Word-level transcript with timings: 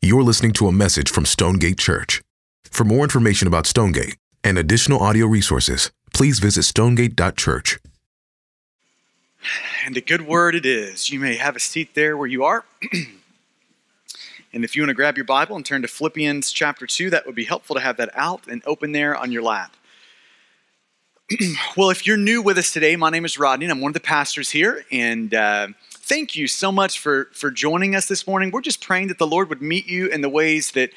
You're 0.00 0.22
listening 0.22 0.52
to 0.52 0.68
a 0.68 0.72
message 0.72 1.10
from 1.10 1.24
Stonegate 1.24 1.76
Church. 1.76 2.22
For 2.70 2.84
more 2.84 3.02
information 3.02 3.48
about 3.48 3.66
Stonegate 3.66 4.16
and 4.44 4.56
additional 4.56 5.00
audio 5.00 5.26
resources, 5.26 5.90
please 6.14 6.38
visit 6.38 6.62
stonegate.church. 6.62 7.80
And 9.84 9.96
a 9.96 10.00
good 10.00 10.22
word 10.22 10.54
it 10.54 10.64
is. 10.64 11.10
You 11.10 11.18
may 11.18 11.34
have 11.34 11.56
a 11.56 11.60
seat 11.60 11.94
there 11.94 12.16
where 12.16 12.28
you 12.28 12.44
are. 12.44 12.64
and 14.52 14.62
if 14.62 14.76
you 14.76 14.82
want 14.82 14.90
to 14.90 14.94
grab 14.94 15.16
your 15.16 15.24
Bible 15.24 15.56
and 15.56 15.66
turn 15.66 15.82
to 15.82 15.88
Philippians 15.88 16.52
chapter 16.52 16.86
2, 16.86 17.10
that 17.10 17.26
would 17.26 17.34
be 17.34 17.44
helpful 17.44 17.74
to 17.74 17.82
have 17.82 17.96
that 17.96 18.10
out 18.14 18.46
and 18.46 18.62
open 18.66 18.92
there 18.92 19.16
on 19.16 19.32
your 19.32 19.42
lap. 19.42 19.74
well, 21.76 21.90
if 21.90 22.06
you're 22.06 22.16
new 22.16 22.40
with 22.40 22.56
us 22.56 22.72
today, 22.72 22.94
my 22.94 23.10
name 23.10 23.24
is 23.24 23.36
Rodney, 23.36 23.64
and 23.64 23.72
I'm 23.72 23.80
one 23.80 23.90
of 23.90 23.94
the 23.94 24.00
pastors 24.00 24.50
here. 24.50 24.84
And 24.92 25.34
uh, 25.34 25.68
thank 26.08 26.34
you 26.34 26.48
so 26.48 26.72
much 26.72 26.98
for, 26.98 27.28
for 27.32 27.50
joining 27.50 27.94
us 27.94 28.06
this 28.06 28.26
morning. 28.26 28.50
We're 28.50 28.62
just 28.62 28.80
praying 28.80 29.08
that 29.08 29.18
the 29.18 29.26
Lord 29.26 29.50
would 29.50 29.60
meet 29.60 29.86
you 29.86 30.06
in 30.06 30.22
the 30.22 30.28
ways 30.28 30.72
that 30.72 30.90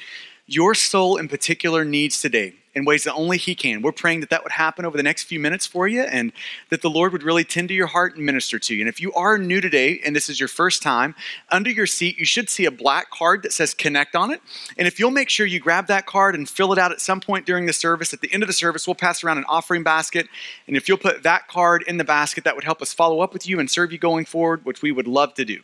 your 0.46 0.74
soul 0.74 1.18
in 1.18 1.28
particular 1.28 1.84
needs 1.84 2.20
today 2.20 2.54
in 2.74 2.84
ways 2.84 3.04
that 3.04 3.14
only 3.14 3.36
He 3.36 3.54
can. 3.54 3.82
We're 3.82 3.92
praying 3.92 4.20
that 4.20 4.30
that 4.30 4.42
would 4.42 4.52
happen 4.52 4.84
over 4.84 4.96
the 4.96 5.02
next 5.02 5.24
few 5.24 5.38
minutes 5.38 5.66
for 5.66 5.86
you 5.86 6.02
and 6.02 6.32
that 6.70 6.82
the 6.82 6.90
Lord 6.90 7.12
would 7.12 7.22
really 7.22 7.44
tend 7.44 7.68
to 7.68 7.74
your 7.74 7.86
heart 7.86 8.16
and 8.16 8.24
minister 8.24 8.58
to 8.58 8.74
you. 8.74 8.80
And 8.80 8.88
if 8.88 9.00
you 9.00 9.12
are 9.12 9.38
new 9.38 9.60
today 9.60 10.00
and 10.04 10.16
this 10.16 10.28
is 10.28 10.40
your 10.40 10.48
first 10.48 10.82
time, 10.82 11.14
under 11.50 11.70
your 11.70 11.86
seat, 11.86 12.18
you 12.18 12.24
should 12.24 12.48
see 12.48 12.64
a 12.64 12.70
black 12.70 13.10
card 13.10 13.42
that 13.42 13.52
says 13.52 13.74
connect 13.74 14.16
on 14.16 14.30
it. 14.30 14.40
And 14.78 14.86
if 14.86 14.98
you'll 14.98 15.10
make 15.10 15.28
sure 15.28 15.46
you 15.46 15.60
grab 15.60 15.86
that 15.88 16.06
card 16.06 16.34
and 16.34 16.48
fill 16.48 16.72
it 16.72 16.78
out 16.78 16.92
at 16.92 17.00
some 17.00 17.20
point 17.20 17.46
during 17.46 17.66
the 17.66 17.72
service, 17.72 18.12
at 18.14 18.20
the 18.20 18.32
end 18.32 18.42
of 18.42 18.46
the 18.46 18.52
service, 18.52 18.86
we'll 18.86 18.94
pass 18.94 19.22
around 19.22 19.38
an 19.38 19.44
offering 19.48 19.82
basket. 19.82 20.26
And 20.66 20.76
if 20.76 20.88
you'll 20.88 20.98
put 20.98 21.22
that 21.22 21.48
card 21.48 21.84
in 21.86 21.98
the 21.98 22.04
basket, 22.04 22.44
that 22.44 22.54
would 22.54 22.64
help 22.64 22.80
us 22.80 22.92
follow 22.92 23.20
up 23.20 23.32
with 23.32 23.46
you 23.46 23.60
and 23.60 23.70
serve 23.70 23.92
you 23.92 23.98
going 23.98 24.24
forward, 24.24 24.64
which 24.64 24.82
we 24.82 24.92
would 24.92 25.06
love 25.06 25.34
to 25.34 25.44
do. 25.44 25.60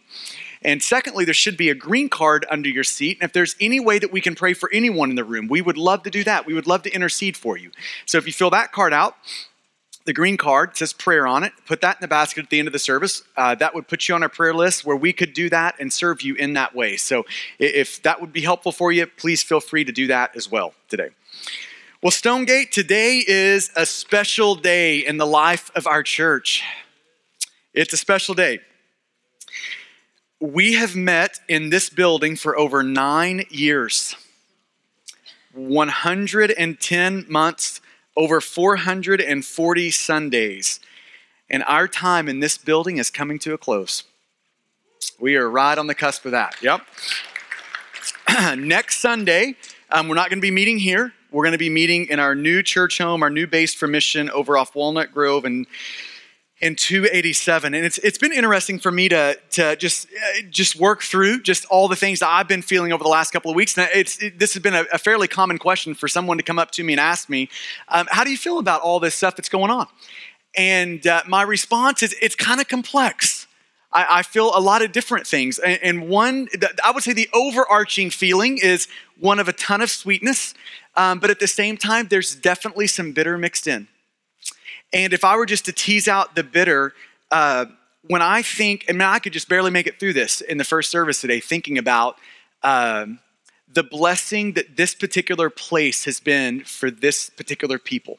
And 0.62 0.82
secondly, 0.82 1.24
there 1.24 1.34
should 1.34 1.56
be 1.56 1.70
a 1.70 1.74
green 1.74 2.08
card 2.08 2.46
under 2.50 2.68
your 2.68 2.84
seat. 2.84 3.18
And 3.20 3.28
if 3.28 3.32
there's 3.32 3.56
any 3.60 3.80
way 3.80 3.98
that 3.98 4.12
we 4.12 4.20
can 4.20 4.34
pray 4.34 4.54
for 4.54 4.70
anyone 4.72 5.10
in 5.10 5.16
the 5.16 5.24
room, 5.24 5.48
we 5.48 5.60
would 5.60 5.78
love 5.78 6.02
to 6.04 6.10
do 6.10 6.24
that. 6.24 6.46
We 6.46 6.54
would 6.54 6.66
love 6.66 6.82
to 6.82 6.90
intercede 6.92 7.36
for 7.36 7.56
you. 7.56 7.70
So 8.06 8.18
if 8.18 8.26
you 8.26 8.32
fill 8.32 8.50
that 8.50 8.72
card 8.72 8.92
out, 8.92 9.16
the 10.04 10.14
green 10.14 10.38
card 10.38 10.74
says 10.76 10.94
prayer 10.94 11.26
on 11.26 11.44
it. 11.44 11.52
Put 11.66 11.82
that 11.82 11.96
in 11.96 12.00
the 12.00 12.08
basket 12.08 12.44
at 12.44 12.50
the 12.50 12.58
end 12.58 12.66
of 12.66 12.72
the 12.72 12.78
service. 12.78 13.22
Uh, 13.36 13.54
that 13.56 13.74
would 13.74 13.88
put 13.88 14.08
you 14.08 14.14
on 14.14 14.22
our 14.22 14.30
prayer 14.30 14.54
list 14.54 14.84
where 14.84 14.96
we 14.96 15.12
could 15.12 15.34
do 15.34 15.50
that 15.50 15.74
and 15.78 15.92
serve 15.92 16.22
you 16.22 16.34
in 16.34 16.54
that 16.54 16.74
way. 16.74 16.96
So 16.96 17.26
if 17.58 18.02
that 18.04 18.18
would 18.20 18.32
be 18.32 18.40
helpful 18.40 18.72
for 18.72 18.90
you, 18.90 19.06
please 19.06 19.42
feel 19.42 19.60
free 19.60 19.84
to 19.84 19.92
do 19.92 20.06
that 20.06 20.34
as 20.34 20.50
well 20.50 20.72
today. 20.88 21.10
Well, 22.02 22.10
Stonegate, 22.10 22.72
today 22.72 23.22
is 23.26 23.70
a 23.76 23.84
special 23.84 24.54
day 24.54 24.98
in 24.98 25.18
the 25.18 25.26
life 25.26 25.70
of 25.74 25.86
our 25.86 26.02
church. 26.02 26.62
It's 27.74 27.92
a 27.92 27.98
special 27.98 28.34
day 28.34 28.60
we 30.40 30.74
have 30.74 30.94
met 30.94 31.40
in 31.48 31.70
this 31.70 31.90
building 31.90 32.36
for 32.36 32.56
over 32.56 32.82
nine 32.82 33.44
years 33.50 34.14
110 35.54 37.26
months, 37.28 37.80
over 38.16 38.40
440 38.40 39.90
Sundays. 39.90 40.78
And 41.50 41.64
our 41.64 41.88
time 41.88 42.28
in 42.28 42.40
this 42.40 42.58
building 42.58 42.98
is 42.98 43.10
coming 43.10 43.38
to 43.40 43.54
a 43.54 43.58
close. 43.58 44.04
We 45.18 45.36
are 45.36 45.50
right 45.50 45.76
on 45.76 45.88
the 45.88 45.94
cusp 45.94 46.24
of 46.26 46.32
that. 46.32 46.54
Yep. 46.62 46.82
Next 48.58 49.00
Sunday, 49.00 49.56
um, 49.90 50.06
we're 50.06 50.14
not 50.14 50.28
going 50.28 50.38
to 50.38 50.42
be 50.42 50.50
meeting 50.50 50.78
here. 50.78 51.12
We're 51.32 51.44
going 51.44 51.52
to 51.52 51.58
be 51.58 51.70
meeting 51.70 52.06
in 52.06 52.20
our 52.20 52.34
new 52.34 52.62
church 52.62 52.98
home, 52.98 53.22
our 53.22 53.30
new 53.30 53.46
base 53.46 53.74
for 53.74 53.88
mission 53.88 54.30
over 54.30 54.56
off 54.56 54.76
Walnut 54.76 55.12
Grove 55.12 55.44
and 55.44 55.66
in 56.60 56.74
287 56.74 57.72
and 57.72 57.84
it's, 57.84 57.98
it's 57.98 58.18
been 58.18 58.32
interesting 58.32 58.80
for 58.80 58.90
me 58.90 59.08
to, 59.08 59.38
to 59.50 59.76
just, 59.76 60.08
uh, 60.08 60.42
just 60.50 60.74
work 60.74 61.02
through 61.02 61.40
just 61.40 61.64
all 61.66 61.86
the 61.86 61.94
things 61.94 62.18
that 62.18 62.28
i've 62.28 62.48
been 62.48 62.62
feeling 62.62 62.92
over 62.92 63.04
the 63.04 63.08
last 63.08 63.30
couple 63.30 63.50
of 63.50 63.54
weeks. 63.54 63.78
And 63.78 63.88
it's, 63.94 64.20
it, 64.20 64.38
this 64.38 64.54
has 64.54 64.62
been 64.62 64.74
a, 64.74 64.84
a, 64.92 64.98
fairly 64.98 65.28
common 65.28 65.58
question 65.58 65.94
for 65.94 66.08
someone 66.08 66.36
to 66.36 66.42
come 66.42 66.58
up 66.58 66.72
to 66.72 66.82
me 66.82 66.92
and 66.92 67.00
ask 67.00 67.28
me 67.28 67.48
um, 67.88 68.08
how 68.10 68.24
do 68.24 68.30
you 68.30 68.36
feel 68.36 68.58
about 68.58 68.80
all 68.80 68.98
this 68.98 69.14
stuff 69.14 69.36
that's 69.36 69.48
going 69.48 69.70
on? 69.70 69.86
And 70.56 71.06
uh, 71.06 71.22
my 71.28 71.42
response 71.42 72.02
is 72.02 72.16
it's 72.20 72.34
kind 72.34 72.60
of 72.60 72.66
complex. 72.66 73.46
I, 73.92 74.18
I, 74.18 74.22
feel 74.22 74.50
a 74.54 74.60
lot 74.60 74.82
of 74.82 74.92
different 74.92 75.26
things. 75.26 75.58
And, 75.58 75.78
and 75.82 76.08
one 76.08 76.48
i 76.84 76.90
would 76.90 77.04
say 77.04 77.12
the 77.12 77.28
overarching 77.32 78.10
feeling 78.10 78.58
is 78.58 78.88
one 79.20 79.38
of 79.38 79.48
a 79.48 79.52
ton 79.52 79.80
of 79.80 79.90
sweetness 79.90 80.54
um, 80.96 81.20
but 81.20 81.30
at 81.30 81.38
the 81.38 81.46
same 81.46 81.76
time 81.76 82.08
there's 82.08 82.34
definitely 82.34 82.88
some 82.88 83.12
bitter 83.12 83.38
mixed 83.38 83.68
in 83.68 83.86
and 84.92 85.12
if 85.12 85.24
I 85.24 85.36
were 85.36 85.46
just 85.46 85.64
to 85.66 85.72
tease 85.72 86.08
out 86.08 86.34
the 86.34 86.42
bitter, 86.42 86.94
uh, 87.30 87.66
when 88.06 88.22
I 88.22 88.42
think, 88.42 88.86
and 88.88 89.02
I 89.02 89.18
could 89.18 89.32
just 89.32 89.48
barely 89.48 89.70
make 89.70 89.86
it 89.86 90.00
through 90.00 90.14
this 90.14 90.40
in 90.40 90.58
the 90.58 90.64
first 90.64 90.90
service 90.90 91.20
today, 91.20 91.40
thinking 91.40 91.76
about 91.76 92.16
um, 92.62 93.18
the 93.72 93.82
blessing 93.82 94.52
that 94.54 94.76
this 94.76 94.94
particular 94.94 95.50
place 95.50 96.04
has 96.04 96.20
been 96.20 96.64
for 96.64 96.90
this 96.90 97.28
particular 97.28 97.78
people. 97.78 98.18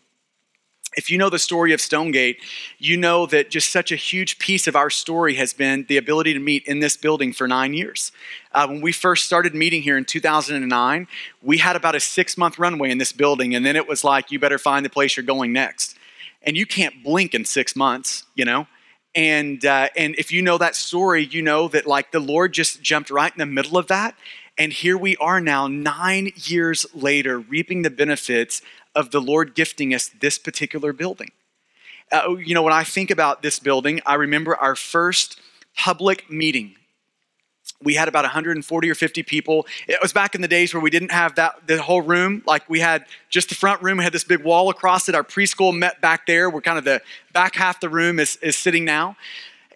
If 0.97 1.11
you 1.11 1.19
know 1.19 1.29
the 1.29 1.39
story 1.39 1.71
of 1.71 1.81
Stonegate, 1.81 2.39
you 2.79 2.97
know 2.97 3.27
that 3.27 3.51
just 3.51 3.71
such 3.71 3.91
a 3.91 3.95
huge 3.95 4.39
piece 4.39 4.67
of 4.67 4.75
our 4.75 4.89
story 4.89 5.35
has 5.35 5.53
been 5.53 5.85
the 5.87 5.97
ability 5.97 6.33
to 6.33 6.39
meet 6.39 6.65
in 6.67 6.79
this 6.79 6.97
building 6.97 7.31
for 7.31 7.47
nine 7.47 7.73
years. 7.73 8.11
Uh, 8.53 8.67
when 8.67 8.81
we 8.81 8.91
first 8.91 9.25
started 9.25 9.53
meeting 9.53 9.83
here 9.83 9.97
in 9.97 10.05
2009, 10.05 11.07
we 11.43 11.59
had 11.59 11.75
about 11.75 11.93
a 11.93 11.99
six 11.99 12.37
month 12.37 12.57
runway 12.57 12.89
in 12.89 12.97
this 12.97 13.11
building, 13.11 13.53
and 13.53 13.63
then 13.65 13.75
it 13.75 13.87
was 13.87 14.03
like, 14.03 14.31
you 14.31 14.39
better 14.39 14.57
find 14.57 14.83
the 14.83 14.89
place 14.89 15.15
you're 15.15 15.25
going 15.25 15.53
next 15.53 15.95
and 16.41 16.57
you 16.57 16.65
can't 16.65 17.03
blink 17.03 17.33
in 17.33 17.45
six 17.45 17.75
months, 17.75 18.23
you 18.35 18.45
know? 18.45 18.67
And, 19.15 19.65
uh, 19.65 19.89
and 19.97 20.15
if 20.17 20.31
you 20.31 20.41
know 20.41 20.57
that 20.57 20.75
story, 20.75 21.25
you 21.25 21.41
know 21.41 21.67
that 21.69 21.87
like 21.87 22.11
the 22.11 22.19
Lord 22.19 22.53
just 22.53 22.81
jumped 22.81 23.09
right 23.09 23.31
in 23.31 23.39
the 23.39 23.45
middle 23.45 23.77
of 23.77 23.87
that. 23.87 24.15
And 24.57 24.73
here 24.73 24.97
we 24.97 25.15
are 25.17 25.39
now, 25.39 25.67
nine 25.67 26.31
years 26.35 26.85
later, 26.93 27.39
reaping 27.39 27.81
the 27.81 27.89
benefits 27.89 28.61
of 28.93 29.11
the 29.11 29.21
Lord 29.21 29.55
gifting 29.55 29.93
us 29.93 30.09
this 30.19 30.37
particular 30.37 30.93
building. 30.93 31.31
Uh, 32.11 32.35
you 32.37 32.53
know, 32.53 32.63
when 32.63 32.73
I 32.73 32.83
think 32.83 33.11
about 33.11 33.41
this 33.41 33.59
building, 33.59 34.01
I 34.05 34.15
remember 34.15 34.55
our 34.55 34.75
first 34.75 35.39
public 35.75 36.29
meeting 36.29 36.75
we 37.81 37.93
had 37.93 38.07
about 38.07 38.25
140 38.25 38.89
or 38.89 38.95
50 38.95 39.23
people. 39.23 39.65
It 39.87 39.99
was 40.01 40.11
back 40.11 40.35
in 40.35 40.41
the 40.41 40.47
days 40.47 40.73
where 40.73 40.81
we 40.81 40.89
didn't 40.89 41.11
have 41.11 41.35
that 41.35 41.65
the 41.65 41.81
whole 41.81 42.01
room. 42.01 42.43
Like 42.45 42.69
we 42.69 42.79
had 42.79 43.05
just 43.29 43.49
the 43.49 43.55
front 43.55 43.81
room, 43.81 43.99
we 43.99 44.03
had 44.03 44.13
this 44.13 44.25
big 44.25 44.43
wall 44.43 44.69
across 44.69 45.07
it. 45.07 45.15
Our 45.15 45.23
preschool 45.23 45.77
met 45.77 46.01
back 46.01 46.25
there. 46.25 46.49
We're 46.49 46.61
kind 46.61 46.77
of 46.77 46.83
the 46.83 47.01
back 47.31 47.55
half 47.55 47.79
the 47.79 47.89
room 47.89 48.19
is, 48.19 48.35
is 48.37 48.57
sitting 48.57 48.83
now. 48.83 49.15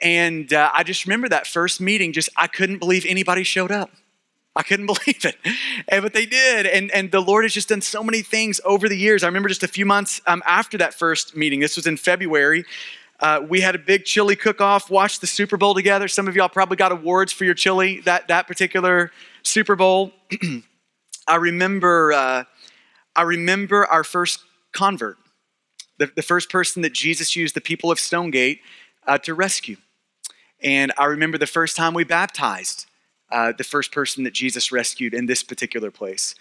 And 0.02 0.52
uh, 0.52 0.70
I 0.74 0.84
just 0.84 1.06
remember 1.06 1.30
that 1.30 1.48
first 1.48 1.80
meeting, 1.80 2.12
just 2.12 2.30
I 2.36 2.48
couldn't 2.48 2.80
believe 2.80 3.06
anybody 3.08 3.44
showed 3.44 3.72
up. 3.72 3.90
I 4.56 4.64
couldn't 4.64 4.86
believe 4.88 5.24
it. 5.24 5.38
And, 5.88 6.04
but 6.04 6.14
they 6.14 6.26
did. 6.26 6.66
And, 6.66 6.92
and 6.92 7.10
the 7.10 7.22
Lord 7.22 7.46
has 7.46 7.54
just 7.54 7.70
done 7.70 7.82
so 7.82 8.04
many 8.04 8.22
things 8.22 8.60
over 8.66 8.90
the 8.90 8.98
years. 8.98 9.24
I 9.24 9.28
remember 9.28 9.48
just 9.48 9.64
a 9.64 9.68
few 9.68 9.86
months 9.86 10.22
um, 10.28 10.44
after 10.46 10.78
that 10.80 10.94
first 10.94 11.38
meeting, 11.38 11.62
this 11.62 11.78
was 11.78 11.88
in 11.88 11.96
February. 11.96 12.66
Uh, 13.24 13.40
we 13.48 13.62
had 13.62 13.74
a 13.74 13.80
big 13.80 14.04
chili 14.04 14.36
cook-off, 14.36 14.90
watched 14.90 15.22
the 15.22 15.28
Super 15.28 15.56
Bowl 15.56 15.74
together. 15.74 16.10
Some 16.10 16.28
of 16.28 16.36
y'all 16.36 16.50
probably 16.50 16.76
got 16.76 16.92
awards 16.92 17.32
for 17.32 17.46
your 17.46 17.54
chili 17.54 18.02
that, 18.02 18.28
that 18.28 18.48
particular 18.48 19.12
Super 19.44 19.78
Bowl. 19.78 20.12
I 21.28 21.38
remember, 21.38 22.12
uh, 22.12 22.44
I 23.16 23.22
remember 23.22 23.86
our 23.86 24.04
first 24.04 24.42
convert, 24.74 25.16
the, 26.00 26.12
the 26.14 26.22
first 26.22 26.50
person 26.50 26.82
that 26.82 26.92
Jesus 26.92 27.34
used 27.34 27.56
the 27.56 27.62
people 27.62 27.92
of 27.92 27.98
Stonegate 27.98 28.60
uh, 29.08 29.18
to 29.20 29.34
rescue. 29.34 29.78
And 30.62 30.92
I 30.98 31.06
remember 31.06 31.38
the 31.38 31.48
first 31.48 31.78
time 31.78 31.94
we 31.94 32.04
baptized 32.04 32.88
uh, 33.32 33.54
the 33.58 33.64
first 33.64 33.94
person 33.94 34.26
that 34.26 34.34
Jesus 34.34 34.70
rescued 34.70 35.14
in 35.14 35.28
this 35.28 35.44
particular 35.44 35.92
place. 35.92 36.36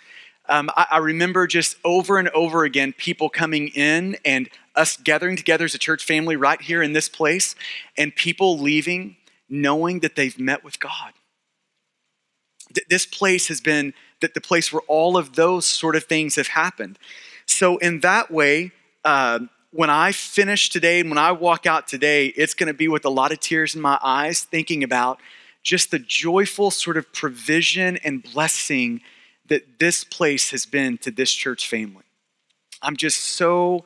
Um, 0.48 0.69
I, 0.76 0.87
I, 0.91 0.98
remember 0.98 1.47
just 1.47 1.76
over 1.84 2.19
and 2.19 2.28
over 2.31 2.65
again 2.65 2.92
people 2.92 3.28
coming 3.28 3.69
in 3.69 4.16
and 4.25 4.48
us 4.75 4.97
gathering 4.97 5.37
together 5.37 5.65
as 5.65 5.75
a 5.75 5.78
church 5.78 6.05
family 6.05 6.37
right 6.37 6.60
here 6.60 6.83
in 6.83 6.93
this 6.93 7.09
place, 7.09 7.55
and 7.97 8.15
people 8.15 8.59
leaving 8.59 9.16
knowing 9.49 10.00
that 10.00 10.16
they've 10.16 10.38
met 10.38 10.65
with 10.65 10.81
God. 10.81 11.12
That 12.75 12.88
this 12.88 13.05
place 13.05 13.49
has 13.49 13.60
been 13.60 13.93
the 14.21 14.41
place 14.41 14.72
where 14.72 14.83
all 14.88 15.16
of 15.16 15.34
those 15.34 15.66
sort 15.66 15.97
of 15.97 16.04
things 16.04 16.36
have 16.36 16.47
happened. 16.48 16.98
So, 17.45 17.77
in 17.78 18.01
that 18.01 18.30
way, 18.30 18.71
uh, 19.04 19.41
when 19.72 19.91
I 19.91 20.13
finish 20.13 20.71
today 20.71 21.01
and 21.01 21.10
when 21.10 21.18
I 21.18 21.33
walk 21.33 21.66
out 21.66 21.89
today, 21.89 22.27
it's 22.27 22.54
going 22.54 22.68
to 22.68 22.75
be 22.75 22.89
with 22.89 23.04
a 23.04 23.10
lot 23.10 23.33
of 23.33 23.41
tears 23.41 23.75
in 23.75 23.80
my 23.80 23.98
eyes, 24.03 24.42
thinking 24.42 24.84
about 24.84 25.18
just 25.63 25.91
the 25.91 25.98
joyful 25.98 26.71
sort 26.71 26.97
of 26.97 27.13
provision 27.13 27.98
and 28.04 28.22
blessing 28.22 29.01
that 29.47 29.78
this 29.78 30.04
place 30.04 30.51
has 30.51 30.66
been 30.66 30.98
to 30.98 31.10
this 31.10 31.33
church 31.33 31.68
family. 31.68 32.04
I'm 32.80 32.97
just 32.97 33.21
so 33.21 33.84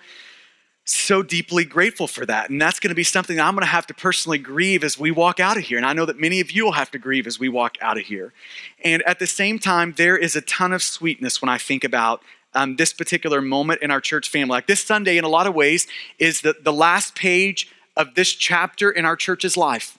so 0.87 1.23
deeply 1.23 1.65
grateful 1.65 2.07
for 2.07 2.25
that. 2.27 2.49
And 2.49 2.63
that's 2.63 2.79
going 2.79 2.91
to 2.91 2.95
be 2.95 3.03
something 3.03 3.41
I'm 3.41 3.55
going 3.55 3.63
to 3.63 3.67
have 3.67 3.87
to 3.89 3.95
personally 3.95 4.39
grieve 4.39 4.85
as 4.85 4.99
we 4.99 5.11
walk 5.11 5.41
out 5.41 5.57
of 5.57 5.65
here. 5.65 5.77
And 5.77 5.87
I 5.87 5.93
know 5.93 6.07
that 6.07 6.19
many 6.19 6.41
of 6.41 6.53
you 6.53 6.65
will 6.65 6.73
have 6.73 6.93
to 6.93 6.99
grieve 6.99 7.27
as 7.27 7.41
we 7.41 7.49
walk 7.49 7.77
out 7.81 7.99
of 7.99 8.05
here. 8.05 8.33
And 8.85 9.03
at 9.03 9.19
the 9.19 9.27
same 9.27 9.59
time, 9.59 9.95
there 9.97 10.17
is 10.17 10.37
a 10.37 10.41
ton 10.43 10.73
of 10.73 10.83
sweetness 10.83 11.43
when 11.43 11.49
I 11.49 11.59
think 11.59 11.83
about 11.83 12.23
um, 12.55 12.77
this 12.77 12.93
particular 12.93 13.43
moment 13.43 13.83
in 13.83 13.91
our 13.91 14.01
church 14.01 14.29
family. 14.29 14.53
Like 14.53 14.69
this 14.69 14.83
Sunday, 14.83 15.19
in 15.19 15.25
a 15.25 15.29
lot 15.29 15.49
of 15.49 15.55
ways, 15.55 15.89
is 16.19 16.41
the, 16.41 16.55
the 16.63 16.73
last 16.73 17.17
page 17.17 17.71
of 17.97 18.15
this 18.15 18.33
chapter 18.33 18.91
in 18.91 19.05
our 19.05 19.17
church's 19.17 19.57
life. 19.57 19.99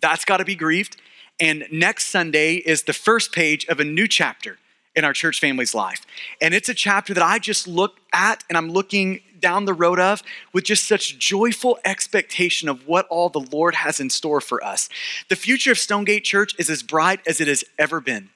That's 0.00 0.26
got 0.26 0.36
to 0.36 0.44
be 0.44 0.54
grieved. 0.54 1.00
And 1.40 1.66
next 1.72 2.06
Sunday 2.06 2.56
is 2.56 2.82
the 2.82 2.92
first 2.92 3.32
page 3.32 3.64
of 3.66 3.80
a 3.80 3.84
new 3.84 4.06
chapter 4.06 4.58
in 4.94 5.04
our 5.04 5.12
church 5.12 5.40
family's 5.40 5.74
life. 5.74 6.06
And 6.40 6.54
it's 6.54 6.68
a 6.68 6.74
chapter 6.74 7.14
that 7.14 7.22
I 7.22 7.38
just 7.38 7.66
look 7.66 7.98
at 8.12 8.44
and 8.48 8.56
I'm 8.56 8.70
looking 8.70 9.20
down 9.40 9.64
the 9.64 9.74
road 9.74 10.00
of 10.00 10.22
with 10.52 10.64
just 10.64 10.86
such 10.86 11.18
joyful 11.18 11.78
expectation 11.84 12.68
of 12.68 12.86
what 12.86 13.06
all 13.08 13.28
the 13.28 13.40
Lord 13.40 13.74
has 13.74 14.00
in 14.00 14.10
store 14.10 14.40
for 14.40 14.62
us. 14.64 14.88
The 15.28 15.36
future 15.36 15.72
of 15.72 15.78
Stonegate 15.78 16.24
Church 16.24 16.54
is 16.58 16.70
as 16.70 16.82
bright 16.82 17.20
as 17.26 17.40
it 17.40 17.48
has 17.48 17.64
ever 17.78 18.00
been. 18.00 18.30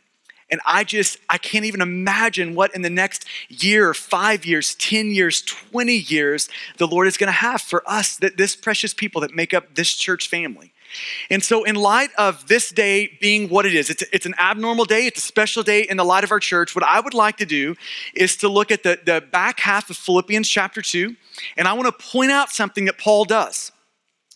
And 0.50 0.60
I 0.66 0.84
just, 0.84 1.18
I 1.28 1.38
can't 1.38 1.64
even 1.64 1.80
imagine 1.80 2.54
what 2.54 2.74
in 2.74 2.82
the 2.82 2.90
next 2.90 3.24
year, 3.48 3.94
five 3.94 4.44
years, 4.44 4.74
10 4.74 5.10
years, 5.10 5.42
20 5.42 5.94
years, 5.94 6.48
the 6.78 6.88
Lord 6.88 7.06
is 7.06 7.16
going 7.16 7.28
to 7.28 7.32
have 7.32 7.62
for 7.62 7.88
us, 7.88 8.16
that 8.16 8.36
this 8.36 8.56
precious 8.56 8.92
people 8.92 9.20
that 9.20 9.34
make 9.34 9.54
up 9.54 9.74
this 9.74 9.94
church 9.94 10.28
family. 10.28 10.72
And 11.30 11.42
so, 11.42 11.64
in 11.64 11.74
light 11.74 12.10
of 12.18 12.48
this 12.48 12.70
day 12.70 13.18
being 13.20 13.48
what 13.48 13.66
it 13.66 13.74
is, 13.74 13.90
it's, 13.90 14.02
it's 14.12 14.26
an 14.26 14.34
abnormal 14.38 14.84
day, 14.84 15.06
it's 15.06 15.18
a 15.18 15.26
special 15.26 15.62
day 15.62 15.82
in 15.82 15.96
the 15.96 16.04
light 16.04 16.24
of 16.24 16.30
our 16.30 16.40
church. 16.40 16.74
What 16.74 16.84
I 16.84 17.00
would 17.00 17.14
like 17.14 17.36
to 17.38 17.46
do 17.46 17.76
is 18.14 18.36
to 18.38 18.48
look 18.48 18.70
at 18.70 18.82
the, 18.82 18.98
the 19.04 19.20
back 19.20 19.60
half 19.60 19.90
of 19.90 19.96
Philippians 19.96 20.48
chapter 20.48 20.82
2, 20.82 21.14
and 21.56 21.68
I 21.68 21.72
want 21.72 21.86
to 21.86 22.04
point 22.04 22.30
out 22.30 22.50
something 22.50 22.84
that 22.86 22.98
Paul 22.98 23.24
does. 23.24 23.72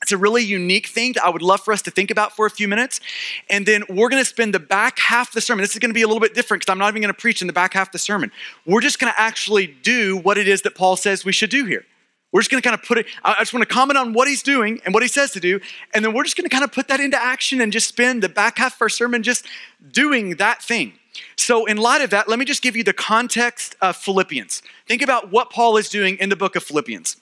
It's 0.05 0.13
a 0.13 0.19
really 0.19 0.45
unique 0.45 0.89
thing 0.89 1.15
that 1.15 1.25
I 1.25 1.31
would 1.31 1.41
love 1.41 1.63
for 1.63 1.73
us 1.73 1.81
to 1.81 1.91
think 1.91 2.11
about 2.11 2.37
for 2.37 2.45
a 2.45 2.51
few 2.51 2.69
minutes. 2.69 3.01
And 3.49 3.65
then 3.65 3.85
we're 3.89 4.11
going 4.11 4.21
to 4.21 4.29
spend 4.29 4.53
the 4.53 4.61
back 4.61 4.99
half 4.99 5.29
of 5.29 5.35
the 5.35 5.41
sermon. 5.41 5.63
This 5.63 5.73
is 5.73 5.79
going 5.79 5.89
to 5.89 5.95
be 5.95 6.03
a 6.03 6.07
little 6.07 6.21
bit 6.21 6.35
different 6.35 6.61
because 6.61 6.71
I'm 6.71 6.79
not 6.79 6.91
even 6.91 7.01
going 7.01 7.15
to 7.15 7.19
preach 7.19 7.41
in 7.41 7.47
the 7.47 7.55
back 7.55 7.73
half 7.73 7.89
of 7.89 7.93
the 7.93 7.99
sermon. 7.99 8.31
We're 8.67 8.83
just 8.83 8.99
going 8.99 9.11
to 9.11 9.19
actually 9.19 9.67
do 9.67 10.19
what 10.19 10.37
it 10.37 10.47
is 10.47 10.61
that 10.63 10.75
Paul 10.75 10.97
says 10.97 11.25
we 11.25 11.33
should 11.33 11.49
do 11.49 11.65
here. 11.65 11.87
We're 12.35 12.41
just 12.41 12.51
going 12.51 12.61
to 12.61 12.69
kind 12.69 12.75
of 12.79 12.85
put 12.85 12.99
it, 12.99 13.07
I 13.23 13.39
just 13.39 13.55
want 13.55 13.67
to 13.67 13.73
comment 13.73 13.97
on 13.97 14.13
what 14.13 14.27
he's 14.27 14.43
doing 14.43 14.81
and 14.85 14.93
what 14.93 15.05
he 15.05 15.09
says 15.09 15.31
to 15.31 15.41
do. 15.41 15.61
And 15.95 16.05
then 16.05 16.13
we're 16.13 16.25
just 16.25 16.37
going 16.37 16.49
to 16.49 16.53
kind 16.53 16.65
of 16.65 16.73
put 16.73 16.89
that 16.89 16.99
into 16.99 17.17
action 17.17 17.61
and 17.61 17.73
just 17.73 17.87
spend 17.87 18.25
the 18.25 18.29
back 18.29 18.59
half 18.59 18.75
of 18.75 18.83
our 18.83 18.89
sermon 18.89 19.23
just 19.23 19.47
doing 19.93 20.31
that 20.37 20.61
thing. 20.61 20.95
So, 21.37 21.65
in 21.65 21.77
light 21.77 22.03
of 22.03 22.11
that, 22.11 22.29
let 22.29 22.41
me 22.41 22.45
just 22.45 22.61
give 22.61 22.75
you 22.75 22.83
the 22.83 22.93
context 22.93 23.77
of 23.81 23.95
Philippians. 23.95 24.63
Think 24.89 25.01
about 25.01 25.31
what 25.31 25.51
Paul 25.51 25.77
is 25.77 25.89
doing 25.89 26.17
in 26.19 26.29
the 26.29 26.35
book 26.35 26.57
of 26.57 26.65
Philippians. 26.65 27.19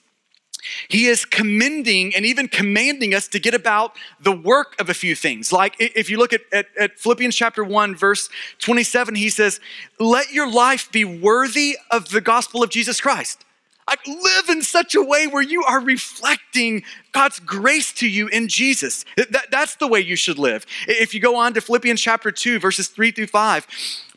He 0.89 1.05
is 1.05 1.25
commending 1.25 2.15
and 2.15 2.25
even 2.25 2.47
commanding 2.47 3.13
us 3.13 3.27
to 3.27 3.39
get 3.39 3.53
about 3.53 3.95
the 4.19 4.31
work 4.31 4.73
of 4.81 4.89
a 4.89 4.95
few 4.95 5.13
things. 5.13 5.53
Like 5.53 5.75
if 5.77 6.09
you 6.09 6.17
look 6.17 6.33
at, 6.33 6.41
at, 6.51 6.65
at, 6.75 6.97
Philippians 6.97 7.35
chapter 7.35 7.63
1, 7.63 7.95
verse 7.95 8.29
27, 8.59 9.13
he 9.13 9.29
says, 9.29 9.59
Let 9.99 10.33
your 10.33 10.49
life 10.49 10.91
be 10.91 11.05
worthy 11.05 11.77
of 11.91 12.09
the 12.09 12.21
gospel 12.21 12.63
of 12.63 12.71
Jesus 12.71 12.99
Christ. 12.99 13.45
Like 13.87 14.05
live 14.07 14.49
in 14.49 14.61
such 14.61 14.95
a 14.95 15.01
way 15.03 15.27
where 15.27 15.43
you 15.43 15.63
are 15.63 15.79
reflecting 15.79 16.83
God's 17.11 17.39
grace 17.39 17.91
to 17.93 18.07
you 18.07 18.27
in 18.27 18.47
Jesus. 18.47 19.05
That, 19.17 19.47
that's 19.51 19.75
the 19.75 19.87
way 19.87 19.99
you 19.99 20.15
should 20.15 20.39
live. 20.39 20.65
If 20.87 21.13
you 21.13 21.19
go 21.19 21.35
on 21.35 21.53
to 21.53 21.61
Philippians 21.61 22.01
chapter 22.01 22.31
2, 22.31 22.59
verses 22.59 22.87
3 22.87 23.11
through 23.11 23.27
5, 23.27 23.67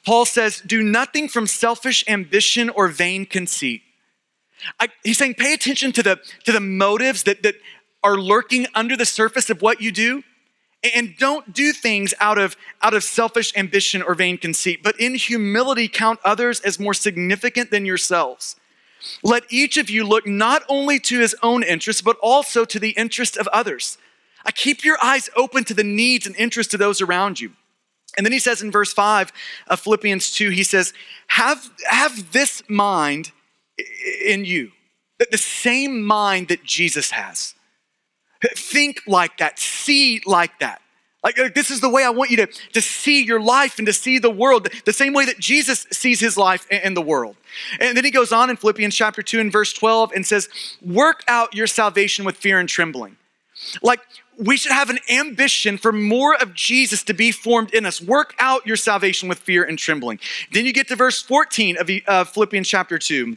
Paul 0.04 0.24
says, 0.24 0.62
Do 0.64 0.82
nothing 0.82 1.28
from 1.28 1.46
selfish 1.46 2.04
ambition 2.08 2.70
or 2.70 2.88
vain 2.88 3.26
conceit 3.26 3.82
I, 4.80 4.88
he's 5.04 5.18
saying 5.18 5.34
pay 5.34 5.52
attention 5.52 5.92
to 5.92 6.02
the, 6.02 6.20
to 6.44 6.52
the 6.52 6.60
motives 6.60 7.24
that, 7.24 7.42
that 7.42 7.56
are 8.02 8.16
lurking 8.16 8.66
under 8.74 8.96
the 8.96 9.04
surface 9.04 9.50
of 9.50 9.62
what 9.62 9.80
you 9.80 9.92
do. 9.92 10.22
And 10.94 11.16
don't 11.18 11.52
do 11.52 11.72
things 11.72 12.14
out 12.20 12.38
of, 12.38 12.56
out 12.82 12.94
of 12.94 13.02
selfish 13.02 13.52
ambition 13.56 14.02
or 14.02 14.14
vain 14.14 14.38
conceit, 14.38 14.82
but 14.82 14.98
in 15.00 15.14
humility 15.16 15.88
count 15.88 16.20
others 16.24 16.60
as 16.60 16.78
more 16.78 16.94
significant 16.94 17.70
than 17.70 17.84
yourselves. 17.84 18.56
Let 19.22 19.44
each 19.50 19.76
of 19.76 19.90
you 19.90 20.04
look 20.04 20.26
not 20.26 20.62
only 20.68 20.98
to 21.00 21.20
his 21.20 21.34
own 21.42 21.62
interests, 21.62 22.02
but 22.02 22.16
also 22.22 22.64
to 22.64 22.78
the 22.78 22.90
interest 22.90 23.36
of 23.36 23.46
others. 23.48 23.98
I 24.44 24.52
keep 24.52 24.84
your 24.84 24.98
eyes 25.02 25.28
open 25.36 25.64
to 25.64 25.74
the 25.74 25.84
needs 25.84 26.26
and 26.26 26.36
interests 26.36 26.72
of 26.74 26.80
those 26.80 27.00
around 27.00 27.40
you. 27.40 27.52
And 28.16 28.24
then 28.24 28.32
he 28.32 28.38
says 28.38 28.62
in 28.62 28.70
verse 28.70 28.92
5 28.92 29.32
of 29.66 29.80
Philippians 29.80 30.32
2, 30.32 30.50
he 30.50 30.62
says, 30.62 30.92
Have, 31.28 31.68
have 31.86 32.32
this 32.32 32.62
mind 32.68 33.32
in 34.24 34.44
you. 34.44 34.72
The 35.18 35.38
same 35.38 36.02
mind 36.02 36.48
that 36.48 36.62
Jesus 36.62 37.10
has. 37.10 37.54
Think 38.54 39.00
like 39.06 39.38
that, 39.38 39.58
see 39.58 40.22
like 40.26 40.58
that. 40.60 40.80
Like, 41.26 41.54
this 41.56 41.72
is 41.72 41.80
the 41.80 41.88
way 41.88 42.04
I 42.04 42.10
want 42.10 42.30
you 42.30 42.36
to, 42.36 42.46
to 42.46 42.80
see 42.80 43.24
your 43.24 43.40
life 43.40 43.78
and 43.78 43.86
to 43.88 43.92
see 43.92 44.20
the 44.20 44.30
world, 44.30 44.68
the 44.84 44.92
same 44.92 45.12
way 45.12 45.24
that 45.24 45.40
Jesus 45.40 45.84
sees 45.90 46.20
his 46.20 46.36
life 46.36 46.68
and 46.70 46.96
the 46.96 47.02
world. 47.02 47.34
And 47.80 47.96
then 47.96 48.04
he 48.04 48.12
goes 48.12 48.30
on 48.30 48.48
in 48.48 48.56
Philippians 48.56 48.94
chapter 48.94 49.24
2 49.24 49.40
and 49.40 49.50
verse 49.50 49.72
12 49.72 50.12
and 50.14 50.24
says, 50.24 50.48
Work 50.80 51.24
out 51.26 51.52
your 51.52 51.66
salvation 51.66 52.24
with 52.24 52.36
fear 52.36 52.60
and 52.60 52.68
trembling. 52.68 53.16
Like, 53.82 54.02
we 54.38 54.56
should 54.56 54.70
have 54.70 54.88
an 54.88 55.00
ambition 55.10 55.78
for 55.78 55.90
more 55.90 56.36
of 56.36 56.54
Jesus 56.54 57.02
to 57.02 57.12
be 57.12 57.32
formed 57.32 57.74
in 57.74 57.86
us. 57.86 58.00
Work 58.00 58.36
out 58.38 58.64
your 58.64 58.76
salvation 58.76 59.28
with 59.28 59.40
fear 59.40 59.64
and 59.64 59.76
trembling. 59.76 60.20
Then 60.52 60.64
you 60.64 60.72
get 60.72 60.86
to 60.88 60.94
verse 60.94 61.20
14 61.20 61.76
of 61.76 61.90
uh, 62.06 62.22
Philippians 62.22 62.68
chapter 62.68 63.00
2. 63.00 63.36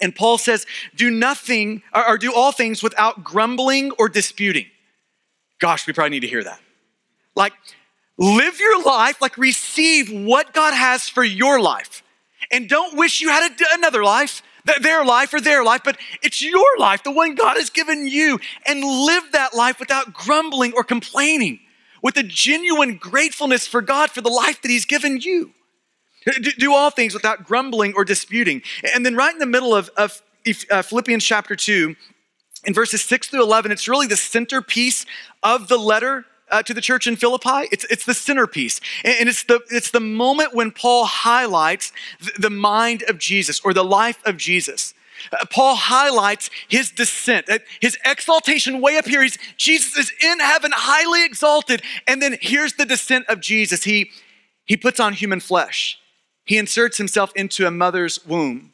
And 0.00 0.14
Paul 0.14 0.38
says, 0.38 0.66
do 0.94 1.10
nothing 1.10 1.82
or, 1.92 2.16
do 2.16 2.32
all 2.32 2.52
things 2.52 2.80
without 2.80 3.24
grumbling 3.24 3.90
or 3.98 4.08
disputing. 4.08 4.66
Gosh, 5.58 5.84
we 5.88 5.92
probably 5.92 6.10
need 6.10 6.20
to 6.20 6.28
hear 6.28 6.44
that. 6.44 6.60
Like, 7.36 7.52
live 8.18 8.60
your 8.60 8.82
life, 8.82 9.20
like, 9.20 9.36
receive 9.36 10.10
what 10.10 10.52
God 10.52 10.74
has 10.74 11.08
for 11.08 11.24
your 11.24 11.60
life. 11.60 12.02
And 12.50 12.68
don't 12.68 12.96
wish 12.96 13.20
you 13.20 13.28
had 13.28 13.50
a, 13.50 13.64
another 13.72 14.04
life, 14.04 14.42
their 14.80 15.04
life 15.04 15.34
or 15.34 15.40
their 15.40 15.64
life, 15.64 15.82
but 15.84 15.98
it's 16.22 16.42
your 16.42 16.78
life, 16.78 17.02
the 17.02 17.10
one 17.10 17.34
God 17.34 17.56
has 17.56 17.70
given 17.70 18.06
you. 18.06 18.38
And 18.66 18.82
live 18.82 19.24
that 19.32 19.54
life 19.54 19.78
without 19.78 20.12
grumbling 20.12 20.72
or 20.74 20.84
complaining, 20.84 21.60
with 22.02 22.16
a 22.16 22.22
genuine 22.22 22.96
gratefulness 22.96 23.66
for 23.66 23.82
God 23.82 24.10
for 24.10 24.20
the 24.20 24.30
life 24.30 24.62
that 24.62 24.70
He's 24.70 24.84
given 24.84 25.20
you. 25.20 25.52
Do 26.58 26.72
all 26.72 26.90
things 26.90 27.12
without 27.12 27.44
grumbling 27.44 27.92
or 27.94 28.04
disputing. 28.04 28.62
And 28.94 29.04
then, 29.04 29.14
right 29.14 29.32
in 29.32 29.38
the 29.38 29.46
middle 29.46 29.74
of, 29.74 29.90
of 29.96 30.22
uh, 30.70 30.80
Philippians 30.80 31.22
chapter 31.22 31.54
2, 31.54 31.94
in 32.64 32.72
verses 32.72 33.02
6 33.02 33.28
through 33.28 33.42
11, 33.42 33.72
it's 33.72 33.88
really 33.88 34.06
the 34.06 34.16
centerpiece 34.16 35.04
of 35.42 35.68
the 35.68 35.76
letter 35.76 36.24
uh, 36.50 36.62
to 36.62 36.74
the 36.74 36.80
church 36.80 37.06
in 37.06 37.16
Philippi. 37.16 37.68
It's, 37.72 37.84
it's 37.90 38.04
the 38.04 38.14
centerpiece. 38.14 38.80
And 39.04 39.28
it's 39.28 39.44
the, 39.44 39.60
it's 39.70 39.90
the 39.90 40.00
moment 40.00 40.54
when 40.54 40.70
Paul 40.70 41.04
highlights 41.04 41.92
the, 42.38 42.50
mind 42.50 43.02
of 43.08 43.18
Jesus 43.18 43.60
or 43.60 43.74
the 43.74 43.84
life 43.84 44.18
of 44.24 44.36
Jesus. 44.36 44.94
Uh, 45.32 45.44
Paul 45.50 45.74
highlights 45.74 46.50
his 46.68 46.90
descent, 46.90 47.48
his 47.80 47.98
exaltation 48.04 48.80
way 48.80 48.96
up 48.96 49.06
here. 49.06 49.22
He's, 49.22 49.38
Jesus 49.56 49.96
is 49.96 50.12
in 50.22 50.40
heaven, 50.40 50.70
highly 50.74 51.24
exalted. 51.24 51.82
And 52.06 52.22
then 52.22 52.36
here's 52.40 52.74
the 52.74 52.86
descent 52.86 53.26
of 53.28 53.40
Jesus. 53.40 53.84
He, 53.84 54.10
he 54.64 54.76
puts 54.76 55.00
on 55.00 55.14
human 55.14 55.40
flesh. 55.40 55.98
He 56.44 56.58
inserts 56.58 56.98
himself 56.98 57.32
into 57.34 57.66
a 57.66 57.70
mother's 57.70 58.24
womb. 58.26 58.72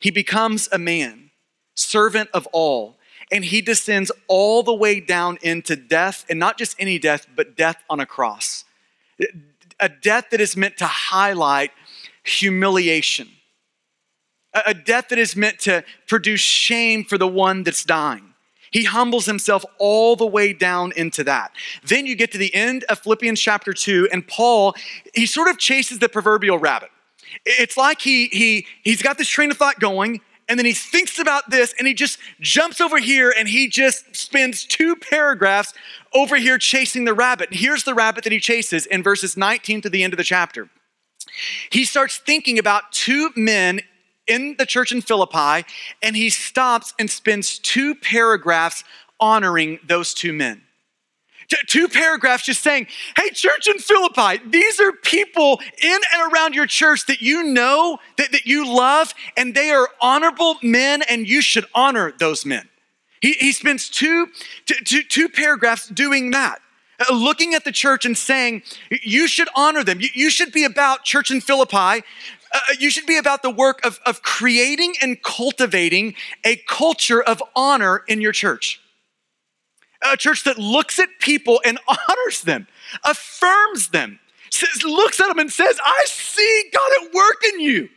He 0.00 0.10
becomes 0.10 0.68
a 0.70 0.78
man, 0.78 1.30
servant 1.74 2.30
of 2.32 2.46
all, 2.52 2.97
and 3.30 3.44
he 3.44 3.60
descends 3.60 4.10
all 4.26 4.62
the 4.62 4.74
way 4.74 5.00
down 5.00 5.38
into 5.42 5.76
death, 5.76 6.24
and 6.28 6.38
not 6.38 6.58
just 6.58 6.76
any 6.78 6.98
death, 6.98 7.26
but 7.34 7.56
death 7.56 7.82
on 7.90 8.00
a 8.00 8.06
cross. 8.06 8.64
A 9.80 9.88
death 9.88 10.26
that 10.30 10.40
is 10.40 10.56
meant 10.56 10.76
to 10.78 10.86
highlight 10.86 11.72
humiliation, 12.24 13.28
a 14.66 14.74
death 14.74 15.08
that 15.08 15.18
is 15.18 15.36
meant 15.36 15.58
to 15.60 15.84
produce 16.06 16.40
shame 16.40 17.04
for 17.04 17.18
the 17.18 17.28
one 17.28 17.62
that's 17.62 17.84
dying. 17.84 18.34
He 18.70 18.84
humbles 18.84 19.26
himself 19.26 19.64
all 19.78 20.16
the 20.16 20.26
way 20.26 20.52
down 20.52 20.92
into 20.92 21.24
that. 21.24 21.52
Then 21.86 22.06
you 22.06 22.14
get 22.14 22.32
to 22.32 22.38
the 22.38 22.54
end 22.54 22.84
of 22.84 22.98
Philippians 22.98 23.40
chapter 23.40 23.72
2, 23.72 24.08
and 24.12 24.26
Paul, 24.26 24.74
he 25.14 25.26
sort 25.26 25.48
of 25.48 25.58
chases 25.58 25.98
the 25.98 26.08
proverbial 26.08 26.58
rabbit. 26.58 26.90
It's 27.44 27.76
like 27.76 28.00
he, 28.00 28.26
he, 28.28 28.66
he's 28.82 29.02
got 29.02 29.18
this 29.18 29.28
train 29.28 29.50
of 29.50 29.56
thought 29.56 29.80
going, 29.80 30.20
and 30.48 30.58
then 30.58 30.64
he 30.64 30.72
thinks 30.72 31.18
about 31.18 31.50
this, 31.50 31.74
and 31.78 31.86
he 31.86 31.94
just 31.94 32.18
jumps 32.40 32.80
over 32.80 32.98
here, 32.98 33.32
and 33.36 33.48
he 33.48 33.68
just 33.68 34.16
spends 34.16 34.64
two 34.64 34.96
paragraphs 34.96 35.74
over 36.14 36.36
here 36.36 36.56
chasing 36.56 37.04
the 37.04 37.14
rabbit. 37.14 37.50
And 37.50 37.58
here's 37.58 37.84
the 37.84 37.94
rabbit 37.94 38.24
that 38.24 38.32
he 38.32 38.40
chases 38.40 38.86
in 38.86 39.02
verses 39.02 39.36
19 39.36 39.82
to 39.82 39.90
the 39.90 40.02
end 40.02 40.12
of 40.12 40.16
the 40.16 40.24
chapter. 40.24 40.70
He 41.70 41.84
starts 41.84 42.16
thinking 42.16 42.58
about 42.58 42.92
two 42.92 43.30
men 43.36 43.80
in 44.26 44.56
the 44.58 44.66
church 44.66 44.90
in 44.92 45.02
Philippi, 45.02 45.66
and 46.02 46.16
he 46.16 46.30
stops 46.30 46.94
and 46.98 47.10
spends 47.10 47.58
two 47.58 47.94
paragraphs 47.94 48.84
honoring 49.20 49.78
those 49.86 50.14
two 50.14 50.32
men. 50.32 50.62
Two 51.66 51.88
paragraphs 51.88 52.44
just 52.44 52.62
saying, 52.62 52.88
hey, 53.16 53.30
church 53.30 53.68
in 53.68 53.78
Philippi, 53.78 54.42
these 54.46 54.80
are 54.80 54.92
people 54.92 55.60
in 55.82 55.98
and 56.14 56.32
around 56.32 56.54
your 56.54 56.66
church 56.66 57.06
that 57.06 57.22
you 57.22 57.42
know, 57.42 57.98
that, 58.18 58.32
that 58.32 58.44
you 58.44 58.66
love, 58.66 59.14
and 59.36 59.54
they 59.54 59.70
are 59.70 59.88
honorable 60.00 60.56
men, 60.62 61.02
and 61.08 61.26
you 61.26 61.40
should 61.40 61.64
honor 61.74 62.12
those 62.18 62.44
men. 62.44 62.68
He, 63.20 63.32
he 63.32 63.52
spends 63.52 63.88
two, 63.88 64.28
two, 64.66 65.02
two 65.02 65.28
paragraphs 65.28 65.88
doing 65.88 66.30
that 66.32 66.60
uh, 67.00 67.14
looking 67.14 67.54
at 67.54 67.64
the 67.64 67.72
church 67.72 68.04
and 68.04 68.16
saying, 68.16 68.62
you 68.90 69.26
should 69.26 69.48
honor 69.56 69.82
them. 69.84 70.00
You, 70.00 70.08
you 70.14 70.30
should 70.30 70.52
be 70.52 70.64
about 70.64 71.04
church 71.04 71.30
in 71.30 71.40
Philippi 71.40 72.04
uh, 72.52 72.60
you 72.78 72.90
should 72.90 73.06
be 73.06 73.16
about 73.16 73.42
the 73.42 73.50
work 73.50 73.84
of, 73.84 74.00
of 74.06 74.22
creating 74.22 74.94
and 75.02 75.22
cultivating 75.22 76.14
a 76.44 76.56
culture 76.68 77.22
of 77.22 77.42
honor 77.54 78.02
in 78.08 78.20
your 78.20 78.32
church. 78.32 78.80
A 80.02 80.16
church 80.16 80.44
that 80.44 80.58
looks 80.58 80.98
at 80.98 81.08
people 81.20 81.60
and 81.64 81.78
honors 81.88 82.42
them, 82.42 82.66
affirms 83.04 83.88
them, 83.88 84.18
says, 84.50 84.82
looks 84.84 85.20
at 85.20 85.28
them 85.28 85.38
and 85.38 85.52
says, 85.52 85.78
I 85.84 86.04
see 86.06 86.70
God 86.72 86.90
at 87.02 87.14
work 87.14 87.44
in 87.52 87.60
you. 87.60 87.88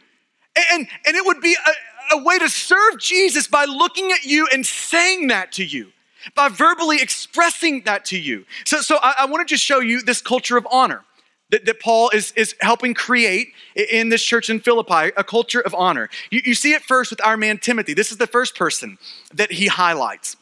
And, 0.73 0.87
and 1.05 1.15
it 1.15 1.25
would 1.25 1.41
be 1.41 1.55
a, 1.55 2.15
a 2.15 2.23
way 2.23 2.37
to 2.39 2.49
serve 2.49 2.99
Jesus 2.99 3.47
by 3.47 3.65
looking 3.65 4.11
at 4.11 4.25
you 4.25 4.47
and 4.51 4.65
saying 4.65 5.27
that 5.27 5.51
to 5.53 5.63
you, 5.63 5.91
by 6.35 6.49
verbally 6.49 6.97
expressing 7.01 7.83
that 7.85 8.05
to 8.05 8.19
you. 8.19 8.45
So, 8.65 8.81
so 8.81 8.97
I, 9.01 9.15
I 9.19 9.25
want 9.25 9.47
to 9.47 9.53
just 9.53 9.63
show 9.63 9.79
you 9.79 10.01
this 10.01 10.21
culture 10.21 10.57
of 10.57 10.67
honor 10.69 11.03
that, 11.51 11.65
that 11.65 11.79
Paul 11.79 12.09
is, 12.09 12.31
is 12.33 12.55
helping 12.59 12.93
create 12.93 13.53
in 13.75 14.09
this 14.09 14.23
church 14.23 14.49
in 14.49 14.59
Philippi, 14.59 15.11
a 15.15 15.23
culture 15.23 15.61
of 15.61 15.73
honor. 15.75 16.09
You, 16.31 16.41
you 16.43 16.55
see 16.55 16.73
it 16.73 16.81
first 16.81 17.11
with 17.11 17.23
our 17.23 17.37
man 17.37 17.59
Timothy. 17.59 17.93
This 17.93 18.11
is 18.11 18.17
the 18.17 18.27
first 18.27 18.55
person 18.55 18.97
that 19.33 19.51
he 19.51 19.67
highlights. 19.67 20.35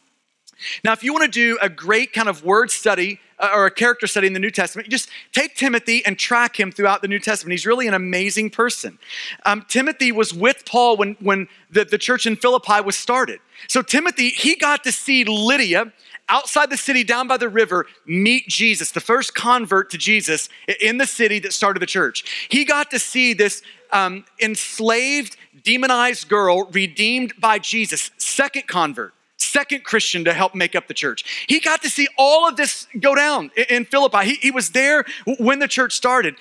Now, 0.84 0.94
if 0.94 1.04
you 1.04 1.14
want 1.14 1.26
to 1.26 1.32
do 1.32 1.58
a 1.62 1.70
great 1.70 2.14
kind 2.14 2.30
of 2.30 2.44
word 2.44 2.72
study 2.72 3.20
uh, 3.40 3.52
or 3.54 3.66
a 3.66 3.72
character 3.72 4.08
study 4.08 4.28
in 4.28 4.34
the 4.34 4.40
New 4.40 4.52
Testament, 4.52 4.90
just 4.90 5.10
take 5.32 5.56
Timothy 5.56 6.06
and 6.06 6.18
track 6.18 6.60
him 6.60 6.72
throughout 6.72 7.02
the 7.02 7.08
New 7.08 7.20
Testament. 7.20 7.52
He's 7.54 7.66
really 7.66 7.88
an 7.88 7.94
amazing 7.94 8.50
person. 8.50 9.00
Um, 9.46 9.66
Timothy 9.68 10.12
was 10.12 10.34
with 10.34 10.66
Paul 10.66 10.98
when, 10.98 11.16
when 11.20 11.48
the, 11.72 11.86
the 11.86 11.98
church 11.98 12.26
in 12.26 12.36
Philippi 12.36 12.82
was 12.82 12.98
started. 12.98 13.40
So, 13.68 13.82
Timothy, 13.82 14.30
he 14.30 14.56
got 14.56 14.84
to 14.84 14.92
see 14.92 15.24
Lydia 15.24 15.94
outside 16.30 16.70
the 16.70 16.78
city, 16.78 17.04
down 17.04 17.28
by 17.28 17.38
the 17.38 17.50
river, 17.50 17.88
meet 18.06 18.48
Jesus, 18.48 18.92
the 18.92 19.02
first 19.02 19.34
convert 19.34 19.90
to 19.90 19.98
Jesus 19.98 20.48
in 20.80 20.98
the 20.98 21.08
city 21.08 21.40
that 21.40 21.54
started 21.54 21.80
the 21.80 21.88
church. 21.88 22.48
He 22.50 22.64
got 22.64 22.92
to 22.92 23.00
see 23.00 23.34
this 23.34 23.64
um, 23.92 24.26
enslaved, 24.40 25.36
demonized 25.64 26.30
girl 26.30 26.66
redeemed 26.72 27.34
by 27.40 27.60
Jesus, 27.60 28.12
second 28.18 28.68
convert 28.68 29.14
second 29.50 29.84
Christian 29.84 30.24
to 30.26 30.34
help 30.34 30.56
make 30.56 30.76
up 30.76 30.88
the 30.88 30.94
church. 30.94 31.46
He 31.48 31.60
got 31.60 31.82
to 31.82 31.90
see 31.90 32.08
all 32.18 32.48
of 32.48 32.56
this 32.56 32.88
go 33.00 33.16
down 33.16 33.52
in 33.70 33.86
Philippi. 33.86 34.26
He, 34.26 34.34
he 34.36 34.52
was 34.52 34.70
there 34.72 35.06
when 35.40 35.60
the 35.60 35.68
church 35.68 35.94
started. 35.94 36.36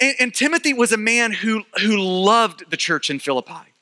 And, 0.00 0.14
and 0.18 0.34
Timothy 0.34 0.74
was 0.74 0.92
a 0.92 0.96
man 0.96 1.32
who, 1.32 1.64
who 1.80 1.96
loved 1.96 2.70
the 2.70 2.76
church 2.76 3.10
in 3.10 3.18
Philippi. 3.18 3.72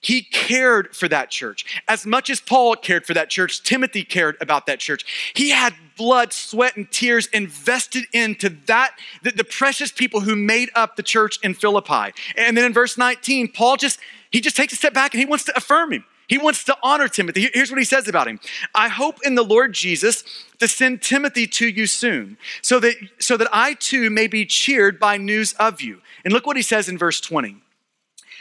He 0.00 0.22
cared 0.22 0.94
for 0.94 1.08
that 1.08 1.30
church. 1.30 1.64
As 1.88 2.06
much 2.06 2.30
as 2.30 2.40
Paul 2.40 2.76
cared 2.76 3.04
for 3.04 3.14
that 3.14 3.30
church, 3.30 3.62
Timothy 3.62 4.04
cared 4.04 4.36
about 4.40 4.66
that 4.66 4.78
church. 4.78 5.04
He 5.34 5.50
had 5.50 5.74
blood, 5.96 6.32
sweat, 6.32 6.76
and 6.76 6.90
tears 6.90 7.26
invested 7.28 8.04
into 8.12 8.50
that, 8.66 8.96
the, 9.22 9.32
the, 9.32 9.44
precious 9.44 9.90
people 9.90 10.20
who 10.20 10.36
made 10.36 10.70
up 10.76 10.94
the 10.94 11.02
church 11.02 11.38
in 11.42 11.54
Philippi. 11.54 12.12
And 12.36 12.56
then 12.56 12.64
in 12.64 12.72
verse 12.72 12.96
19, 12.96 13.48
Paul 13.48 13.76
just, 13.76 13.98
he 14.30 14.40
just 14.40 14.56
takes 14.56 14.72
a 14.72 14.76
step 14.76 14.94
back 14.94 15.12
and 15.12 15.18
he 15.18 15.26
wants 15.26 15.44
to 15.44 15.56
affirm 15.56 15.92
him. 15.92 16.04
He 16.28 16.36
wants 16.36 16.62
to 16.64 16.76
honor 16.82 17.08
Timothy. 17.08 17.48
Here's 17.54 17.70
what 17.70 17.78
he 17.78 17.84
says 17.84 18.06
about 18.06 18.28
him. 18.28 18.38
I 18.74 18.88
hope 18.88 19.18
in 19.24 19.34
the 19.34 19.42
Lord 19.42 19.72
Jesus 19.72 20.22
to 20.58 20.68
send 20.68 21.00
Timothy 21.00 21.46
to 21.46 21.66
you 21.66 21.86
soon, 21.86 22.36
so 22.60 22.78
that, 22.80 22.96
so 23.18 23.38
that 23.38 23.48
I 23.50 23.74
too 23.74 24.10
may 24.10 24.26
be 24.26 24.44
cheered 24.44 25.00
by 25.00 25.16
news 25.16 25.54
of 25.54 25.80
you. 25.80 26.02
And 26.24 26.32
look 26.32 26.46
what 26.46 26.56
he 26.56 26.62
says 26.62 26.88
in 26.88 26.98
verse 26.98 27.20
20. 27.20 27.56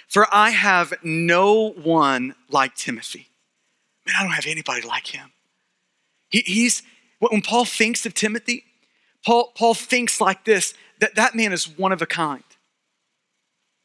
For 0.10 0.27
I 0.34 0.50
have 0.50 0.94
no 1.01 1.72
one 1.72 2.36
like 2.50 2.75
Timothy. 2.75 3.29
Man, 4.06 4.15
I 4.20 4.24
don't 4.24 4.34
have 4.34 4.46
anybody 4.48 4.86
like 4.86 5.08
him. 5.08 5.32
He, 6.29 6.39
he's, 6.46 6.84
when 7.20 7.41
Paul 7.41 7.63
thinks 7.63 8.06
of 8.06 8.13
Timothy, 8.13 8.65
Paul, 9.25 9.51
Paul 9.56 9.74
thinks 9.74 10.20
like 10.20 10.44
this 10.46 10.74
that 11.00 11.15
that 11.15 11.36
man 11.36 11.53
is 11.53 11.77
one 11.77 11.91
of 11.91 12.01
a 12.01 12.06
kind. 12.06 12.44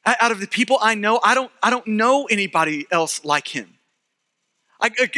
Out 0.05 0.33
of 0.33 0.41
the 0.41 0.49
people 0.49 0.79
I 0.81 0.95
know, 0.95 1.21
I 1.23 1.35
don't, 1.35 1.51
I 1.63 1.71
don't 1.71 1.87
know 1.87 2.27
anybody 2.27 2.87
else 2.91 3.25
like 3.25 3.49
him. 3.49 3.72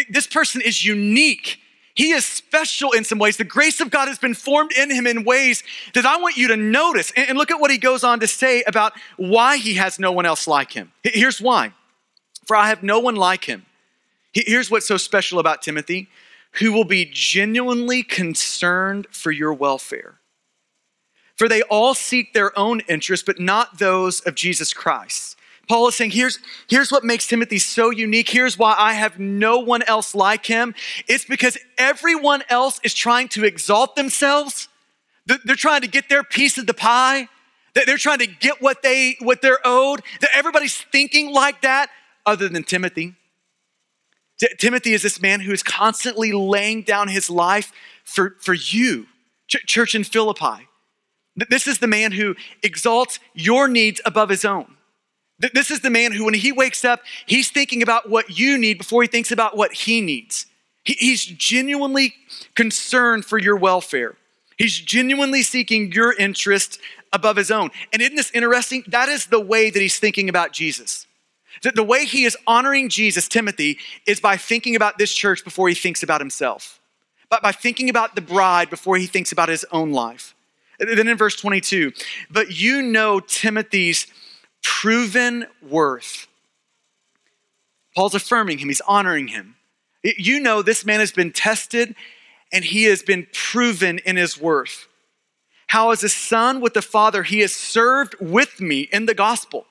This 0.09 0.26
person 0.26 0.61
is 0.61 0.85
unique. 0.85 1.59
He 1.94 2.11
is 2.11 2.26
special 2.26 2.90
in 2.90 3.04
some 3.04 3.18
ways. 3.18 3.37
The 3.37 3.44
grace 3.44 3.80
of 3.80 3.90
God 3.90 4.09
has 4.09 4.18
been 4.18 4.35
formed 4.35 4.73
in 4.73 4.90
him 4.90 5.06
in 5.06 5.25
ways 5.25 5.62
that 5.94 6.04
I 6.04 6.16
want 6.16 6.37
you 6.37 6.49
to 6.49 6.56
notice. 6.56 7.12
And, 7.16 7.28
and 7.28 7.38
look 7.38 7.50
at 7.50 7.61
what 7.61 7.71
he 7.71 7.78
goes 7.78 8.02
on 8.02 8.21
to 8.21 8.26
say 8.26 8.64
about 8.64 8.94
why 9.16 9.59
he 9.59 9.75
has 9.75 9.99
no 9.99 10.11
one 10.11 10.26
else 10.26 10.49
like 10.49 10.73
him. 10.73 10.92
Here's 11.02 11.40
why 11.40 11.73
For 12.47 12.56
I 12.56 12.68
have 12.68 12.83
no 12.83 12.99
one 12.99 13.14
like 13.14 13.44
him. 13.44 13.64
Here's 14.33 14.71
what's 14.71 14.87
so 14.87 14.97
special 14.97 15.38
about 15.38 15.62
Timothy 15.62 16.09
who 16.54 16.73
will 16.73 16.85
be 16.85 17.04
genuinely 17.04 18.02
concerned 18.02 19.06
for 19.11 19.30
your 19.30 19.52
welfare. 19.52 20.18
For 21.37 21.49
they 21.49 21.62
all 21.62 21.94
seek 21.94 22.33
their 22.33 22.56
own 22.59 22.80
interests, 22.80 23.26
but 23.26 23.40
not 23.40 23.78
those 23.78 24.21
of 24.21 24.35
Jesus 24.35 24.73
Christ. 24.73 25.37
Paul 25.68 25.88
is 25.88 25.94
saying, 25.94 26.11
here's, 26.11 26.38
here's 26.68 26.92
what 26.92 27.04
makes 27.04 27.26
Timothy 27.26 27.59
so 27.59 27.90
unique. 27.90 28.28
Here's 28.28 28.59
why 28.59 28.75
I 28.78 28.94
have 28.94 29.18
no 29.18 29.59
one 29.59 29.83
else 29.85 30.14
like 30.14 30.47
him. 30.47 30.75
It's 31.09 31.25
because 31.25 31.56
everyone 31.78 32.42
else 32.50 32.80
is 32.83 32.94
trying 32.94 33.28
to 33.28 33.44
exalt 33.44 33.97
themselves. 33.97 34.68
They're 35.26 35.56
trying 35.56 35.80
to 35.80 35.88
get 35.88 36.09
their 36.09 36.23
piece 36.23 36.59
of 36.59 36.66
the 36.66 36.75
pie. 36.75 37.28
They're 37.75 37.97
trying 37.97 38.18
to 38.18 38.26
get 38.26 38.61
what, 38.61 38.83
they, 38.83 39.16
what 39.21 39.42
they're 39.42 39.59
owed. 39.64 40.02
Everybody's 40.35 40.76
thinking 40.76 41.33
like 41.33 41.62
that 41.62 41.90
other 42.26 42.49
than 42.49 42.62
Timothy. 42.62 43.14
Timothy 44.59 44.92
is 44.92 45.02
this 45.02 45.21
man 45.23 45.40
who 45.40 45.52
is 45.52 45.62
constantly 45.62 46.33
laying 46.33 46.83
down 46.83 47.09
his 47.09 47.30
life 47.30 47.73
for, 48.04 48.37
for 48.40 48.52
you, 48.52 49.06
church 49.49 49.94
in 49.94 50.04
Philippi. 50.04 50.68
This 51.49 51.66
is 51.66 51.78
the 51.78 51.87
man 51.87 52.12
who 52.12 52.37
exalts 52.62 53.18
your 53.33 53.66
needs 53.66 54.00
above 54.04 54.28
his 54.28 54.44
own. 54.44 54.76
This 55.38 55.71
is 55.71 55.81
the 55.81 55.91
man 55.91 56.12
who, 56.12 56.25
when 56.25 56.35
he 56.35 56.53
wakes 56.53 56.85
up, 56.85 57.00
he's 57.26 57.50
thinking 57.50 57.83
about 57.83 58.09
what 58.09 58.38
you 58.38 58.57
need 58.57 58.79
before 58.79 59.03
he 59.03 59.09
thinks 59.09 59.33
about 59.33 59.57
what 59.57 59.73
he 59.73 60.00
needs. 60.00 60.47
He's 60.85 61.25
genuinely 61.25 62.14
concerned 62.55 63.25
for 63.25 63.38
your 63.38 63.57
welfare. 63.57 64.17
He's 64.57 64.79
genuinely 64.79 65.43
seeking 65.43 65.91
your 65.93 66.12
interest 66.12 66.79
above 67.12 67.37
his 67.37 67.50
own. 67.50 67.71
And 67.93 68.00
isn't 68.00 68.17
this 68.17 68.31
interesting? 68.33 68.85
That 68.87 69.09
is 69.09 69.26
the 69.26 69.41
way 69.41 69.71
that 69.71 69.81
he's 69.81 69.99
thinking 69.99 70.29
about 70.29 70.53
Jesus. 70.53 71.07
The 71.62 71.83
way 71.83 72.05
he 72.05 72.25
is 72.25 72.37
honoring 72.47 72.88
Jesus, 72.88 73.26
Timothy, 73.29 73.79
is 74.07 74.21
by 74.21 74.37
thinking 74.37 74.76
about 74.76 74.99
this 74.99 75.14
church 75.14 75.43
before 75.45 75.69
he 75.69 75.75
thinks 75.75 76.03
about 76.03 76.21
himself, 76.21 76.81
but 77.31 77.43
by 77.43 77.53
thinking 77.53 77.88
about 77.88 78.14
the 78.14 78.21
bride 78.21 78.71
before 78.71 78.97
he 78.97 79.07
thinks 79.07 79.33
about 79.33 79.49
his 79.49 79.64
own 79.73 79.93
life. 79.93 80.35
Then 80.79 81.09
in 81.09 81.17
verse 81.17 81.37
22, 81.37 81.93
but 82.31 82.50
you 82.50 82.83
know 82.83 83.21
Timothy's 83.21 84.07
proven 84.64 85.47
worth. 85.62 86.26
Paul's 87.94 88.14
affirming 88.14 88.59
him, 88.59 88.68
he's 88.68 88.80
honoring 88.80 89.28
him. 89.28 89.54
You 90.02 90.40
know, 90.40 90.62
this 90.62 90.85
man 90.85 90.99
has 91.00 91.12
been 91.12 91.30
tested 91.30 91.94
and 92.52 92.64
he 92.64 92.85
has 92.85 93.02
been 93.02 93.26
proven 93.33 93.99
in 94.00 94.16
his 94.16 94.40
worth. 94.40 94.88
How, 95.68 95.90
as 95.90 96.02
a 96.02 96.09
son 96.09 96.61
with 96.61 96.75
the 96.75 96.83
Father, 96.83 97.23
he 97.23 97.40
has 97.40 97.52
served 97.52 98.16
with 98.21 98.61
me 98.61 98.83
in 98.92 99.06
the 99.06 99.14
gospel. 99.14 99.66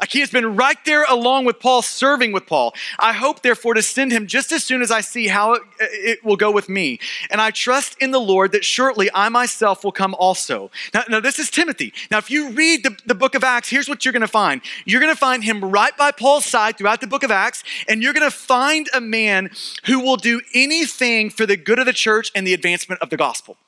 Like 0.00 0.12
he 0.12 0.20
has 0.20 0.30
been 0.30 0.56
right 0.56 0.78
there 0.86 1.04
along 1.04 1.44
with 1.44 1.60
Paul, 1.60 1.82
serving 1.82 2.32
with 2.32 2.46
Paul. 2.46 2.72
I 2.98 3.12
hope, 3.12 3.42
therefore, 3.42 3.74
to 3.74 3.82
send 3.82 4.12
him 4.12 4.26
just 4.26 4.50
as 4.50 4.64
soon 4.64 4.80
as 4.80 4.90
I 4.90 5.02
see 5.02 5.28
how 5.28 5.52
it, 5.52 5.62
it, 5.78 6.24
will 6.24 6.36
go 6.36 6.50
with 6.50 6.70
me. 6.70 6.98
And 7.30 7.38
I 7.38 7.50
trust 7.50 7.96
in 8.00 8.10
the 8.10 8.20
Lord 8.20 8.52
that 8.52 8.64
shortly 8.64 9.10
I 9.12 9.28
myself 9.28 9.84
will 9.84 9.92
come 9.92 10.14
also. 10.14 10.70
Now, 10.94 11.04
now 11.10 11.20
this 11.20 11.38
is 11.38 11.50
Timothy. 11.50 11.92
Now, 12.10 12.16
if 12.16 12.30
you 12.30 12.50
read 12.50 12.82
the, 12.82 12.96
the 13.04 13.14
book 13.14 13.34
of 13.34 13.44
Acts, 13.44 13.68
here's 13.68 13.90
what 13.90 14.04
you're 14.04 14.12
going 14.12 14.22
to 14.22 14.28
find 14.28 14.62
you're 14.86 15.00
going 15.00 15.12
to 15.12 15.18
find 15.18 15.44
him 15.44 15.62
right 15.62 15.94
by 15.96 16.12
Paul's 16.12 16.46
side 16.46 16.78
throughout 16.78 17.02
the 17.02 17.06
book 17.06 17.22
of 17.22 17.30
Acts, 17.30 17.62
and 17.86 18.02
you're 18.02 18.14
going 18.14 18.28
to 18.28 18.34
find 18.34 18.88
a 18.94 19.00
man 19.02 19.50
who 19.84 20.00
will 20.00 20.16
do 20.16 20.40
anything 20.54 21.28
for 21.28 21.44
the 21.44 21.58
good 21.58 21.78
of 21.78 21.84
the 21.84 21.92
church 21.92 22.32
and 22.34 22.46
the 22.46 22.54
advancement 22.54 23.02
of 23.02 23.10
the 23.10 23.18
gospel. 23.18 23.58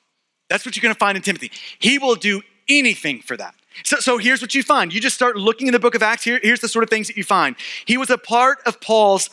That's 0.49 0.65
what 0.65 0.75
you're 0.75 0.81
going 0.81 0.95
to 0.95 0.99
find 0.99 1.15
in 1.15 1.21
Timothy. 1.21 1.51
He 1.77 1.99
will 1.99 2.15
do 2.15 2.41
anything 2.67 3.21
for 3.21 3.37
that. 3.37 3.53
So, 3.83 3.99
so 3.99 4.17
here's 4.17 4.41
what 4.41 4.53
you 4.53 4.63
find. 4.63 4.93
You 4.93 5.01
just 5.01 5.15
start 5.15 5.35
looking 5.35 5.67
in 5.67 5.73
the 5.73 5.79
book 5.79 5.95
of 5.95 6.03
Acts. 6.03 6.23
Here, 6.23 6.39
here's 6.43 6.59
the 6.59 6.67
sort 6.67 6.83
of 6.83 6.89
things 6.89 7.07
that 7.07 7.17
you 7.17 7.23
find. 7.23 7.55
He 7.85 7.97
was 7.97 8.09
a 8.09 8.17
part 8.17 8.59
of 8.65 8.79
Paul's 8.79 9.29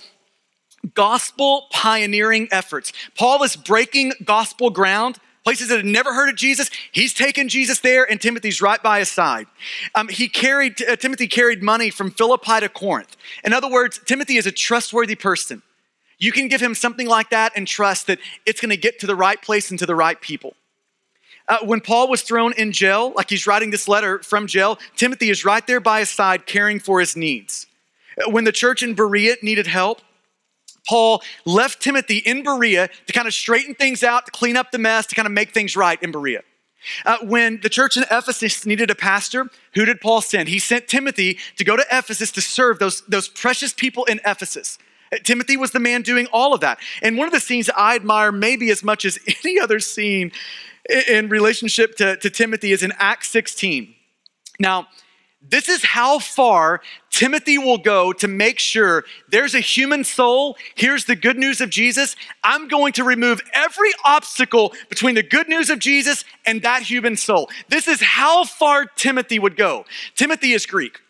gospel 0.94 1.66
pioneering 1.70 2.48
efforts. 2.50 2.92
Paul 3.16 3.42
is 3.42 3.56
breaking 3.56 4.12
gospel 4.24 4.70
ground. 4.70 5.18
Places 5.42 5.68
that 5.68 5.78
had 5.78 5.86
never 5.86 6.12
heard 6.12 6.28
of 6.28 6.36
Jesus, 6.36 6.70
he's 6.92 7.14
taken 7.14 7.48
Jesus 7.48 7.80
there, 7.80 8.04
and 8.08 8.20
Timothy's 8.20 8.60
right 8.60 8.80
by 8.82 8.98
his 8.98 9.10
side. 9.10 9.46
Um, 9.94 10.08
he 10.08 10.28
carried 10.28 10.82
uh, 10.82 10.96
Timothy 10.96 11.26
carried 11.26 11.62
money 11.62 11.88
from 11.88 12.10
Philippi 12.10 12.60
to 12.60 12.68
Corinth. 12.68 13.16
In 13.42 13.54
other 13.54 13.70
words, 13.70 13.98
Timothy 14.04 14.36
is 14.36 14.46
a 14.46 14.52
trustworthy 14.52 15.14
person. 15.14 15.62
You 16.18 16.30
can 16.30 16.48
give 16.48 16.60
him 16.60 16.74
something 16.74 17.06
like 17.08 17.30
that 17.30 17.52
and 17.56 17.66
trust 17.66 18.06
that 18.08 18.18
it's 18.44 18.60
going 18.60 18.70
to 18.70 18.76
get 18.76 18.98
to 19.00 19.06
the 19.06 19.16
right 19.16 19.40
place 19.40 19.70
and 19.70 19.78
to 19.78 19.86
the 19.86 19.94
right 19.94 20.20
people. 20.20 20.54
Uh, 21.50 21.58
when 21.64 21.80
Paul 21.80 22.08
was 22.08 22.22
thrown 22.22 22.52
in 22.52 22.70
jail, 22.70 23.12
like 23.16 23.28
he's 23.28 23.44
writing 23.44 23.70
this 23.70 23.88
letter 23.88 24.20
from 24.20 24.46
jail, 24.46 24.78
Timothy 24.94 25.30
is 25.30 25.44
right 25.44 25.66
there 25.66 25.80
by 25.80 25.98
his 25.98 26.08
side 26.08 26.46
caring 26.46 26.78
for 26.78 27.00
his 27.00 27.16
needs. 27.16 27.66
Uh, 28.16 28.30
when 28.30 28.44
the 28.44 28.52
church 28.52 28.84
in 28.84 28.94
Berea 28.94 29.34
needed 29.42 29.66
help, 29.66 30.00
Paul 30.88 31.22
left 31.44 31.82
Timothy 31.82 32.18
in 32.18 32.44
Berea 32.44 32.88
to 33.06 33.12
kind 33.12 33.26
of 33.26 33.34
straighten 33.34 33.74
things 33.74 34.04
out, 34.04 34.26
to 34.26 34.32
clean 34.32 34.56
up 34.56 34.70
the 34.70 34.78
mess, 34.78 35.06
to 35.06 35.16
kind 35.16 35.26
of 35.26 35.32
make 35.32 35.52
things 35.52 35.76
right 35.76 36.00
in 36.00 36.12
Berea. 36.12 36.42
Uh, 37.04 37.18
when 37.22 37.58
the 37.62 37.68
church 37.68 37.96
in 37.96 38.04
Ephesus 38.04 38.64
needed 38.64 38.88
a 38.88 38.94
pastor, 38.94 39.48
who 39.74 39.84
did 39.84 40.00
Paul 40.00 40.20
send? 40.20 40.48
He 40.48 40.60
sent 40.60 40.86
Timothy 40.86 41.36
to 41.56 41.64
go 41.64 41.76
to 41.76 41.84
Ephesus 41.90 42.30
to 42.32 42.40
serve 42.40 42.78
those, 42.78 43.02
those 43.02 43.28
precious 43.28 43.74
people 43.74 44.04
in 44.04 44.20
Ephesus. 44.24 44.78
Timothy 45.24 45.56
was 45.56 45.72
the 45.72 45.80
man 45.80 46.02
doing 46.02 46.28
all 46.32 46.54
of 46.54 46.60
that. 46.60 46.78
And 47.02 47.18
one 47.18 47.26
of 47.26 47.32
the 47.32 47.40
scenes 47.40 47.68
I 47.76 47.96
admire 47.96 48.30
maybe 48.30 48.70
as 48.70 48.84
much 48.84 49.04
as 49.04 49.18
any 49.44 49.58
other 49.58 49.80
scene 49.80 50.30
in 50.90 51.28
relationship 51.28 51.96
to, 51.96 52.16
to 52.16 52.30
Timothy 52.30 52.72
is 52.72 52.82
in 52.82 52.92
Acts 52.98 53.28
16. 53.28 53.94
Now, 54.58 54.88
this 55.42 55.70
is 55.70 55.82
how 55.82 56.18
far 56.18 56.82
Timothy 57.08 57.56
will 57.56 57.78
go 57.78 58.12
to 58.12 58.28
make 58.28 58.58
sure 58.58 59.04
there's 59.30 59.54
a 59.54 59.60
human 59.60 60.04
soul. 60.04 60.58
Here's 60.74 61.06
the 61.06 61.16
good 61.16 61.38
news 61.38 61.62
of 61.62 61.70
Jesus. 61.70 62.14
I'm 62.44 62.68
going 62.68 62.92
to 62.94 63.04
remove 63.04 63.40
every 63.54 63.90
obstacle 64.04 64.74
between 64.90 65.14
the 65.14 65.22
good 65.22 65.48
news 65.48 65.70
of 65.70 65.78
Jesus 65.78 66.24
and 66.44 66.60
that 66.60 66.82
human 66.82 67.16
soul. 67.16 67.48
This 67.68 67.88
is 67.88 68.02
how 68.02 68.44
far 68.44 68.84
Timothy 68.84 69.38
would 69.38 69.56
go. 69.56 69.86
Timothy 70.14 70.52
is 70.52 70.66
Greek. 70.66 71.00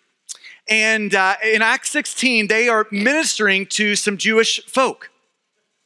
And 0.68 1.12
uh, 1.12 1.34
in 1.44 1.60
Acts 1.60 1.90
16, 1.90 2.46
they 2.46 2.68
are 2.68 2.86
ministering 2.92 3.66
to 3.66 3.96
some 3.96 4.16
Jewish 4.16 4.64
folk, 4.66 5.10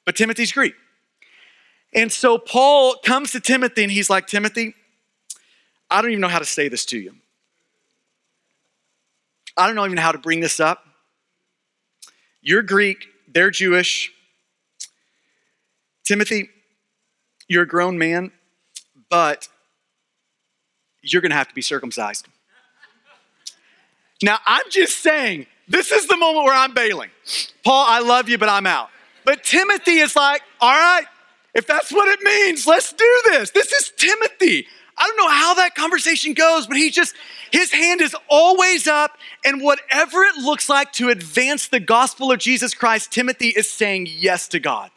but 0.05 0.17
Timothy's 0.17 0.53
Greek. 0.53 0.75
And 1.95 2.11
so 2.11 2.39
Paul 2.39 2.97
comes 3.05 3.33
to 3.33 3.41
Timothy 3.41 3.85
and 3.85 3.93
he's 3.93 4.11
like, 4.11 4.27
Timothy, 4.27 4.75
I 5.91 6.03
don't 6.03 6.11
even 6.11 6.21
know 6.21 6.29
how 6.29 6.41
to 6.41 6.45
say 6.45 6.69
this 6.69 6.85
to 6.87 6.99
you. 6.99 7.15
I 9.57 9.67
don't 9.67 9.77
know 9.77 9.85
even 9.85 9.99
how 9.99 10.13
to 10.13 10.19
bring 10.19 10.41
this 10.41 10.59
up. 10.59 10.85
You're 12.43 12.63
Greek, 12.63 13.07
they're 13.33 13.51
Jewish. 13.51 14.13
Timothy, 16.05 16.51
you're 17.49 17.63
a 17.63 17.69
grown 17.69 17.97
man, 17.97 18.33
but 19.09 19.49
you're 21.03 21.23
going 21.23 21.31
to 21.31 21.37
have 21.37 21.49
to 21.49 21.55
be 21.55 21.63
circumcised. 21.63 22.27
Now, 24.23 24.39
I'm 24.47 24.69
just 24.71 24.99
saying, 24.99 25.47
this 25.69 25.93
is 25.93 26.07
the 26.07 26.17
moment 26.17 26.45
where 26.45 26.55
I'm 26.55 26.75
bailing. 26.75 27.11
Paul, 27.65 27.85
I 27.87 28.01
love 28.01 28.29
you, 28.29 28.39
but 28.39 28.49
I'm 28.49 28.67
out. 28.67 28.91
But 29.25 29.45
Timothy 29.45 29.99
is 29.99 30.17
like, 30.17 30.43
all 30.61 30.73
right, 30.73 31.05
if 31.55 31.67
that's 31.67 31.93
what 31.93 32.09
it 32.09 32.21
means, 32.23 32.67
let's 32.67 32.93
do 32.93 33.23
this. 33.27 33.51
This 33.51 33.73
is 33.73 33.93
Timothy. 33.97 34.67
I 34.97 35.07
don't 35.09 35.17
know 35.17 35.31
how 35.31 35.55
that 35.55 35.75
conversation 35.75 36.35
goes, 36.35 36.67
but 36.67 36.77
he 36.77 36.91
just, 36.91 37.15
his 37.51 37.73
hand 37.73 38.01
is 38.01 38.15
always 38.29 38.87
up. 38.87 39.19
And 39.45 39.63
whatever 39.63 40.23
it 40.23 40.37
looks 40.37 40.69
like 40.69 40.93
to 40.95 41.09
advance 41.09 41.69
the 41.69 41.81
gospel 41.81 42.31
of 42.31 42.39
Jesus 42.39 42.75
Christ, 42.75 43.13
Timothy 43.13 43.49
is 43.49 43.69
saying 43.69 44.07
yes 44.09 44.49
to 44.49 44.61
God. 44.61 44.91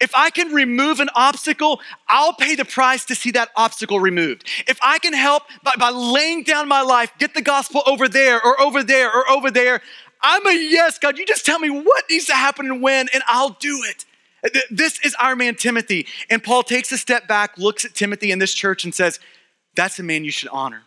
If 0.00 0.14
I 0.14 0.30
can 0.30 0.52
remove 0.52 1.00
an 1.00 1.08
obstacle, 1.14 1.80
I'll 2.06 2.34
pay 2.34 2.54
the 2.54 2.64
price 2.64 3.04
to 3.06 3.14
see 3.14 3.30
that 3.32 3.48
obstacle 3.56 3.98
removed. 3.98 4.46
If 4.68 4.78
I 4.82 4.98
can 4.98 5.14
help 5.14 5.44
by, 5.62 5.72
by 5.78 5.90
laying 5.90 6.42
down 6.42 6.68
my 6.68 6.82
life, 6.82 7.12
get 7.18 7.34
the 7.34 7.42
gospel 7.42 7.82
over 7.86 8.08
there 8.08 8.44
or 8.44 8.60
over 8.60 8.82
there 8.82 9.08
or 9.08 9.28
over 9.30 9.50
there, 9.50 9.80
I'm 10.22 10.46
a 10.46 10.52
yes, 10.52 10.98
God. 10.98 11.16
You 11.16 11.24
just 11.24 11.46
tell 11.46 11.58
me 11.58 11.70
what 11.70 12.04
needs 12.10 12.26
to 12.26 12.34
happen 12.34 12.66
and 12.66 12.82
when, 12.82 13.08
and 13.14 13.22
I'll 13.26 13.56
do 13.58 13.80
it. 13.86 14.04
This 14.70 14.98
is 15.04 15.14
our 15.20 15.36
man 15.36 15.54
Timothy. 15.54 16.06
And 16.30 16.42
Paul 16.42 16.62
takes 16.62 16.90
a 16.92 16.98
step 16.98 17.28
back, 17.28 17.58
looks 17.58 17.84
at 17.84 17.94
Timothy 17.94 18.32
in 18.32 18.38
this 18.38 18.54
church, 18.54 18.84
and 18.84 18.94
says, 18.94 19.20
That's 19.74 19.98
a 19.98 20.02
man 20.02 20.24
you 20.24 20.30
should 20.30 20.48
honor. 20.50 20.82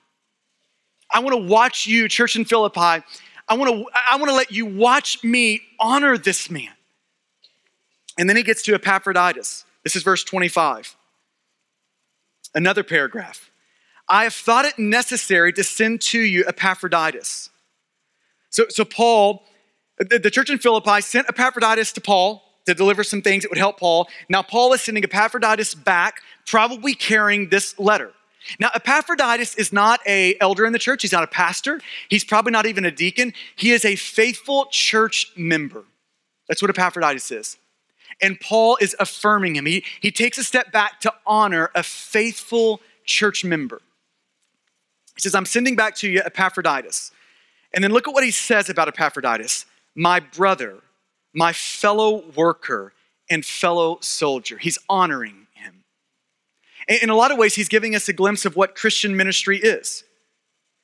I 1.11 1.19
want 1.19 1.33
to 1.33 1.41
watch 1.41 1.85
you, 1.85 2.07
church 2.07 2.35
in 2.35 2.45
Philippi. 2.45 2.79
I 3.47 3.55
want 3.55 3.69
to, 3.69 3.85
I 4.09 4.15
want 4.17 4.29
to 4.29 4.35
let 4.35 4.51
you 4.51 4.65
watch 4.65 5.23
me 5.23 5.61
honor 5.79 6.17
this 6.17 6.49
man. 6.49 6.71
And 8.17 8.29
then 8.29 8.37
he 8.37 8.43
gets 8.43 8.63
to 8.63 8.73
Epaphroditus. 8.73 9.65
This 9.83 9.95
is 9.95 10.03
verse 10.03 10.23
25. 10.23 10.95
Another 12.55 12.83
paragraph. 12.83 13.51
I 14.07 14.23
have 14.23 14.33
thought 14.33 14.65
it 14.65 14.77
necessary 14.77 15.53
to 15.53 15.63
send 15.63 16.01
to 16.01 16.19
you 16.19 16.43
Epaphroditus. 16.47 17.49
So, 18.49 18.65
so 18.69 18.85
Paul, 18.85 19.43
the, 19.97 20.19
the 20.19 20.29
church 20.29 20.49
in 20.49 20.57
Philippi 20.57 21.01
sent 21.01 21.27
Epaphroditus 21.29 21.91
to 21.93 22.01
Paul 22.01 22.43
to 22.65 22.73
deliver 22.73 23.03
some 23.03 23.21
things 23.21 23.43
that 23.43 23.49
would 23.49 23.57
help 23.57 23.79
Paul. 23.79 24.07
Now, 24.29 24.41
Paul 24.41 24.73
is 24.73 24.81
sending 24.81 25.03
Epaphroditus 25.03 25.75
back, 25.75 26.21
probably 26.45 26.93
carrying 26.93 27.49
this 27.49 27.77
letter. 27.79 28.11
Now, 28.59 28.69
Epaphroditus 28.75 29.55
is 29.55 29.71
not 29.71 30.01
a 30.05 30.35
elder 30.41 30.65
in 30.65 30.73
the 30.73 30.79
church. 30.79 31.01
He's 31.01 31.11
not 31.11 31.23
a 31.23 31.27
pastor. 31.27 31.79
He's 32.09 32.23
probably 32.23 32.51
not 32.51 32.65
even 32.65 32.85
a 32.85 32.91
deacon. 32.91 33.33
He 33.55 33.71
is 33.71 33.85
a 33.85 33.95
faithful 33.95 34.67
church 34.71 35.31
member. 35.37 35.85
That's 36.47 36.61
what 36.61 36.69
Epaphroditus 36.69 37.31
is. 37.31 37.57
And 38.21 38.39
Paul 38.39 38.77
is 38.79 38.95
affirming 38.99 39.55
him. 39.55 39.65
He, 39.65 39.83
he 39.99 40.11
takes 40.11 40.37
a 40.37 40.43
step 40.43 40.71
back 40.71 40.99
to 41.01 41.13
honor 41.25 41.71
a 41.73 41.83
faithful 41.83 42.81
church 43.05 43.43
member. 43.43 43.81
He 45.15 45.21
says, 45.21 45.35
I'm 45.35 45.45
sending 45.45 45.75
back 45.75 45.95
to 45.97 46.09
you 46.09 46.21
Epaphroditus. 46.21 47.11
And 47.73 47.83
then 47.83 47.91
look 47.91 48.07
at 48.07 48.13
what 48.13 48.23
he 48.23 48.31
says 48.31 48.69
about 48.69 48.87
Epaphroditus 48.87 49.65
my 49.95 50.19
brother 50.19 50.79
my 51.33 51.51
fellow 51.53 52.23
worker 52.35 52.93
and 53.29 53.43
fellow 53.45 53.97
soldier. 54.01 54.57
He's 54.57 54.77
honoring 54.87 55.47
him. 55.53 55.83
In 57.01 57.09
a 57.09 57.15
lot 57.15 57.31
of 57.31 57.37
ways, 57.37 57.55
he's 57.55 57.69
giving 57.69 57.95
us 57.95 58.07
a 58.07 58.13
glimpse 58.13 58.45
of 58.45 58.55
what 58.55 58.75
Christian 58.75 59.17
ministry 59.17 59.57
is. 59.57 60.03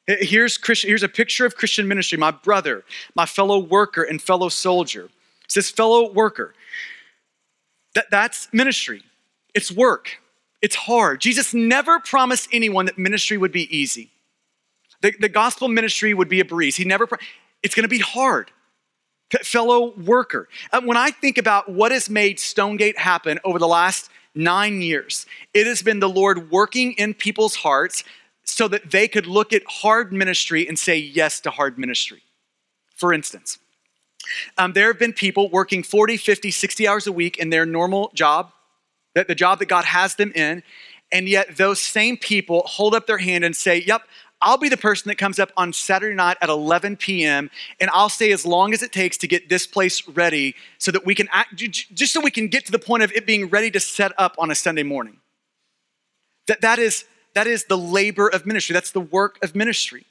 Here's, 0.07 0.57
Christian, 0.57 0.89
here's 0.89 1.03
a 1.03 1.09
picture 1.09 1.45
of 1.45 1.55
Christian 1.55 1.87
ministry 1.87 2.17
my 2.17 2.31
brother, 2.31 2.83
my 3.15 3.27
fellow 3.27 3.59
worker, 3.59 4.01
and 4.01 4.19
fellow 4.19 4.49
soldier. 4.49 5.05
It 5.05 5.51
says 5.51 5.69
fellow 5.69 6.11
worker. 6.11 6.55
That, 7.93 8.09
that's 8.09 8.47
ministry, 8.51 9.03
it's 9.53 9.71
work, 9.71 10.19
it's 10.61 10.75
hard. 10.75 11.21
Jesus 11.21 11.53
never 11.53 11.99
promised 11.99 12.49
anyone 12.51 12.85
that 12.85 12.97
ministry 12.97 13.37
would 13.37 13.51
be 13.51 13.75
easy. 13.75 14.09
The, 15.01 15.13
the 15.19 15.29
gospel 15.29 15.67
ministry 15.67 16.13
would 16.13 16.29
be 16.29 16.39
a 16.39 16.45
breeze. 16.45 16.75
He 16.75 16.85
never, 16.85 17.07
it's 17.61 17.75
gonna 17.75 17.87
be 17.87 17.99
hard 17.99 18.51
fellow 19.43 19.93
worker. 19.95 20.47
Uh, 20.71 20.81
when 20.81 20.97
I 20.97 21.11
think 21.11 21.37
about 21.37 21.69
what 21.69 21.91
has 21.91 22.09
made 22.09 22.39
Stonegate 22.39 22.97
happen 22.97 23.39
over 23.43 23.59
the 23.59 23.67
last 23.67 24.09
nine 24.35 24.81
years, 24.81 25.25
it 25.53 25.67
has 25.67 25.81
been 25.81 25.99
the 25.99 26.09
Lord 26.09 26.51
working 26.51 26.93
in 26.93 27.13
people's 27.13 27.55
hearts 27.55 28.03
so 28.43 28.67
that 28.67 28.91
they 28.91 29.07
could 29.07 29.27
look 29.27 29.53
at 29.53 29.61
hard 29.67 30.11
ministry 30.11 30.67
and 30.67 30.77
say 30.77 30.97
yes 30.97 31.39
to 31.41 31.51
hard 31.51 31.77
ministry. 31.77 32.23
For 32.95 33.13
instance, 33.13 33.59
um, 34.57 34.73
there 34.73 34.87
have 34.87 34.99
been 34.99 35.13
people 35.13 35.49
working 35.49 35.83
40, 35.83 36.17
50, 36.17 36.51
60 36.51 36.87
hours 36.87 37.07
a 37.07 37.11
week 37.11 37.37
in 37.37 37.49
their 37.49 37.65
normal 37.65 38.11
job, 38.13 38.51
that 39.15 39.27
the 39.27 39.35
job 39.35 39.59
that 39.59 39.67
God 39.67 39.85
has 39.85 40.15
them 40.15 40.31
in, 40.33 40.63
and 41.11 41.27
yet 41.27 41.57
those 41.57 41.79
same 41.79 42.17
people 42.17 42.63
hold 42.65 42.93
up 42.93 43.07
their 43.07 43.17
hand 43.17 43.43
and 43.43 43.55
say, 43.55 43.83
Yep, 43.85 44.03
I'll 44.41 44.57
be 44.57 44.69
the 44.69 44.77
person 44.77 45.09
that 45.09 45.15
comes 45.15 45.37
up 45.37 45.51
on 45.57 45.73
Saturday 45.73 46.15
night 46.15 46.37
at 46.41 46.49
11 46.49 46.97
p.m. 46.97 47.49
and 47.81 47.89
I'll 47.93 48.09
stay 48.09 48.31
as 48.31 48.45
long 48.45 48.73
as 48.73 48.81
it 48.81 48.93
takes 48.93 49.17
to 49.17 49.27
get 49.27 49.49
this 49.49 49.67
place 49.67 50.07
ready 50.07 50.55
so 50.77 50.91
that 50.91 51.05
we 51.05 51.13
can 51.13 51.27
act, 51.31 51.55
just 51.55 52.13
so 52.13 52.21
we 52.21 52.31
can 52.31 52.47
get 52.47 52.65
to 52.65 52.71
the 52.71 52.79
point 52.79 53.03
of 53.03 53.11
it 53.11 53.25
being 53.25 53.49
ready 53.49 53.69
to 53.71 53.79
set 53.79 54.13
up 54.17 54.35
on 54.37 54.49
a 54.49 54.55
Sunday 54.55 54.83
morning. 54.83 55.17
That, 56.47 56.61
that, 56.61 56.79
is, 56.79 57.03
that 57.35 57.47
is 57.47 57.65
the 57.65 57.77
labor 57.77 58.27
of 58.29 58.45
ministry. 58.45 58.73
That's 58.73 58.91
the 58.91 59.01
work 59.01 59.37
of 59.43 59.55
ministry. 59.55 60.05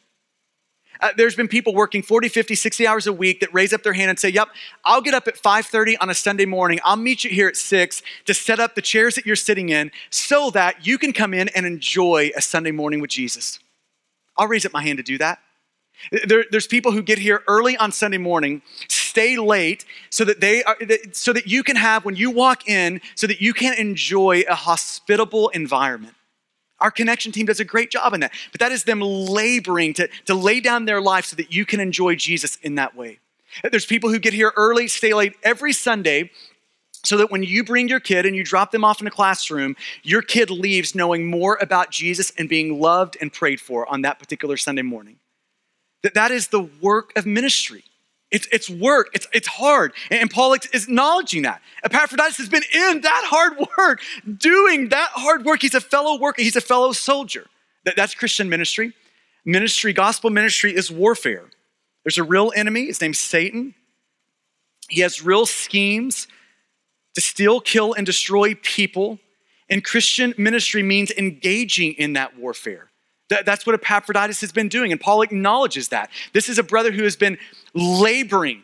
Uh, 1.00 1.10
there's 1.16 1.36
been 1.36 1.48
people 1.48 1.74
working 1.74 2.02
40, 2.02 2.28
50, 2.28 2.54
60 2.54 2.86
hours 2.86 3.06
a 3.06 3.12
week 3.12 3.40
that 3.40 3.54
raise 3.54 3.72
up 3.72 3.82
their 3.82 3.92
hand 3.92 4.10
and 4.10 4.18
say, 4.18 4.28
"Yep, 4.30 4.48
I'll 4.84 5.00
get 5.00 5.14
up 5.14 5.28
at 5.28 5.38
5:30 5.38 5.96
on 5.98 6.10
a 6.10 6.14
Sunday 6.14 6.44
morning. 6.44 6.80
I'll 6.84 6.96
meet 6.96 7.22
you 7.22 7.30
here 7.30 7.46
at 7.46 7.56
6 7.56 8.02
to 8.24 8.34
set 8.34 8.58
up 8.58 8.74
the 8.74 8.82
chairs 8.82 9.14
that 9.14 9.24
you're 9.24 9.36
sitting 9.36 9.68
in 9.68 9.92
so 10.10 10.50
that 10.50 10.84
you 10.84 10.98
can 10.98 11.12
come 11.12 11.34
in 11.34 11.48
and 11.50 11.66
enjoy 11.66 12.32
a 12.36 12.42
Sunday 12.42 12.72
morning 12.72 13.00
with 13.00 13.10
Jesus." 13.10 13.60
I'll 14.38 14.48
raise 14.48 14.64
up 14.64 14.72
my 14.72 14.82
hand 14.82 14.98
to 14.98 15.02
do 15.02 15.18
that. 15.18 15.40
There, 16.26 16.44
there's 16.50 16.68
people 16.68 16.92
who 16.92 17.02
get 17.02 17.18
here 17.18 17.42
early 17.48 17.76
on 17.76 17.90
Sunday 17.90 18.18
morning, 18.18 18.62
stay 18.88 19.36
late, 19.36 19.84
so 20.10 20.24
that 20.24 20.40
they 20.40 20.62
are, 20.62 20.76
so 21.12 21.32
that 21.32 21.48
you 21.48 21.64
can 21.64 21.74
have 21.74 22.04
when 22.04 22.14
you 22.14 22.30
walk 22.30 22.68
in, 22.68 23.00
so 23.16 23.26
that 23.26 23.40
you 23.40 23.52
can 23.52 23.74
enjoy 23.74 24.44
a 24.48 24.54
hospitable 24.54 25.48
environment. 25.48 26.14
Our 26.80 26.92
connection 26.92 27.32
team 27.32 27.46
does 27.46 27.58
a 27.58 27.64
great 27.64 27.90
job 27.90 28.14
in 28.14 28.20
that, 28.20 28.32
but 28.52 28.60
that 28.60 28.70
is 28.70 28.84
them 28.84 29.00
laboring 29.00 29.94
to, 29.94 30.08
to 30.26 30.34
lay 30.34 30.60
down 30.60 30.84
their 30.84 31.00
life 31.00 31.26
so 31.26 31.36
that 31.36 31.52
you 31.52 31.66
can 31.66 31.80
enjoy 31.80 32.14
Jesus 32.14 32.56
in 32.62 32.76
that 32.76 32.94
way. 32.94 33.18
There's 33.68 33.86
people 33.86 34.10
who 34.10 34.20
get 34.20 34.34
here 34.34 34.52
early, 34.56 34.86
stay 34.86 35.12
late 35.14 35.34
every 35.42 35.72
Sunday, 35.72 36.30
so 37.04 37.16
that 37.16 37.30
when 37.30 37.42
you 37.42 37.64
bring 37.64 37.88
your 37.88 38.00
kid 38.00 38.26
and 38.26 38.34
you 38.34 38.44
drop 38.44 38.70
them 38.70 38.84
off 38.84 39.00
in 39.00 39.06
a 39.06 39.10
classroom, 39.10 39.76
your 40.02 40.22
kid 40.22 40.50
leaves 40.50 40.94
knowing 40.94 41.26
more 41.26 41.58
about 41.60 41.90
Jesus 41.90 42.32
and 42.36 42.48
being 42.48 42.80
loved 42.80 43.16
and 43.20 43.32
prayed 43.32 43.60
for 43.60 43.88
on 43.88 44.02
that 44.02 44.18
particular 44.18 44.56
Sunday 44.56 44.82
morning. 44.82 45.16
That, 46.02 46.14
that 46.14 46.30
is 46.30 46.48
the 46.48 46.62
work 46.80 47.16
of 47.16 47.26
ministry. 47.26 47.84
It's, 48.30 48.46
it's 48.52 48.68
work, 48.68 49.08
it's, 49.14 49.26
it's 49.32 49.48
hard. 49.48 49.92
And 50.10 50.30
Paul 50.30 50.52
is 50.52 50.84
acknowledging 50.84 51.42
that. 51.42 51.62
Epaphroditus 51.82 52.36
has 52.36 52.48
been 52.48 52.62
in 52.74 53.00
that 53.00 53.22
hard 53.24 53.66
work, 53.78 54.00
doing 54.36 54.90
that 54.90 55.10
hard 55.12 55.44
work. 55.44 55.62
He's 55.62 55.74
a 55.74 55.80
fellow 55.80 56.18
worker, 56.18 56.42
he's 56.42 56.56
a 56.56 56.60
fellow 56.60 56.92
soldier. 56.92 57.46
That, 57.84 57.96
that's 57.96 58.14
Christian 58.14 58.48
ministry. 58.48 58.92
Ministry, 59.44 59.94
gospel 59.94 60.28
ministry 60.28 60.74
is 60.74 60.90
warfare. 60.90 61.44
There's 62.04 62.18
a 62.18 62.22
real 62.22 62.52
enemy, 62.54 62.86
his 62.86 63.00
name's 63.00 63.18
Satan. 63.18 63.74
He 64.90 65.00
has 65.00 65.22
real 65.22 65.46
schemes 65.46 66.28
to 67.18 67.22
steal, 67.22 67.60
kill, 67.60 67.94
and 67.94 68.06
destroy 68.06 68.54
people. 68.62 69.18
And 69.68 69.84
Christian 69.84 70.34
ministry 70.38 70.82
means 70.84 71.10
engaging 71.10 71.94
in 71.94 72.12
that 72.12 72.38
warfare. 72.38 72.90
That, 73.28 73.44
that's 73.44 73.66
what 73.66 73.74
Epaphroditus 73.74 74.40
has 74.40 74.52
been 74.52 74.68
doing. 74.68 74.92
And 74.92 75.00
Paul 75.00 75.22
acknowledges 75.22 75.88
that. 75.88 76.10
This 76.32 76.48
is 76.48 76.58
a 76.58 76.62
brother 76.62 76.92
who 76.92 77.02
has 77.02 77.16
been 77.16 77.36
laboring 77.74 78.62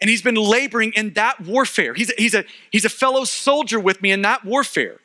And 0.00 0.08
he's 0.08 0.22
been 0.22 0.36
laboring 0.36 0.92
in 0.92 1.14
that 1.14 1.40
warfare. 1.40 1.94
He's 1.94 2.10
a, 2.10 2.14
he's 2.16 2.34
a, 2.34 2.44
he's 2.70 2.84
a 2.84 2.88
fellow 2.90 3.24
soldier 3.24 3.80
with 3.80 4.00
me 4.00 4.12
in 4.12 4.22
that 4.22 4.44
warfare. 4.44 4.98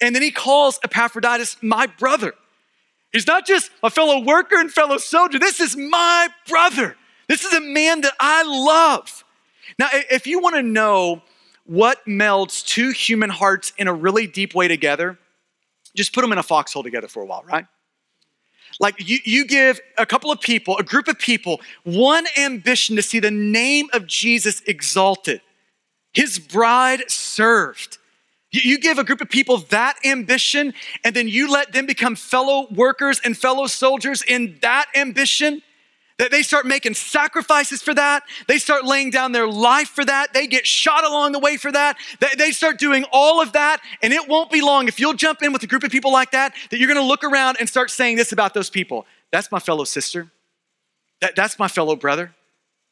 And 0.00 0.14
then 0.14 0.22
he 0.22 0.30
calls 0.30 0.78
Epaphroditus 0.82 1.56
my 1.62 1.86
brother. 1.86 2.34
He's 3.12 3.26
not 3.26 3.46
just 3.46 3.70
a 3.82 3.90
fellow 3.90 4.24
worker 4.24 4.56
and 4.56 4.70
fellow 4.70 4.98
soldier. 4.98 5.38
This 5.38 5.60
is 5.60 5.76
my 5.76 6.28
brother. 6.48 6.96
This 7.28 7.44
is 7.44 7.52
a 7.52 7.60
man 7.60 8.02
that 8.02 8.14
I 8.20 8.42
love. 8.44 9.24
Now, 9.78 9.88
if 9.92 10.26
you 10.26 10.40
want 10.40 10.56
to 10.56 10.62
know 10.62 11.22
what 11.68 12.04
melds 12.06 12.64
two 12.64 12.90
human 12.90 13.28
hearts 13.28 13.74
in 13.76 13.88
a 13.88 13.92
really 13.92 14.26
deep 14.26 14.54
way 14.54 14.68
together, 14.68 15.18
just 15.94 16.14
put 16.14 16.22
them 16.22 16.32
in 16.32 16.38
a 16.38 16.42
foxhole 16.42 16.82
together 16.82 17.08
for 17.08 17.22
a 17.22 17.26
while, 17.26 17.44
right? 17.46 17.66
Like 18.80 19.06
you, 19.06 19.18
you 19.24 19.46
give 19.46 19.78
a 19.98 20.06
couple 20.06 20.32
of 20.32 20.40
people, 20.40 20.78
a 20.78 20.82
group 20.82 21.08
of 21.08 21.18
people, 21.18 21.60
one 21.84 22.26
ambition 22.38 22.96
to 22.96 23.02
see 23.02 23.20
the 23.20 23.30
name 23.30 23.88
of 23.92 24.06
Jesus 24.06 24.62
exalted, 24.66 25.42
his 26.14 26.38
bride 26.38 27.10
served. 27.10 27.98
You 28.50 28.78
give 28.78 28.98
a 28.98 29.04
group 29.04 29.20
of 29.20 29.28
people 29.28 29.58
that 29.68 29.98
ambition, 30.06 30.72
and 31.04 31.14
then 31.14 31.28
you 31.28 31.50
let 31.50 31.72
them 31.72 31.84
become 31.84 32.16
fellow 32.16 32.66
workers 32.70 33.20
and 33.22 33.36
fellow 33.36 33.66
soldiers 33.66 34.22
in 34.22 34.56
that 34.62 34.86
ambition. 34.94 35.60
That 36.18 36.30
they 36.32 36.42
start 36.42 36.66
making 36.66 36.94
sacrifices 36.94 37.80
for 37.80 37.94
that. 37.94 38.24
They 38.48 38.58
start 38.58 38.84
laying 38.84 39.10
down 39.10 39.32
their 39.32 39.46
life 39.46 39.88
for 39.88 40.04
that. 40.04 40.32
They 40.34 40.48
get 40.48 40.66
shot 40.66 41.04
along 41.04 41.32
the 41.32 41.38
way 41.38 41.56
for 41.56 41.70
that. 41.70 41.96
They 42.36 42.50
start 42.50 42.78
doing 42.78 43.04
all 43.12 43.40
of 43.40 43.52
that. 43.52 43.80
And 44.02 44.12
it 44.12 44.28
won't 44.28 44.50
be 44.50 44.60
long 44.60 44.88
if 44.88 44.98
you'll 44.98 45.14
jump 45.14 45.42
in 45.42 45.52
with 45.52 45.62
a 45.62 45.68
group 45.68 45.84
of 45.84 45.92
people 45.92 46.12
like 46.12 46.32
that, 46.32 46.54
that 46.70 46.78
you're 46.78 46.88
gonna 46.88 47.06
look 47.06 47.22
around 47.22 47.58
and 47.60 47.68
start 47.68 47.90
saying 47.90 48.16
this 48.16 48.32
about 48.32 48.52
those 48.52 48.68
people. 48.68 49.06
That's 49.30 49.52
my 49.52 49.60
fellow 49.60 49.84
sister. 49.84 50.30
That, 51.20 51.36
that's 51.36 51.58
my 51.58 51.68
fellow 51.68 51.96
brother. 51.96 52.34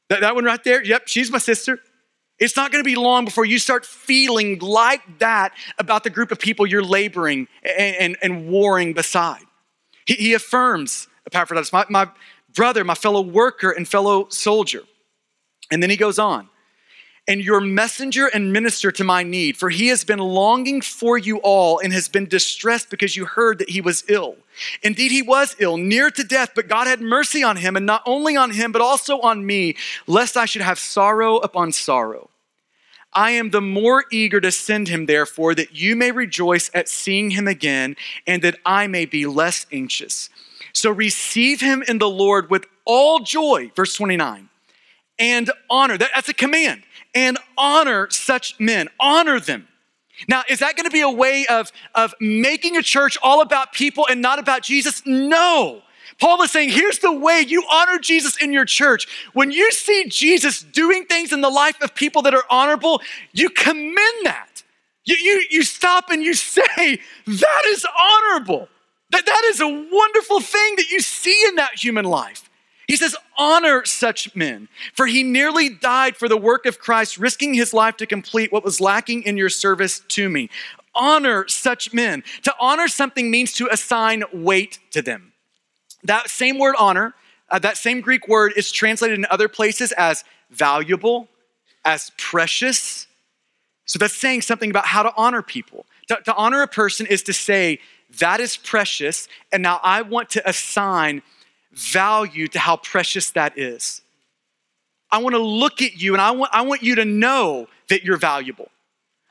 That, 0.09 0.21
that 0.21 0.35
one 0.35 0.45
right 0.45 0.63
there, 0.63 0.85
yep, 0.85 1.09
she's 1.09 1.31
my 1.31 1.39
sister. 1.39 1.81
It's 2.39 2.55
not 2.55 2.71
going 2.71 2.85
to 2.85 2.89
be 2.89 2.97
long 2.97 3.25
before 3.25 3.45
you 3.47 3.59
start 3.59 3.87
feeling 3.87 4.59
like 4.59 5.19
that 5.21 5.53
about 5.79 6.05
the 6.05 6.11
group 6.11 6.31
of 6.31 6.39
people 6.39 6.67
you're 6.67 6.83
laboring 6.83 7.49
and, 7.65 7.97
and, 7.97 8.17
and 8.23 8.49
warring 8.49 8.93
beside. 8.93 9.43
He, 10.07 10.15
he 10.15 10.35
affirms 10.35 11.09
Epaphroditus, 11.27 11.73
my, 11.73 11.87
my 11.89 12.09
brother, 12.57 12.83
my 12.83 12.95
fellow 12.95 13.21
worker, 13.21 13.71
and 13.71 13.87
fellow 13.87 14.29
soldier. 14.31 14.83
And 15.71 15.83
then 15.83 15.91
he 15.91 15.97
goes 15.97 16.19
on 16.19 16.49
and 17.29 17.41
your 17.41 17.61
messenger 17.61 18.29
and 18.29 18.53
minister 18.53 18.93
to 18.93 19.05
my 19.05 19.23
need, 19.23 19.57
for 19.57 19.69
he 19.69 19.89
has 19.89 20.05
been 20.05 20.19
longing 20.19 20.81
for 20.81 21.19
you 21.19 21.39
all 21.39 21.79
and 21.79 21.93
has 21.93 22.09
been 22.09 22.27
distressed 22.27 22.89
because 22.89 23.17
you 23.17 23.25
heard 23.25 23.59
that 23.59 23.71
he 23.71 23.81
was 23.81 24.05
ill. 24.09 24.37
Indeed, 24.83 25.11
he 25.11 25.23
was 25.23 25.57
ill, 25.59 25.77
near 25.77 26.11
to 26.11 26.23
death, 26.23 26.53
but 26.55 26.69
God 26.69 26.87
had 26.87 27.01
mercy 27.01 27.43
on 27.43 27.57
him, 27.57 27.77
and 27.77 27.85
not 27.85 28.03
only 28.07 28.37
on 28.37 28.53
him, 28.53 28.71
but 28.71 28.81
also 28.81 29.21
on 29.21 29.45
me, 29.45 29.77
lest 30.07 30.37
I 30.37 30.45
should 30.45 30.63
have 30.63 30.79
sorrow 30.79 31.39
upon 31.39 31.73
sorrow. 31.73 32.31
I 33.13 33.33
am 33.33 33.51
the 33.51 33.63
more 33.63 34.05
eager 34.13 34.41
to 34.41 34.53
send 34.53 34.89
him, 34.89 35.07
therefore, 35.07 35.55
that 35.55 35.75
you 35.75 35.97
may 35.97 36.13
rejoice 36.13 36.71
at 36.75 36.89
seeing 36.89 37.31
him 37.31 37.49
again, 37.49 37.97
and 38.27 38.43
that 38.43 38.59
I 38.65 38.87
may 38.87 39.05
be 39.05 39.27
less 39.27 39.67
anxious. 39.73 40.31
So 40.77 40.91
receive 40.91 41.63
him 41.63 41.83
in 41.89 41.97
the 41.97 42.09
Lord 42.09 42.51
with 42.51 42.67
all 42.85 43.21
joy, 43.21 43.73
verse 43.75 43.95
29, 43.95 44.51
and 45.19 45.51
honor. 45.71 45.97
that's 45.97 46.29
a 46.29 46.35
command 46.35 46.83
and 47.15 47.39
honor 47.57 48.09
such 48.11 48.61
men. 48.61 48.89
Honor 49.01 49.41
them. 49.41 49.69
Now, 50.29 50.43
is 50.51 50.59
that 50.59 50.77
going 50.77 50.85
to 50.85 50.91
be 50.91 51.01
a 51.01 51.09
way 51.09 51.47
of, 51.47 51.73
of 51.95 52.15
making 52.21 52.77
a 52.77 52.83
church 52.83 53.17
all 53.23 53.41
about 53.41 53.73
people 53.73 54.07
and 54.07 54.21
not 54.21 54.39
about 54.39 54.63
Jesus? 54.63 55.01
No. 55.07 55.81
Paul 56.21 56.43
is 56.43 56.51
saying, 56.51 56.69
here's 56.69 56.99
the 56.99 57.13
way 57.13 57.41
you 57.41 57.65
honor 57.71 57.99
Jesus 57.99 58.37
in 58.37 58.53
your 58.53 58.67
church. 58.67 59.07
When 59.33 59.51
you 59.51 59.73
see 59.73 60.05
Jesus 60.11 60.61
doing 60.61 61.07
things 61.07 61.33
in 61.33 61.41
the 61.41 61.49
life 61.49 61.81
of 61.81 61.95
people 61.95 62.21
that 62.23 62.35
are 62.35 62.45
honorable, 62.51 63.01
you 63.33 63.49
commend 63.49 63.97
that. 64.25 64.63
You, 65.05 65.17
you, 65.17 65.45
you 65.51 65.63
stop 65.63 66.11
and 66.11 66.23
you 66.23 66.35
say, 66.35 67.01
that 67.27 67.63
is 67.67 67.87
honorable. 67.99 68.69
That, 69.17 69.25
that 69.25 69.45
is 69.47 69.61
a 69.63 69.67
wonderful 69.67 70.41
thing 70.41 70.77
that 70.77 70.91
you 70.91 71.01
see 71.01 71.47
in 71.49 71.55
that 71.55 71.83
human 71.83 72.05
life. 72.05 72.51
He 72.87 72.97
says, 72.97 73.17
honor 73.39 73.83
such 73.87 74.37
men, 74.37 74.69
for 74.93 75.07
he 75.07 75.23
nearly 75.23 75.71
died 75.71 76.17
for 76.17 76.29
the 76.29 76.37
work 76.37 76.67
of 76.67 76.79
Christ, 76.79 77.17
risking 77.17 77.55
his 77.55 77.73
life 77.73 77.97
to 77.97 78.07
complete 78.07 78.53
what 78.53 78.63
was 78.63 78.79
lacking 78.79 79.23
in 79.23 79.39
your 79.39 79.49
service 79.49 80.01
to 80.09 80.29
me. 80.29 80.51
Honor 80.95 81.49
such 81.49 81.95
men. 81.95 82.25
To 82.43 82.55
honor 82.61 82.89
something 82.89 83.31
means 83.31 83.55
to 83.55 83.69
assign 83.73 84.23
weight 84.35 84.81
to 84.91 85.01
them. 85.01 85.33
That 86.05 86.29
same 86.29 86.59
word 86.59 86.75
honor, 86.79 87.15
uh, 87.49 87.59
that 87.61 87.79
same 87.79 88.03
Greek 88.03 88.29
word 88.29 88.53
is 88.55 88.71
translated 88.71 89.19
in 89.19 89.27
other 89.31 89.49
places 89.49 89.93
as 89.93 90.25
valuable, 90.51 91.29
as 91.87 92.13
precious. 92.19 93.07
So 93.87 93.99
that's 93.99 94.15
saying 94.15 94.43
something 94.43 94.69
about 94.69 94.87
how 94.87 95.03
to 95.05 95.13
honor 95.17 95.41
people. 95.41 95.87
To, 96.09 96.19
to 96.27 96.35
honor 96.35 96.61
a 96.61 96.69
person 96.69 97.07
is 97.07 97.23
to 97.23 97.33
say, 97.33 97.81
that 98.19 98.41
is 98.41 98.57
precious, 98.57 99.29
and 99.53 99.63
now 99.63 99.81
I 99.83 100.03
want 100.03 100.31
to 100.31 100.49
assign 100.49 101.23
value 101.73 102.49
to 102.49 102.59
how 102.59 102.77
precious 102.77 103.31
that 103.33 103.59
is. 103.59 104.03
I 105.11 105.19
want 105.19 105.35
to 105.35 105.43
look 105.43 105.83
at 105.83 106.01
you 106.01 106.15
and 106.15 106.21
I 106.21 106.33
want, 106.33 106.51
I 106.53 106.63
want 106.63 106.83
you 106.83 106.97
to 106.97 107.05
know 107.05 107.69
that 107.89 108.03
you're 108.03 108.17
valuable. 108.17 108.71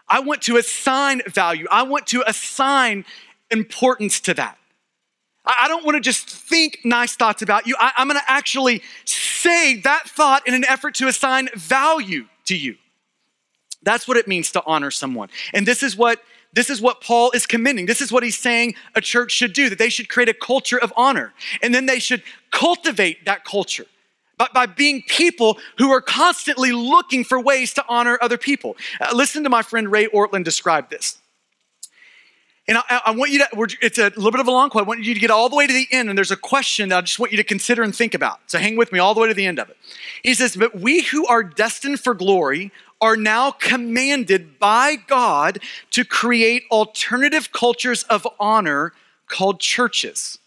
I 0.07 0.19
want 0.19 0.43
to 0.43 0.57
assign 0.57 1.21
value. 1.27 1.65
I 1.71 1.83
want 1.83 2.07
to 2.07 2.23
assign 2.27 3.05
importance 3.51 4.19
to 4.21 4.33
that. 4.35 4.57
I 5.45 5.67
don't 5.67 5.85
want 5.85 5.95
to 5.95 6.01
just 6.01 6.27
think 6.27 6.79
nice 6.83 7.15
thoughts 7.15 7.41
about 7.41 7.67
you. 7.67 7.75
I, 7.79 7.91
am 7.97 8.07
going 8.07 8.19
to 8.19 8.31
actually 8.31 8.81
say 9.05 9.75
that 9.81 10.03
thought 10.07 10.47
in 10.47 10.53
an 10.53 10.65
effort 10.65 10.95
to 10.95 11.07
assign 11.07 11.49
value 11.55 12.25
to 12.45 12.55
you. 12.55 12.77
That's 13.83 14.07
what 14.07 14.17
it 14.17 14.27
means 14.27 14.51
to 14.53 14.63
honor 14.65 14.89
someone. 14.89 15.29
And 15.53 15.67
this 15.67 15.83
is 15.83 15.95
what 15.95 16.19
this 16.55 16.69
is 16.69 16.81
what 16.81 17.01
Paul 17.01 17.31
is 17.31 17.45
commending. 17.45 17.85
This 17.85 18.01
is 18.01 18.11
what 18.11 18.23
he's 18.23 18.37
saying 18.37 18.75
a 18.95 19.01
church 19.01 19.31
should 19.31 19.53
do, 19.53 19.69
that 19.69 19.77
they 19.77 19.89
should 19.89 20.09
create 20.09 20.29
a 20.29 20.33
culture 20.33 20.79
of 20.79 20.91
honor. 20.95 21.33
And 21.61 21.75
then 21.75 21.85
they 21.85 21.99
should 21.99 22.23
cultivate 22.51 23.25
that 23.25 23.43
culture 23.43 23.85
by, 24.37 24.47
by 24.53 24.65
being 24.65 25.03
people 25.03 25.59
who 25.77 25.91
are 25.91 26.01
constantly 26.01 26.71
looking 26.71 27.23
for 27.23 27.39
ways 27.39 27.73
to 27.75 27.85
honor 27.87 28.17
other 28.21 28.37
people. 28.37 28.77
Uh, 28.99 29.09
listen 29.13 29.43
to 29.43 29.49
my 29.49 29.61
friend 29.61 29.91
Ray 29.91 30.07
Ortlund 30.07 30.45
describe 30.45 30.89
this. 30.89 31.19
And 32.67 32.79
I, 32.79 33.01
I, 33.05 33.11
want 33.11 33.31
you 33.31 33.39
to, 33.39 33.77
it's 33.79 33.99
a 33.99 34.05
little 34.15 34.31
bit 34.31 34.39
of 34.39 34.47
a 34.47 34.51
long 34.51 34.71
quote. 34.71 34.85
I 34.85 34.87
want 34.87 35.03
you 35.03 35.13
to 35.13 35.19
get 35.19 35.29
all 35.29 35.49
the 35.49 35.55
way 35.55 35.67
to 35.67 35.73
the 35.73 35.87
end, 35.91 36.09
and 36.09 36.17
there's 36.17 36.31
a 36.31 36.37
question 36.37 36.89
that 36.89 36.97
I 36.97 37.01
just 37.01 37.19
want 37.19 37.31
you 37.31 37.37
to 37.37 37.43
consider 37.43 37.83
and 37.83 37.95
think 37.95 38.15
about. 38.15 38.39
So 38.47 38.57
hang 38.57 38.75
with 38.75 38.91
me 38.91 38.97
all 38.97 39.13
the 39.13 39.21
way 39.21 39.27
to 39.27 39.35
the 39.35 39.45
end 39.45 39.59
of 39.59 39.69
it. 39.69 39.77
He 40.23 40.33
says, 40.33 40.55
But 40.55 40.79
we 40.79 41.03
who 41.03 41.27
are 41.27 41.43
destined 41.43 41.99
for 41.99 42.15
glory 42.15 42.71
are 43.05 43.15
now 43.15 43.51
commanded 43.51 44.57
by 44.57 44.95
God 44.95 45.59
to 45.91 46.03
create 46.03 46.63
alternative 46.71 47.51
cultures 47.51 48.01
of 48.09 48.27
honor 48.39 48.93
called 49.27 49.59
churches. 49.59 50.39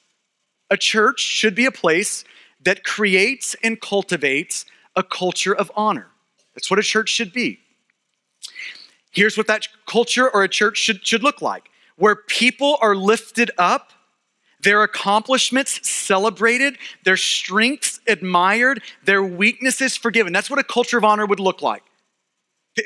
A 0.68 0.77
church 0.77 1.21
should 1.21 1.55
be 1.55 1.66
a 1.66 1.71
place 1.71 2.25
that 2.61 2.83
creates 2.83 3.55
and 3.62 3.81
cultivates 3.81 4.64
a 4.97 5.05
culture 5.05 5.55
of 5.55 5.71
honor. 5.77 6.09
That's 6.53 6.68
what 6.68 6.81
a 6.81 6.83
church 6.83 7.11
should 7.11 7.33
be. 7.33 7.61
Here's 9.12 9.37
what 9.37 9.47
that 9.47 9.68
culture 9.87 10.29
or 10.29 10.42
a 10.42 10.49
church 10.49 10.79
should, 10.79 11.07
should 11.07 11.23
look 11.23 11.40
like 11.40 11.71
where 11.94 12.16
people 12.16 12.77
are 12.81 12.97
lifted 12.97 13.53
up, 13.57 13.92
their 14.62 14.83
accomplishments 14.83 15.88
celebrated, 15.88 16.77
their 17.05 17.16
strengths 17.16 18.01
admired, 18.09 18.83
their 19.05 19.23
weaknesses 19.23 19.97
forgiven. 19.97 20.33
That's 20.33 20.51
what 20.51 20.59
a 20.59 20.64
culture 20.64 20.99
of 20.99 21.05
honor 21.05 21.25
would 21.25 21.38
look 21.38 21.62
like. 21.62 21.85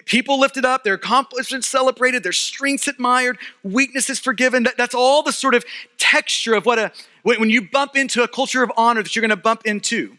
People 0.07 0.38
lifted 0.38 0.64
up, 0.64 0.85
their 0.85 0.94
accomplishments 0.94 1.66
celebrated, 1.66 2.22
their 2.22 2.33
strengths 2.33 2.88
admired, 2.88 3.38
weaknesses 3.62 4.18
forgiven. 4.18 4.62
That, 4.64 4.76
that's 4.76 4.94
all 4.94 5.22
the 5.22 5.33
sort 5.33 5.55
of 5.55 5.64
texture 5.98 6.55
of 6.55 6.66
what 6.66 6.78
a, 6.78 6.92
when 7.22 7.50
you 7.50 7.68
bump 7.68 7.96
into 7.96 8.22
a 8.22 8.28
culture 8.28 8.62
of 8.62 8.72
honor 8.76 9.02
that 9.02 9.14
you're 9.14 9.20
gonna 9.20 9.37
bump 9.37 9.62
into. 9.64 10.16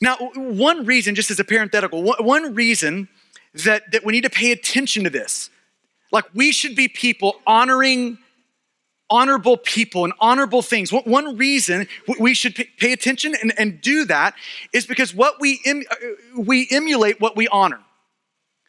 Now, 0.00 0.16
one 0.34 0.86
reason, 0.86 1.14
just 1.14 1.30
as 1.30 1.40
a 1.40 1.44
parenthetical, 1.44 2.02
one 2.02 2.54
reason 2.54 3.08
that, 3.64 3.90
that 3.92 4.04
we 4.04 4.12
need 4.12 4.24
to 4.24 4.30
pay 4.30 4.52
attention 4.52 5.04
to 5.04 5.10
this, 5.10 5.50
like 6.12 6.24
we 6.34 6.52
should 6.52 6.76
be 6.76 6.88
people 6.88 7.40
honoring 7.46 8.18
honorable 9.10 9.56
people 9.56 10.04
and 10.04 10.12
honorable 10.20 10.62
things. 10.62 10.92
One 10.92 11.36
reason 11.36 11.88
we 12.20 12.34
should 12.34 12.54
pay 12.54 12.92
attention 12.92 13.34
and, 13.40 13.52
and 13.58 13.80
do 13.80 14.04
that 14.04 14.34
is 14.72 14.86
because 14.86 15.14
what 15.14 15.40
we, 15.40 15.60
em, 15.64 15.82
uh, 15.90 15.94
we 16.36 16.68
emulate 16.70 17.20
what 17.20 17.34
we 17.34 17.48
honor. 17.48 17.80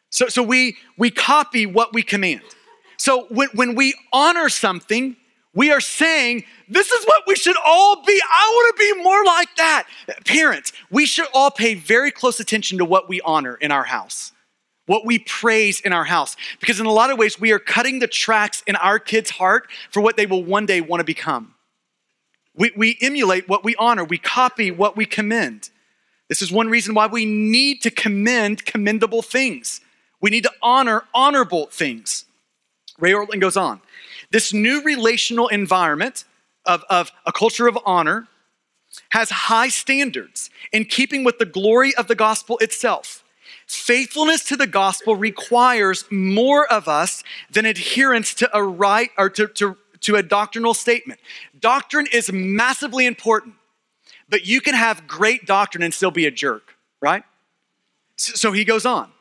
So, 0.09 0.27
so 0.27 0.41
we, 0.43 0.77
we 0.97 1.11
copy 1.11 1.65
what 1.65 1.93
we 1.93 2.03
command. 2.03 2.41
So 2.97 3.27
when, 3.29 3.49
when 3.53 3.75
we 3.75 3.95
honor 4.11 4.49
something, 4.49 5.15
we 5.53 5.71
are 5.71 5.81
saying, 5.81 6.43
this 6.67 6.91
is 6.91 7.05
what 7.05 7.23
we 7.25 7.35
should 7.35 7.55
all 7.65 8.03
be. 8.03 8.21
I 8.21 8.51
want 8.53 8.77
to 8.77 8.95
be 8.95 9.03
more 9.03 9.25
like 9.25 9.55
that. 9.57 9.87
Parents, 10.25 10.73
we 10.91 11.05
should 11.05 11.27
all 11.33 11.49
pay 11.49 11.73
very 11.73 12.11
close 12.11 12.39
attention 12.39 12.77
to 12.77 12.85
what 12.85 13.09
we 13.09 13.21
honor 13.21 13.55
in 13.55 13.71
our 13.71 13.83
house, 13.83 14.31
what 14.85 15.05
we 15.05 15.19
praise 15.19 15.79
in 15.79 15.91
our 15.91 16.03
house. 16.03 16.35
Because 16.59 16.79
in 16.79 16.85
a 16.85 16.91
lot 16.91 17.09
of 17.09 17.17
ways, 17.17 17.39
we 17.39 17.51
are 17.51 17.59
cutting 17.59 17.99
the 17.99 18.07
tracks 18.07 18.63
in 18.67 18.75
our 18.75 18.99
kids' 18.99 19.31
heart 19.31 19.69
for 19.89 20.01
what 20.01 20.17
they 20.17 20.25
will 20.25 20.43
one 20.43 20.65
day 20.65 20.81
want 20.81 20.99
to 20.99 21.05
become. 21.05 21.55
We, 22.55 22.71
we 22.75 22.97
emulate 23.01 23.47
what 23.47 23.63
we 23.63 23.75
honor, 23.77 24.03
we 24.03 24.17
copy 24.17 24.69
what 24.69 24.97
we 24.97 25.05
commend. 25.05 25.69
This 26.27 26.41
is 26.41 26.51
one 26.51 26.67
reason 26.67 26.93
why 26.93 27.07
we 27.07 27.25
need 27.25 27.81
to 27.81 27.89
commend 27.89 28.65
commendable 28.65 29.21
things. 29.21 29.81
We 30.21 30.29
need 30.29 30.43
to 30.43 30.51
honor 30.61 31.03
honorable 31.13 31.67
things. 31.67 32.25
Ray 32.99 33.11
Ortlund 33.11 33.39
goes 33.39 33.57
on. 33.57 33.81
This 34.31 34.53
new 34.53 34.81
relational 34.83 35.47
environment 35.47 36.25
of, 36.65 36.83
of 36.89 37.11
a 37.25 37.31
culture 37.31 37.67
of 37.67 37.77
honor 37.85 38.27
has 39.09 39.29
high 39.29 39.69
standards 39.69 40.49
in 40.71 40.85
keeping 40.85 41.23
with 41.23 41.37
the 41.37 41.45
glory 41.45 41.95
of 41.95 42.07
the 42.07 42.15
gospel 42.15 42.57
itself. 42.59 43.23
Faithfulness 43.67 44.43
to 44.45 44.55
the 44.55 44.67
gospel 44.67 45.15
requires 45.15 46.03
more 46.11 46.71
of 46.71 46.87
us 46.87 47.23
than 47.51 47.65
adherence 47.65 48.33
to 48.33 48.49
a 48.55 48.63
right 48.63 49.11
or 49.17 49.29
to, 49.29 49.47
to, 49.47 49.77
to 50.01 50.15
a 50.15 50.23
doctrinal 50.23 50.73
statement. 50.73 51.19
Doctrine 51.59 52.07
is 52.11 52.31
massively 52.31 53.05
important, 53.05 53.55
but 54.27 54.45
you 54.45 54.59
can 54.59 54.73
have 54.73 55.07
great 55.07 55.45
doctrine 55.45 55.83
and 55.83 55.93
still 55.93 56.11
be 56.11 56.25
a 56.25 56.31
jerk, 56.31 56.75
right? 56.99 57.23
So 58.15 58.51
he 58.51 58.65
goes 58.65 58.85
on. 58.85 59.11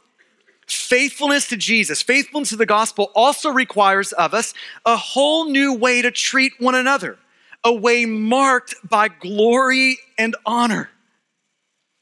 Faithfulness 0.69 1.49
to 1.49 1.57
Jesus, 1.57 2.03
faithfulness 2.03 2.51
to 2.51 2.57
the 2.57 2.67
gospel 2.67 3.11
also 3.15 3.49
requires 3.49 4.13
of 4.13 4.35
us 4.35 4.53
a 4.85 4.99
whole 4.99 5.51
new 5.51 5.73
way 5.73 6.03
to 6.03 6.11
treat 6.11 6.53
one 6.59 6.75
another, 6.75 7.19
a 7.65 7.73
way 7.73 8.05
marked 8.05 8.75
by 8.87 9.09
glory 9.09 9.97
and 10.19 10.37
honor. 10.45 10.91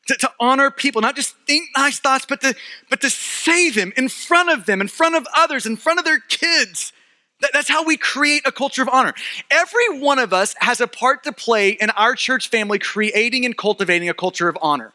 To, 0.09 0.16
to, 0.16 0.31
honor 0.38 0.70
people, 0.70 1.00
not 1.00 1.16
just 1.16 1.37
think 1.46 1.68
nice 1.76 1.98
thoughts, 2.00 2.26
but 2.29 2.40
to, 2.40 2.55
but 2.90 3.00
to 3.00 3.11
say 3.11 3.70
them 3.70 3.92
in 3.96 4.09
front 4.09 4.50
of 4.50 4.66
them, 4.66 4.81
in 4.81 4.88
front 4.88 5.16
of 5.16 5.26
others, 5.37 5.66
in 5.66 5.76
front 5.76 5.98
of 5.98 6.05
their 6.05 6.20
kids. 6.20 6.92
That, 7.40 7.50
that's 7.52 7.68
how 7.68 7.85
we 7.85 7.96
create 7.96 8.42
a 8.46 8.52
culture 8.52 8.83
of 8.83 8.88
honor. 8.88 9.14
Every 9.50 10.00
one 10.00 10.18
of 10.18 10.33
us 10.33 10.55
has 10.61 10.81
a 10.81 10.87
part 10.87 11.24
to 11.24 11.33
play 11.33 11.70
in 11.70 11.90
our 11.90 12.14
church 12.14 12.48
family 12.48 12.79
creating 12.79 13.44
and 13.44 13.57
cultivating 13.57 14.09
a 14.09 14.14
culture 14.14 14.48
of 14.48 14.57
honor. 14.62 14.92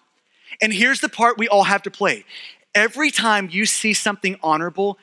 And 0.62 0.74
here's 0.74 1.02
the 1.02 1.10
part 1.10 1.38
we 1.38 1.48
all 1.48 1.64
have 1.64 1.84
to 1.84 1.92
play 1.92 2.26
Every 2.74 3.12
time 3.12 3.50
you 3.52 3.66
see 3.66 3.94
something 3.94 4.38
honorable, 4.42 4.98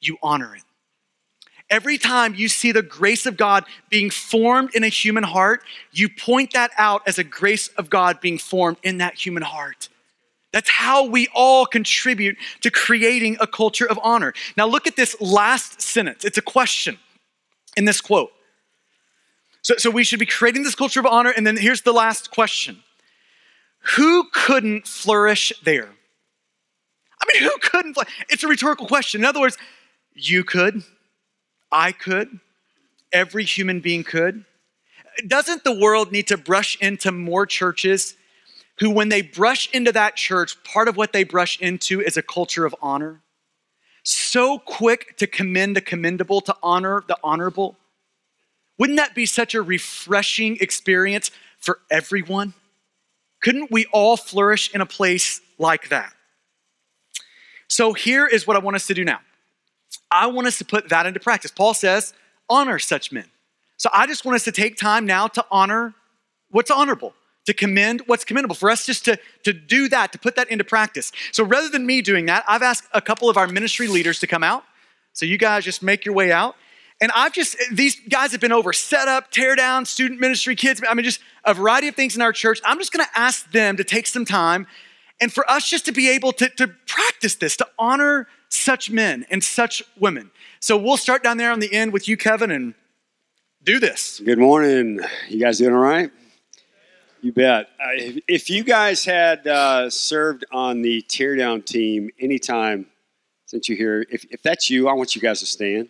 you 0.00 0.16
honor 0.22 0.54
it. 0.54 0.62
Every 1.70 1.98
time 1.98 2.34
you 2.34 2.48
see 2.48 2.72
the 2.72 2.82
grace 2.82 3.26
of 3.26 3.36
God 3.36 3.64
being 3.90 4.08
formed 4.08 4.74
in 4.74 4.84
a 4.84 4.88
human 4.88 5.24
heart, 5.24 5.62
you 5.92 6.08
point 6.08 6.54
that 6.54 6.70
out 6.78 7.02
as 7.06 7.18
a 7.18 7.24
grace 7.24 7.68
of 7.68 7.90
God 7.90 8.20
being 8.20 8.38
formed 8.38 8.78
in 8.82 8.98
that 8.98 9.14
human 9.14 9.42
heart. 9.42 9.88
That's 10.52 10.70
how 10.70 11.06
we 11.06 11.28
all 11.34 11.66
contribute 11.66 12.38
to 12.62 12.70
creating 12.70 13.36
a 13.38 13.46
culture 13.46 13.86
of 13.86 13.98
honor. 14.02 14.32
Now, 14.56 14.66
look 14.66 14.86
at 14.86 14.96
this 14.96 15.20
last 15.20 15.82
sentence. 15.82 16.24
It's 16.24 16.38
a 16.38 16.42
question 16.42 16.98
in 17.76 17.84
this 17.84 18.00
quote. 18.00 18.30
So, 19.60 19.74
so 19.76 19.90
we 19.90 20.04
should 20.04 20.18
be 20.18 20.26
creating 20.26 20.62
this 20.62 20.74
culture 20.74 21.00
of 21.00 21.06
honor. 21.06 21.34
And 21.36 21.46
then 21.46 21.58
here's 21.58 21.82
the 21.82 21.92
last 21.92 22.30
question 22.30 22.82
Who 23.96 24.24
couldn't 24.32 24.86
flourish 24.86 25.52
there? 25.64 25.90
I 27.20 27.26
mean, 27.32 27.42
who 27.42 27.56
couldn't? 27.60 27.94
Fly? 27.94 28.04
It's 28.28 28.44
a 28.44 28.48
rhetorical 28.48 28.86
question. 28.86 29.20
In 29.20 29.24
other 29.24 29.40
words, 29.40 29.56
you 30.14 30.44
could, 30.44 30.82
I 31.70 31.92
could, 31.92 32.40
every 33.12 33.44
human 33.44 33.80
being 33.80 34.04
could. 34.04 34.44
Doesn't 35.26 35.64
the 35.64 35.78
world 35.78 36.12
need 36.12 36.28
to 36.28 36.36
brush 36.36 36.78
into 36.80 37.10
more 37.10 37.46
churches 37.46 38.14
who, 38.78 38.90
when 38.90 39.08
they 39.08 39.22
brush 39.22 39.68
into 39.72 39.90
that 39.92 40.14
church, 40.16 40.62
part 40.62 40.86
of 40.86 40.96
what 40.96 41.12
they 41.12 41.24
brush 41.24 41.60
into 41.60 42.00
is 42.00 42.16
a 42.16 42.22
culture 42.22 42.64
of 42.64 42.74
honor? 42.80 43.20
So 44.04 44.58
quick 44.58 45.16
to 45.16 45.26
commend 45.26 45.76
the 45.76 45.80
commendable, 45.80 46.40
to 46.42 46.56
honor 46.62 47.02
the 47.06 47.18
honorable. 47.22 47.76
Wouldn't 48.78 48.98
that 48.98 49.14
be 49.14 49.26
such 49.26 49.54
a 49.54 49.62
refreshing 49.62 50.56
experience 50.60 51.32
for 51.58 51.80
everyone? 51.90 52.54
Couldn't 53.42 53.70
we 53.70 53.86
all 53.92 54.16
flourish 54.16 54.72
in 54.72 54.80
a 54.80 54.86
place 54.86 55.40
like 55.58 55.88
that? 55.88 56.12
So 57.68 57.92
here 57.92 58.26
is 58.26 58.46
what 58.46 58.56
I 58.56 58.60
want 58.60 58.76
us 58.76 58.86
to 58.88 58.94
do 58.94 59.04
now. 59.04 59.20
I 60.10 60.26
want 60.26 60.46
us 60.46 60.58
to 60.58 60.64
put 60.64 60.88
that 60.88 61.06
into 61.06 61.20
practice. 61.20 61.50
Paul 61.50 61.74
says, 61.74 62.14
honor 62.48 62.78
such 62.78 63.12
men. 63.12 63.26
So 63.76 63.90
I 63.92 64.06
just 64.06 64.24
want 64.24 64.36
us 64.36 64.44
to 64.44 64.52
take 64.52 64.76
time 64.76 65.06
now 65.06 65.28
to 65.28 65.44
honor 65.50 65.94
what's 66.50 66.70
honorable, 66.70 67.14
to 67.46 67.52
commend 67.52 68.02
what's 68.06 68.24
commendable, 68.24 68.54
for 68.54 68.70
us 68.70 68.86
just 68.86 69.04
to, 69.04 69.18
to 69.44 69.52
do 69.52 69.88
that, 69.88 70.12
to 70.12 70.18
put 70.18 70.34
that 70.36 70.50
into 70.50 70.64
practice. 70.64 71.12
So 71.30 71.44
rather 71.44 71.68
than 71.68 71.86
me 71.86 72.00
doing 72.00 72.26
that, 72.26 72.44
I've 72.48 72.62
asked 72.62 72.88
a 72.92 73.00
couple 73.00 73.28
of 73.28 73.36
our 73.36 73.46
ministry 73.46 73.86
leaders 73.86 74.18
to 74.20 74.26
come 74.26 74.42
out. 74.42 74.64
So 75.12 75.26
you 75.26 75.36
guys 75.38 75.64
just 75.64 75.82
make 75.82 76.04
your 76.04 76.14
way 76.14 76.32
out. 76.32 76.56
And 77.00 77.12
I've 77.14 77.32
just, 77.32 77.56
these 77.70 78.00
guys 78.08 78.32
have 78.32 78.40
been 78.40 78.50
over 78.50 78.72
setup, 78.72 79.30
tear 79.30 79.54
down, 79.54 79.84
student 79.84 80.20
ministry, 80.20 80.56
kids, 80.56 80.82
I 80.88 80.94
mean, 80.94 81.04
just 81.04 81.20
a 81.44 81.54
variety 81.54 81.86
of 81.86 81.94
things 81.94 82.16
in 82.16 82.22
our 82.22 82.32
church. 82.32 82.60
I'm 82.64 82.78
just 82.78 82.92
gonna 82.92 83.06
ask 83.14 83.48
them 83.52 83.76
to 83.76 83.84
take 83.84 84.06
some 84.06 84.24
time 84.24 84.66
and 85.20 85.32
for 85.32 85.48
us 85.50 85.68
just 85.68 85.84
to 85.86 85.92
be 85.92 86.08
able 86.10 86.32
to, 86.32 86.48
to 86.50 86.68
practice 86.86 87.34
this, 87.34 87.56
to 87.56 87.66
honor 87.78 88.28
such 88.48 88.90
men 88.90 89.26
and 89.30 89.42
such 89.42 89.82
women. 89.98 90.30
So 90.60 90.76
we'll 90.76 90.96
start 90.96 91.22
down 91.22 91.36
there 91.36 91.52
on 91.52 91.60
the 91.60 91.72
end 91.72 91.92
with 91.92 92.08
you, 92.08 92.16
Kevin, 92.16 92.50
and 92.50 92.74
do 93.62 93.78
this. 93.78 94.20
Good 94.24 94.38
morning. 94.38 95.00
You 95.28 95.40
guys 95.40 95.58
doing 95.58 95.74
all 95.74 95.80
right? 95.80 96.10
You 97.20 97.32
bet. 97.32 97.68
If 98.28 98.48
you 98.48 98.62
guys 98.62 99.04
had 99.04 99.46
uh, 99.46 99.90
served 99.90 100.44
on 100.52 100.82
the 100.82 101.02
teardown 101.02 101.64
team 101.64 102.10
anytime 102.20 102.86
since 103.46 103.68
you're 103.68 103.78
here, 103.78 104.06
if, 104.10 104.24
if 104.30 104.42
that's 104.42 104.70
you, 104.70 104.88
I 104.88 104.92
want 104.92 105.16
you 105.16 105.20
guys 105.20 105.40
to 105.40 105.46
stand. 105.46 105.88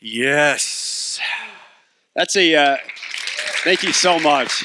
Yes. 0.00 1.20
That's 2.16 2.36
a, 2.36 2.54
uh, 2.54 2.76
thank 3.64 3.82
you 3.82 3.92
so 3.92 4.18
much. 4.18 4.64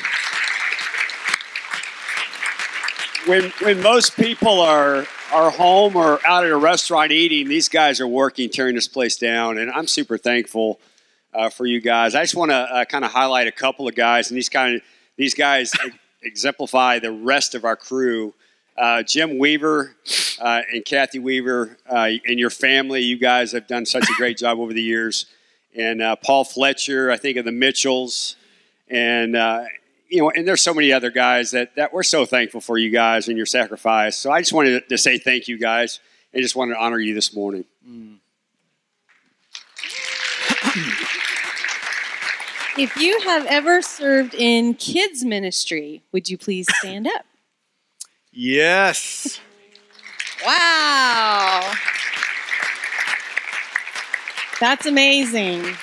When 3.27 3.51
when 3.61 3.81
most 3.81 4.15
people 4.15 4.61
are 4.61 5.05
are 5.33 5.51
home 5.51 5.95
or 5.95 6.25
out 6.25 6.45
at 6.45 6.51
a 6.51 6.57
restaurant 6.57 7.11
eating, 7.11 7.49
these 7.49 7.67
guys 7.67 7.99
are 7.99 8.07
working, 8.07 8.49
tearing 8.49 8.75
this 8.75 8.87
place 8.87 9.17
down, 9.17 9.57
and 9.57 9.69
I'm 9.69 9.87
super 9.87 10.17
thankful 10.17 10.79
uh, 11.33 11.49
for 11.49 11.65
you 11.65 11.81
guys. 11.81 12.15
I 12.15 12.23
just 12.23 12.35
want 12.35 12.51
to 12.51 12.55
uh, 12.55 12.85
kind 12.85 13.03
of 13.03 13.11
highlight 13.11 13.47
a 13.47 13.51
couple 13.51 13.87
of 13.87 13.95
guys, 13.95 14.31
and 14.31 14.37
these 14.37 14.49
kind 14.49 14.77
of 14.77 14.81
these 15.17 15.33
guys 15.33 15.73
exemplify 16.23 16.99
the 16.99 17.11
rest 17.11 17.53
of 17.53 17.65
our 17.65 17.75
crew. 17.75 18.33
Uh, 18.77 19.01
Jim 19.03 19.39
Weaver 19.39 19.95
uh, 20.39 20.61
and 20.71 20.85
Kathy 20.85 21.19
Weaver 21.19 21.77
uh, 21.89 22.09
and 22.27 22.39
your 22.39 22.51
family, 22.51 23.01
you 23.01 23.17
guys 23.17 23.51
have 23.51 23.67
done 23.67 23.85
such 23.85 24.07
a 24.07 24.13
great 24.17 24.37
job 24.43 24.59
over 24.59 24.71
the 24.71 24.81
years. 24.81 25.25
And 25.75 26.01
uh, 26.01 26.15
Paul 26.15 26.43
Fletcher, 26.43 27.11
I 27.11 27.17
think 27.17 27.37
of 27.37 27.45
the 27.45 27.51
Mitchells, 27.51 28.35
and 28.87 29.35
you 30.09 30.21
know, 30.21 30.29
and 30.29 30.47
there's 30.47 30.61
so 30.61 30.73
many 30.73 30.93
other 30.93 31.11
guys 31.11 31.51
that, 31.51 31.75
that 31.75 31.93
we're 31.93 32.03
so 32.03 32.25
thankful 32.25 32.61
for 32.61 32.77
you 32.77 32.89
guys 32.89 33.27
and 33.27 33.37
your 33.37 33.45
sacrifice. 33.45 34.17
So 34.17 34.31
I 34.31 34.41
just 34.41 34.53
wanted 34.53 34.87
to 34.87 34.97
say 34.97 35.17
thank 35.17 35.47
you 35.47 35.57
guys 35.57 35.99
and 36.33 36.41
just 36.41 36.55
wanted 36.55 36.75
to 36.75 36.79
honor 36.79 36.99
you 36.99 37.13
this 37.13 37.35
morning. 37.35 37.65
Mm. 37.87 38.17
if 42.77 42.95
you 42.97 43.19
have 43.21 43.45
ever 43.47 43.81
served 43.81 44.35
in 44.35 44.75
kids 44.75 45.25
ministry, 45.25 46.03
would 46.11 46.29
you 46.29 46.37
please 46.37 46.67
stand 46.79 47.07
up? 47.07 47.25
Yes. 48.31 49.39
Wow. 50.45 51.73
That's 54.59 54.85
amazing. 54.85 55.75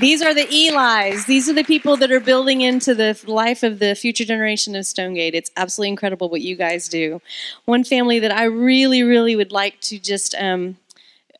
These 0.00 0.22
are 0.22 0.32
the 0.32 0.48
Eli's. 0.48 1.26
These 1.26 1.50
are 1.50 1.52
the 1.52 1.62
people 1.62 1.94
that 1.98 2.10
are 2.10 2.20
building 2.20 2.62
into 2.62 2.94
the 2.94 3.20
life 3.26 3.62
of 3.62 3.80
the 3.80 3.94
future 3.94 4.24
generation 4.24 4.74
of 4.74 4.86
Stonegate. 4.86 5.34
It's 5.34 5.50
absolutely 5.58 5.90
incredible 5.90 6.30
what 6.30 6.40
you 6.40 6.56
guys 6.56 6.88
do. 6.88 7.20
One 7.66 7.84
family 7.84 8.18
that 8.18 8.32
I 8.32 8.44
really, 8.44 9.02
really 9.02 9.36
would 9.36 9.52
like 9.52 9.78
to 9.82 9.98
just 9.98 10.34
um, 10.36 10.78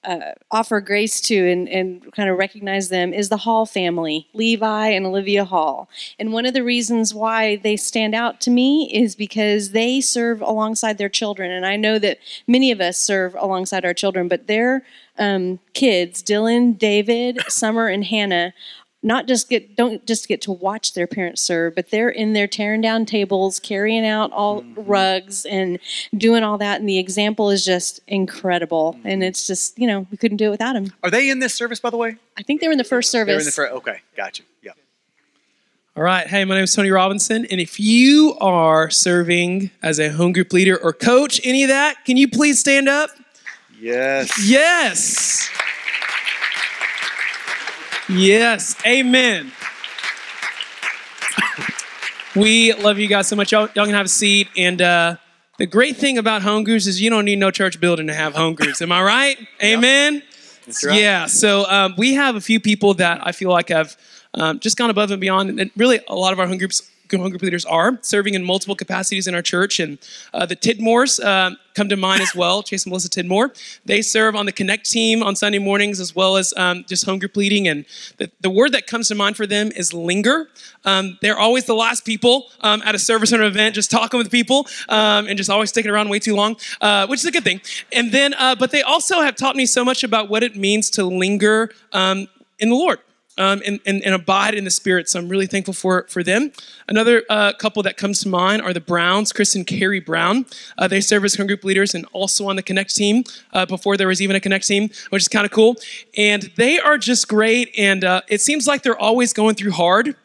uh, 0.05 0.33
offer 0.51 0.81
grace 0.81 1.21
to 1.21 1.51
and, 1.51 1.69
and 1.69 2.13
kind 2.13 2.31
of 2.31 2.39
recognize 2.39 2.89
them 2.89 3.13
is 3.13 3.29
the 3.29 3.37
Hall 3.39 3.67
family, 3.67 4.29
Levi 4.33 4.89
and 4.89 5.05
Olivia 5.05 5.45
Hall. 5.45 5.89
And 6.19 6.33
one 6.33 6.47
of 6.47 6.55
the 6.55 6.65
reasons 6.65 7.13
why 7.13 7.57
they 7.57 7.77
stand 7.77 8.15
out 8.15 8.41
to 8.43 8.51
me 8.51 8.91
is 8.93 9.15
because 9.15 9.73
they 9.73 10.01
serve 10.01 10.41
alongside 10.41 10.97
their 10.97 11.09
children. 11.09 11.51
And 11.51 11.67
I 11.67 11.77
know 11.77 11.99
that 11.99 12.19
many 12.47 12.71
of 12.71 12.81
us 12.81 12.97
serve 12.99 13.35
alongside 13.39 13.85
our 13.85 13.95
children, 13.95 14.29
but 14.29 14.47
they're 14.47 14.85
um, 15.19 15.59
kids, 15.75 16.23
Dylan, 16.23 16.79
David, 16.79 17.41
Summer, 17.49 17.87
and 17.87 18.05
Hannah, 18.05 18.55
not 19.03 19.27
just 19.27 19.49
get 19.49 19.77
don't 19.77 20.07
just 20.07 20.29
get 20.29 20.43
to 20.43 20.53
watch 20.53 20.95
their 20.95 21.07
parents 21.07 21.41
serve, 21.41 21.75
but 21.75 21.91
they're 21.91 22.11
in 22.11 22.33
there 22.35 22.47
tearing 22.47 22.81
down 22.81 23.07
tables, 23.07 23.59
carrying 23.59 24.07
out 24.07 24.31
all 24.33 24.63
mm-hmm. 24.63 24.83
rugs, 24.83 25.47
and 25.47 25.79
doing 26.17 26.43
all 26.43 26.59
that. 26.59 26.81
And 26.81 26.89
the 26.89 26.99
example 26.99 27.51
is 27.51 27.65
just 27.65 28.01
incredible. 28.07 28.95
Mm-hmm. 28.99 29.09
And 29.09 29.25
it's 29.25 29.47
just 29.47 29.79
you 29.79 29.87
know 29.87 30.07
we 30.11 30.17
couldn't 30.17 30.37
do 30.37 30.47
it 30.47 30.51
without 30.51 30.75
them. 30.75 30.93
Are 31.03 31.11
they 31.11 31.31
in 31.31 31.39
this 31.39 31.55
service, 31.55 31.81
by 31.81 31.91
the 31.91 31.97
way? 31.97 32.17
I 32.37 32.43
think 32.43 32.61
they're 32.61 32.73
in 32.73 32.79
the 32.79 32.85
first 32.85 33.11
service. 33.11 33.33
They're 33.33 33.41
in 33.41 33.47
the 33.47 33.53
first. 33.53 33.73
Okay, 33.73 34.01
gotcha. 34.17 34.43
Yeah. 34.63 34.73
All 35.97 36.03
right. 36.03 36.27
Hey, 36.27 36.45
my 36.45 36.55
name 36.55 36.65
is 36.65 36.75
Tony 36.75 36.91
Robinson. 36.91 37.47
And 37.47 37.61
if 37.61 37.81
you 37.81 38.37
are 38.41 38.91
serving 38.91 39.71
as 39.83 39.99
a 39.99 40.11
home 40.11 40.33
group 40.33 40.53
leader 40.53 40.79
or 40.79 40.93
coach, 40.93 41.41
any 41.43 41.65
of 41.65 41.69
that, 41.69 42.05
can 42.05 42.17
you 42.17 42.29
please 42.29 42.61
stand 42.61 42.89
up? 42.89 43.11
Yes. 43.81 44.47
Yes. 44.47 45.51
Yes. 48.11 48.77
Amen. 48.85 49.53
We 52.35 52.73
love 52.75 52.99
you 52.99 53.07
guys 53.07 53.29
so 53.29 53.37
much. 53.37 53.53
Y'all, 53.53 53.69
y'all 53.75 53.87
can 53.87 53.95
have 53.95 54.07
a 54.07 54.09
seat. 54.09 54.49
And 54.57 54.83
uh, 54.83 55.17
the 55.59 55.67
great 55.67 55.97
thing 55.97 56.19
about 56.19 56.43
home 56.43 56.65
groups 56.65 56.87
is 56.87 57.01
you 57.01 57.11
don't 57.11 57.25
need 57.25 57.39
no 57.39 57.51
church 57.51 57.81
building 57.81 58.09
to 58.09 58.15
have 58.15 58.35
home 58.35 58.55
groups. 58.55 58.83
Am 58.83 58.91
I 58.93 59.03
right? 59.03 59.39
Amen. 59.63 60.23
right. 60.85 61.01
Yeah. 61.01 61.27
So 61.27 61.69
um, 61.69 61.95
we 61.97 62.15
have 62.15 62.37
a 62.37 62.41
few 62.41 62.61
people 62.61 62.95
that 62.95 63.25
I 63.25 63.33
feel 63.33 63.51
like 63.51 63.69
have 63.69 63.97
um, 64.35 64.59
just 64.61 64.77
gone 64.77 64.91
above 64.91 65.11
and 65.11 65.21
beyond, 65.21 65.61
and 65.61 65.71
really 65.77 66.01
a 66.09 66.15
lot 66.15 66.33
of 66.33 66.41
our 66.41 66.47
home 66.47 66.59
groups 66.59 66.89
home 67.19 67.31
group 67.31 67.43
leaders 67.43 67.65
are 67.65 67.99
serving 68.03 68.35
in 68.35 68.45
multiple 68.45 68.77
capacities 68.77 69.27
in 69.27 69.35
our 69.35 69.43
church. 69.43 69.81
And 69.81 69.99
uh, 70.33 70.47
the 70.47 70.57
Tidmores 70.57 71.23
uh, 71.23 71.57
come 71.75 71.89
to 71.89 71.97
mind 71.97 72.23
as 72.23 72.35
well. 72.35 72.63
Chase 72.63 72.85
and 72.85 72.91
Melissa 72.91 73.09
Tidmore. 73.09 73.51
They 73.85 74.03
serve 74.03 74.37
on 74.37 74.47
the 74.47 74.53
Connect 74.53 74.89
team 74.89 75.23
on 75.23 75.37
Sunday 75.37 75.59
mornings 75.59 76.01
as 76.01 76.15
well 76.15 76.37
as 76.37 76.53
um, 76.57 76.85
just 76.87 77.05
home 77.07 77.19
group 77.19 77.37
leading. 77.37 77.69
And 77.69 77.85
the, 78.19 78.31
the 78.41 78.51
word 78.51 78.73
that 78.73 78.87
comes 78.87 79.09
to 79.09 79.15
mind 79.15 79.37
for 79.37 79.47
them 79.47 79.73
is 79.75 79.93
linger. 79.93 80.49
Um, 80.85 81.19
they're 81.23 81.39
always 81.39 81.65
the 81.65 81.75
last 81.75 82.05
people 82.05 82.47
um, 82.61 82.83
at 82.85 82.95
a 82.95 82.99
service 82.99 83.33
or 83.33 83.41
an 83.41 83.47
event, 83.47 83.75
just 83.75 83.91
talking 83.91 84.19
with 84.19 84.31
people 84.31 84.67
um, 84.89 85.27
and 85.27 85.37
just 85.37 85.51
always 85.51 85.71
sticking 85.71 85.91
around 85.91 86.09
way 86.09 86.19
too 86.19 86.35
long, 86.35 86.57
uh, 86.81 87.07
which 87.07 87.21
is 87.21 87.27
a 87.27 87.33
good 87.33 87.45
thing. 87.45 87.61
And 87.93 88.13
then, 88.13 88.35
uh, 88.35 88.55
but 88.55 88.71
they 88.71 88.83
also 88.83 89.21
have 89.23 89.37
taught 89.37 89.57
me 89.57 89.67
so 89.67 89.85
much 89.85 90.05
about 90.05 90.29
what 90.29 90.43
it 90.43 90.57
means 90.57 90.91
to 90.91 91.05
linger 91.05 91.71
um, 91.93 92.29
in 92.59 92.69
the 92.69 92.77
Lord 92.77 92.99
um, 93.41 93.63
and, 93.67 93.81
and, 93.87 94.05
and, 94.05 94.15
abide 94.15 94.55
in 94.55 94.65
the 94.65 94.71
Spirit. 94.71 95.09
So 95.09 95.19
I'm 95.19 95.29
really 95.29 95.47
thankful 95.47 95.73
for, 95.73 96.07
for 96.11 96.23
them. 96.23 96.53
Another 96.89 97.25
uh, 97.31 97.55
couple 97.55 97.83
that 97.85 97.97
comes 97.97 98.21
to 98.21 98.29
mind 98.29 98.61
are 98.61 98.75
the 98.75 98.83
Browns, 98.83 99.33
Chris 99.33 99.55
and 99.55 99.67
Carrie 99.67 99.99
Brown. 99.99 100.45
Uh, 100.77 100.87
they 100.87 101.01
serve 101.01 101.25
as 101.25 101.37
group 101.37 101.65
leaders 101.65 101.95
and 101.95 102.07
also 102.13 102.47
on 102.49 102.57
the 102.57 102.63
Connect 102.63 102.95
team 102.95 103.25
uh, 103.55 103.65
before 103.65 103.97
there 103.97 104.09
was 104.09 104.21
even 104.21 104.37
a 104.37 104.41
Connect 104.41 104.67
team, 104.67 104.91
which 105.09 105.23
is 105.23 105.29
kind 105.29 105.47
of 105.47 105.53
cool. 105.53 105.77
And 106.19 106.53
they 106.57 106.79
are 106.79 106.99
just 106.99 107.29
great. 107.29 107.71
And 107.79 108.05
uh, 108.05 108.21
it 108.29 108.43
seems 108.43 108.67
like 108.67 108.83
they're 108.83 108.99
always 108.99 109.33
going 109.33 109.55
through 109.55 109.73
hard 109.73 110.17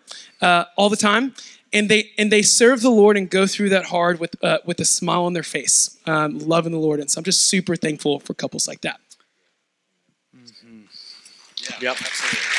uh, 0.41 0.65
all 0.75 0.89
the 0.89 0.97
time. 0.97 1.34
And 1.71 1.89
they 1.89 2.12
and 2.17 2.32
they 2.32 2.41
serve 2.41 2.82
the 2.82 2.89
Lord 2.89 3.17
and 3.17 3.30
go 3.30 3.47
through 3.47 3.69
that 3.69 3.86
hard 3.86 4.19
with 4.19 4.41
uh, 4.43 4.60
with 4.65 4.80
a 4.80 4.86
smile 4.86 5.25
on 5.25 5.34
their 5.34 5.43
face, 5.43 5.97
um, 6.06 6.39
loving 6.39 6.71
the 6.71 6.78
Lord. 6.78 7.01
And 7.01 7.12
so 7.12 7.19
I'm 7.19 7.25
just 7.25 7.49
super 7.49 7.75
thankful 7.75 8.21
for 8.21 8.34
couples 8.34 8.65
like 8.65 8.80
that. 8.82 8.99
Mm-hmm. 10.34 10.84
Yeah. 11.63 11.78
Yep. 11.82 11.97
Absolutely 12.01 12.55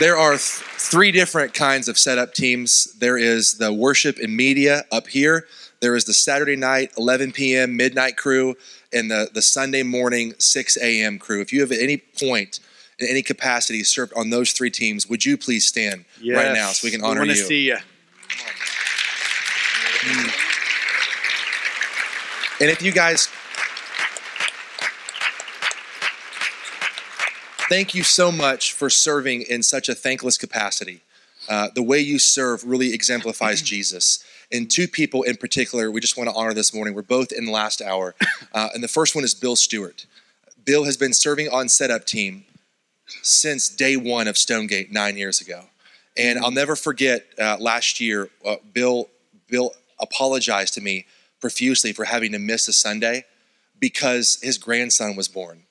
there 0.00 0.16
are 0.16 0.32
th- 0.32 0.40
three 0.40 1.12
different 1.12 1.54
kinds 1.54 1.88
of 1.88 1.98
setup 1.98 2.34
teams. 2.34 2.92
There 2.98 3.18
is 3.18 3.54
the 3.54 3.72
worship 3.72 4.18
and 4.18 4.36
media 4.36 4.84
up 4.92 5.08
here. 5.08 5.46
There 5.80 5.94
is 5.94 6.04
the 6.04 6.12
Saturday 6.12 6.56
night, 6.56 6.92
11 6.98 7.32
p.m. 7.32 7.76
midnight 7.76 8.16
crew, 8.16 8.56
and 8.92 9.10
the, 9.10 9.30
the 9.32 9.42
Sunday 9.42 9.82
morning, 9.82 10.34
6 10.38 10.76
a.m. 10.78 11.18
crew. 11.18 11.40
If 11.40 11.52
you 11.52 11.60
have 11.60 11.72
at 11.72 11.80
any 11.80 11.98
point, 11.98 12.60
in 12.98 13.06
any 13.08 13.22
capacity, 13.22 13.84
served 13.84 14.12
on 14.14 14.30
those 14.30 14.52
three 14.52 14.70
teams, 14.70 15.08
would 15.08 15.24
you 15.24 15.36
please 15.36 15.64
stand 15.64 16.04
yes. 16.20 16.36
right 16.36 16.52
now 16.52 16.68
so 16.70 16.86
we 16.86 16.90
can 16.90 17.02
honor 17.02 17.22
we 17.22 17.28
you? 17.28 17.34
to 17.34 17.40
see 17.40 17.66
you. 17.66 17.76
Mm. 20.00 20.44
And 22.60 22.70
if 22.70 22.82
you 22.82 22.90
guys 22.90 23.28
thank 27.68 27.94
you 27.94 28.02
so 28.02 28.32
much 28.32 28.72
for 28.72 28.88
serving 28.88 29.42
in 29.42 29.62
such 29.62 29.88
a 29.88 29.94
thankless 29.94 30.38
capacity. 30.38 31.02
Uh, 31.48 31.68
the 31.74 31.82
way 31.82 31.98
you 31.98 32.18
serve 32.18 32.64
really 32.64 32.92
exemplifies 32.92 33.62
Jesus. 33.62 34.24
And 34.50 34.70
two 34.70 34.88
people 34.88 35.22
in 35.22 35.36
particular, 35.36 35.90
we 35.90 36.00
just 36.00 36.16
want 36.16 36.30
to 36.30 36.34
honor 36.34 36.54
this 36.54 36.72
morning. 36.74 36.94
We're 36.94 37.02
both 37.02 37.32
in 37.32 37.44
the 37.44 37.52
last 37.52 37.82
hour. 37.82 38.14
Uh, 38.54 38.70
and 38.72 38.82
the 38.82 38.88
first 38.88 39.14
one 39.14 39.24
is 39.24 39.34
Bill 39.34 39.54
Stewart. 39.54 40.06
Bill 40.64 40.84
has 40.84 40.96
been 40.96 41.12
serving 41.12 41.50
on 41.50 41.68
setup 41.68 42.06
team 42.06 42.44
since 43.22 43.68
day 43.68 43.94
one 43.94 44.26
of 44.26 44.38
Stonegate 44.38 44.90
nine 44.90 45.18
years 45.18 45.40
ago. 45.40 45.64
And 46.16 46.38
I'll 46.38 46.50
never 46.50 46.74
forget 46.74 47.26
uh, 47.38 47.58
last 47.60 48.00
year, 48.00 48.30
uh, 48.44 48.56
Bill, 48.72 49.10
Bill 49.48 49.72
apologized 50.00 50.74
to 50.74 50.80
me 50.80 51.04
profusely 51.40 51.92
for 51.92 52.04
having 52.04 52.32
to 52.32 52.38
miss 52.38 52.68
a 52.68 52.72
Sunday 52.72 53.26
because 53.78 54.38
his 54.42 54.56
grandson 54.56 55.14
was 55.14 55.28
born. 55.28 55.62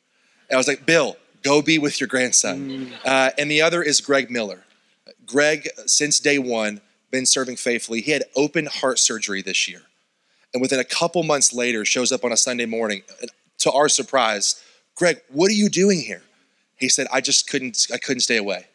And 0.50 0.56
I 0.56 0.58
was 0.58 0.68
like, 0.68 0.86
Bill, 0.86 1.18
Go 1.48 1.62
be 1.62 1.78
with 1.80 2.02
your 2.02 2.08
grandson. 2.08 2.70
Mm. 2.70 2.92
Uh, 3.06 3.32
and 3.38 3.50
the 3.50 3.62
other 3.62 3.82
is 3.82 4.02
Greg 4.02 4.30
Miller. 4.30 4.66
Greg, 5.26 5.70
since 5.86 6.20
day 6.20 6.38
one, 6.38 6.82
been 7.10 7.26
serving 7.26 7.56
faithfully. 7.56 8.02
He 8.02 8.12
had 8.12 8.24
open 8.36 8.66
heart 8.66 9.00
surgery 9.00 9.42
this 9.42 9.68
year. 9.68 9.84
And 10.54 10.62
within 10.62 10.80
a 10.80 10.84
couple 10.84 11.24
months 11.24 11.54
later, 11.54 11.86
shows 11.86 12.12
up 12.12 12.26
on 12.26 12.34
a 12.34 12.38
Sunday 12.38 12.66
morning. 12.66 13.04
To 13.60 13.72
our 13.72 13.88
surprise, 13.88 14.62
Greg, 14.96 15.22
what 15.30 15.50
are 15.50 15.54
you 15.54 15.70
doing 15.70 16.02
here? 16.02 16.24
He 16.76 16.90
said, 16.90 17.08
I 17.14 17.22
just 17.22 17.50
couldn't, 17.50 17.88
I 17.94 17.98
couldn't 17.98 18.22
stay 18.22 18.38
away. 18.38 18.68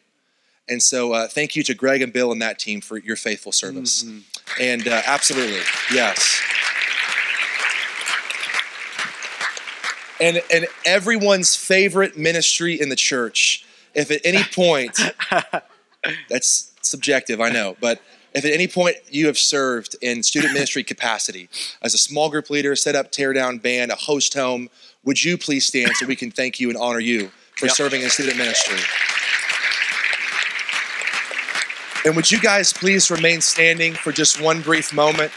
And 0.67 0.81
so, 0.81 1.13
uh, 1.13 1.27
thank 1.27 1.55
you 1.55 1.63
to 1.63 1.73
Greg 1.73 2.01
and 2.01 2.11
Bill 2.11 2.31
and 2.31 2.41
that 2.41 2.57
team 2.57 2.81
for 2.81 2.97
your 2.97 3.17
faithful 3.17 3.51
service. 3.51 4.03
Mm-hmm. 4.03 4.61
And 4.61 4.87
uh, 4.87 5.01
absolutely, 5.05 5.61
yes. 5.91 6.41
And 10.19 10.41
and 10.51 10.67
everyone's 10.85 11.55
favorite 11.55 12.17
ministry 12.17 12.79
in 12.79 12.89
the 12.89 12.95
church. 12.95 13.65
If 13.93 14.09
at 14.09 14.21
any 14.23 14.43
point, 14.43 14.99
that's 16.29 16.71
subjective, 16.81 17.39
I 17.39 17.49
know, 17.49 17.77
but 17.79 18.01
if 18.33 18.43
at 18.45 18.51
any 18.51 18.67
point 18.67 18.97
you 19.09 19.27
have 19.27 19.37
served 19.37 19.95
in 20.01 20.23
student 20.23 20.53
ministry 20.55 20.83
capacity 20.83 21.49
as 21.81 21.93
a 21.93 21.97
small 21.97 22.29
group 22.29 22.49
leader, 22.49 22.75
set 22.75 22.95
up, 22.95 23.11
tear 23.11 23.33
down 23.33 23.59
band, 23.59 23.91
a 23.91 23.95
host 23.95 24.33
home, 24.33 24.69
would 25.03 25.23
you 25.23 25.37
please 25.37 25.65
stand 25.65 25.91
so 25.95 26.05
we 26.05 26.15
can 26.15 26.31
thank 26.31 26.59
you 26.59 26.69
and 26.69 26.77
honor 26.77 26.99
you 26.99 27.29
for 27.57 27.67
yep. 27.67 27.75
serving 27.75 28.01
in 28.01 28.09
student 28.09 28.37
ministry? 28.37 28.79
And 32.05 32.15
would 32.15 32.29
you 32.29 32.39
guys 32.39 32.73
please 32.73 33.09
remain 33.09 33.39
standing 33.39 33.93
for 33.93 34.11
just 34.11 34.41
one 34.41 34.61
brief 34.61 34.93
moment? 34.93 35.31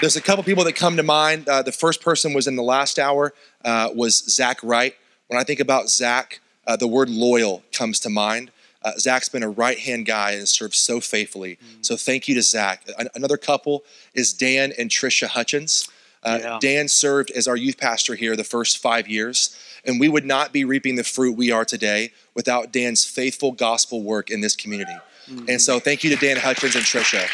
There's 0.00 0.14
a 0.14 0.22
couple 0.22 0.44
people 0.44 0.62
that 0.64 0.74
come 0.76 0.96
to 0.96 1.02
mind. 1.02 1.48
Uh, 1.48 1.62
the 1.62 1.72
first 1.72 2.02
person 2.02 2.32
was 2.32 2.46
in 2.46 2.54
the 2.54 2.62
last 2.62 3.00
hour 3.00 3.32
uh, 3.64 3.90
was 3.94 4.16
Zach 4.16 4.62
Wright. 4.62 4.94
When 5.28 5.38
I 5.38 5.44
think 5.44 5.60
about 5.60 5.88
Zach, 5.88 6.40
uh, 6.66 6.76
the 6.76 6.86
word 6.86 7.08
loyal 7.08 7.62
comes 7.72 8.00
to 8.00 8.10
mind. 8.10 8.50
Uh, 8.82 8.92
Zach's 8.98 9.28
been 9.28 9.42
a 9.42 9.50
right 9.50 9.78
hand 9.78 10.06
guy 10.06 10.32
and 10.32 10.48
served 10.48 10.74
so 10.74 11.00
faithfully. 11.00 11.56
Mm-hmm. 11.56 11.82
So 11.82 11.96
thank 11.96 12.28
you 12.28 12.34
to 12.36 12.42
Zach. 12.42 12.86
Another 13.14 13.36
couple 13.36 13.84
is 14.14 14.32
Dan 14.32 14.72
and 14.78 14.88
Trisha 14.88 15.26
Hutchins. 15.26 15.88
Uh, 16.22 16.38
yeah. 16.40 16.58
Dan 16.60 16.88
served 16.88 17.30
as 17.32 17.46
our 17.46 17.56
youth 17.56 17.78
pastor 17.78 18.14
here 18.14 18.36
the 18.36 18.44
first 18.44 18.78
five 18.78 19.08
years, 19.08 19.56
and 19.84 20.00
we 20.00 20.08
would 20.08 20.24
not 20.24 20.52
be 20.52 20.64
reaping 20.64 20.96
the 20.96 21.04
fruit 21.04 21.36
we 21.36 21.50
are 21.50 21.64
today 21.64 22.12
without 22.34 22.72
Dan's 22.72 23.04
faithful 23.04 23.52
gospel 23.52 24.02
work 24.02 24.30
in 24.30 24.40
this 24.40 24.56
community. 24.56 24.96
Mm-hmm. 25.28 25.48
And 25.48 25.60
so, 25.60 25.78
thank 25.78 26.02
you 26.02 26.10
to 26.10 26.16
Dan 26.16 26.36
Hutchins 26.36 26.74
and 26.74 26.84
Trisha. 26.84 27.28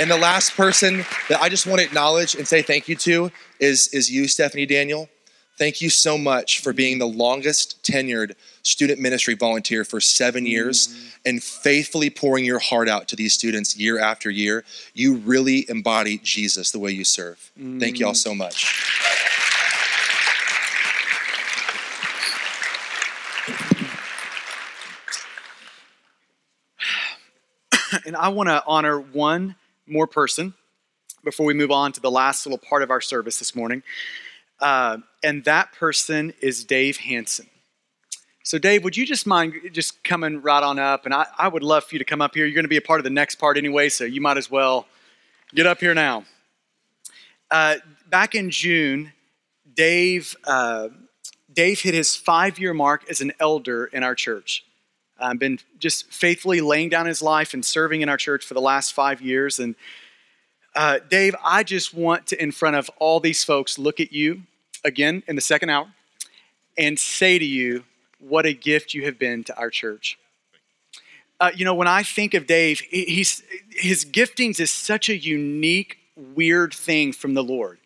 And 0.00 0.10
the 0.10 0.16
last 0.16 0.54
person 0.54 1.04
that 1.28 1.40
I 1.40 1.48
just 1.48 1.66
want 1.66 1.80
to 1.80 1.86
acknowledge 1.86 2.34
and 2.34 2.46
say 2.46 2.62
thank 2.62 2.88
you 2.88 2.96
to 2.96 3.30
is, 3.58 3.88
is 3.88 4.10
you, 4.10 4.28
Stephanie 4.28 4.66
Daniel. 4.66 5.08
Thank 5.60 5.82
you 5.82 5.90
so 5.90 6.16
much 6.16 6.60
for 6.60 6.72
being 6.72 6.98
the 6.98 7.06
longest 7.06 7.82
tenured 7.82 8.34
student 8.62 8.98
ministry 8.98 9.34
volunteer 9.34 9.84
for 9.84 10.00
seven 10.00 10.46
years 10.46 10.88
mm-hmm. 10.88 11.08
and 11.26 11.42
faithfully 11.42 12.08
pouring 12.08 12.46
your 12.46 12.60
heart 12.60 12.88
out 12.88 13.08
to 13.08 13.16
these 13.16 13.34
students 13.34 13.76
year 13.76 13.98
after 13.98 14.30
year. 14.30 14.64
You 14.94 15.16
really 15.16 15.68
embody 15.68 16.16
Jesus 16.16 16.70
the 16.70 16.78
way 16.78 16.92
you 16.92 17.04
serve. 17.04 17.52
Mm-hmm. 17.58 17.78
Thank 17.78 17.98
you 17.98 18.06
all 18.06 18.14
so 18.14 18.34
much. 18.34 18.74
And 28.06 28.16
I 28.16 28.28
want 28.28 28.48
to 28.48 28.62
honor 28.66 28.98
one 28.98 29.56
more 29.86 30.06
person 30.06 30.54
before 31.22 31.44
we 31.44 31.52
move 31.52 31.70
on 31.70 31.92
to 31.92 32.00
the 32.00 32.10
last 32.10 32.46
little 32.46 32.56
part 32.56 32.82
of 32.82 32.90
our 32.90 33.02
service 33.02 33.38
this 33.38 33.54
morning. 33.54 33.82
Uh, 34.60 34.98
and 35.22 35.44
that 35.44 35.72
person 35.72 36.32
is 36.40 36.64
Dave 36.64 36.98
Hanson. 36.98 37.46
So, 38.42 38.58
Dave, 38.58 38.84
would 38.84 38.96
you 38.96 39.06
just 39.06 39.26
mind 39.26 39.54
just 39.72 40.02
coming 40.02 40.40
right 40.40 40.62
on 40.62 40.78
up? 40.78 41.04
And 41.04 41.14
I, 41.14 41.26
I 41.38 41.48
would 41.48 41.62
love 41.62 41.84
for 41.84 41.94
you 41.94 41.98
to 41.98 42.04
come 42.04 42.20
up 42.20 42.34
here. 42.34 42.46
You're 42.46 42.54
going 42.54 42.64
to 42.64 42.68
be 42.68 42.76
a 42.76 42.82
part 42.82 42.98
of 42.98 43.04
the 43.04 43.10
next 43.10 43.36
part 43.36 43.56
anyway, 43.56 43.88
so 43.88 44.04
you 44.04 44.20
might 44.20 44.38
as 44.38 44.50
well 44.50 44.86
get 45.54 45.66
up 45.66 45.80
here 45.80 45.94
now. 45.94 46.24
Uh, 47.50 47.76
back 48.08 48.34
in 48.34 48.50
June, 48.50 49.12
Dave, 49.74 50.36
uh, 50.44 50.88
Dave 51.52 51.80
hit 51.80 51.94
his 51.94 52.16
five 52.16 52.58
year 52.58 52.74
mark 52.74 53.08
as 53.10 53.20
an 53.20 53.32
elder 53.40 53.86
in 53.86 54.02
our 54.02 54.14
church. 54.14 54.64
I've 55.18 55.38
been 55.38 55.58
just 55.78 56.10
faithfully 56.10 56.60
laying 56.60 56.88
down 56.88 57.06
his 57.06 57.20
life 57.20 57.52
and 57.52 57.64
serving 57.64 58.00
in 58.00 58.08
our 58.08 58.16
church 58.16 58.44
for 58.44 58.54
the 58.54 58.60
last 58.60 58.94
five 58.94 59.20
years. 59.20 59.58
And 59.58 59.74
uh, 60.74 61.00
Dave, 61.08 61.36
I 61.44 61.62
just 61.62 61.92
want 61.92 62.28
to, 62.28 62.42
in 62.42 62.52
front 62.52 62.76
of 62.76 62.90
all 62.98 63.20
these 63.20 63.44
folks, 63.44 63.78
look 63.78 64.00
at 64.00 64.12
you 64.12 64.42
again 64.84 65.22
in 65.26 65.36
the 65.36 65.42
second 65.42 65.70
hour 65.70 65.88
and 66.78 66.98
say 66.98 67.38
to 67.38 67.44
you, 67.44 67.84
what 68.18 68.46
a 68.46 68.52
gift 68.52 68.94
you 68.94 69.04
have 69.04 69.18
been 69.18 69.44
to 69.44 69.56
our 69.58 69.70
church. 69.70 70.18
Uh, 71.40 71.50
you 71.54 71.64
know, 71.64 71.74
when 71.74 71.88
I 71.88 72.02
think 72.02 72.34
of 72.34 72.46
Dave, 72.46 72.80
he's, 72.80 73.42
his 73.70 74.04
giftings 74.04 74.60
is 74.60 74.70
such 74.70 75.08
a 75.08 75.16
unique, 75.16 75.96
weird 76.34 76.74
thing 76.74 77.12
from 77.12 77.32
the 77.32 77.42
Lord. 77.42 77.78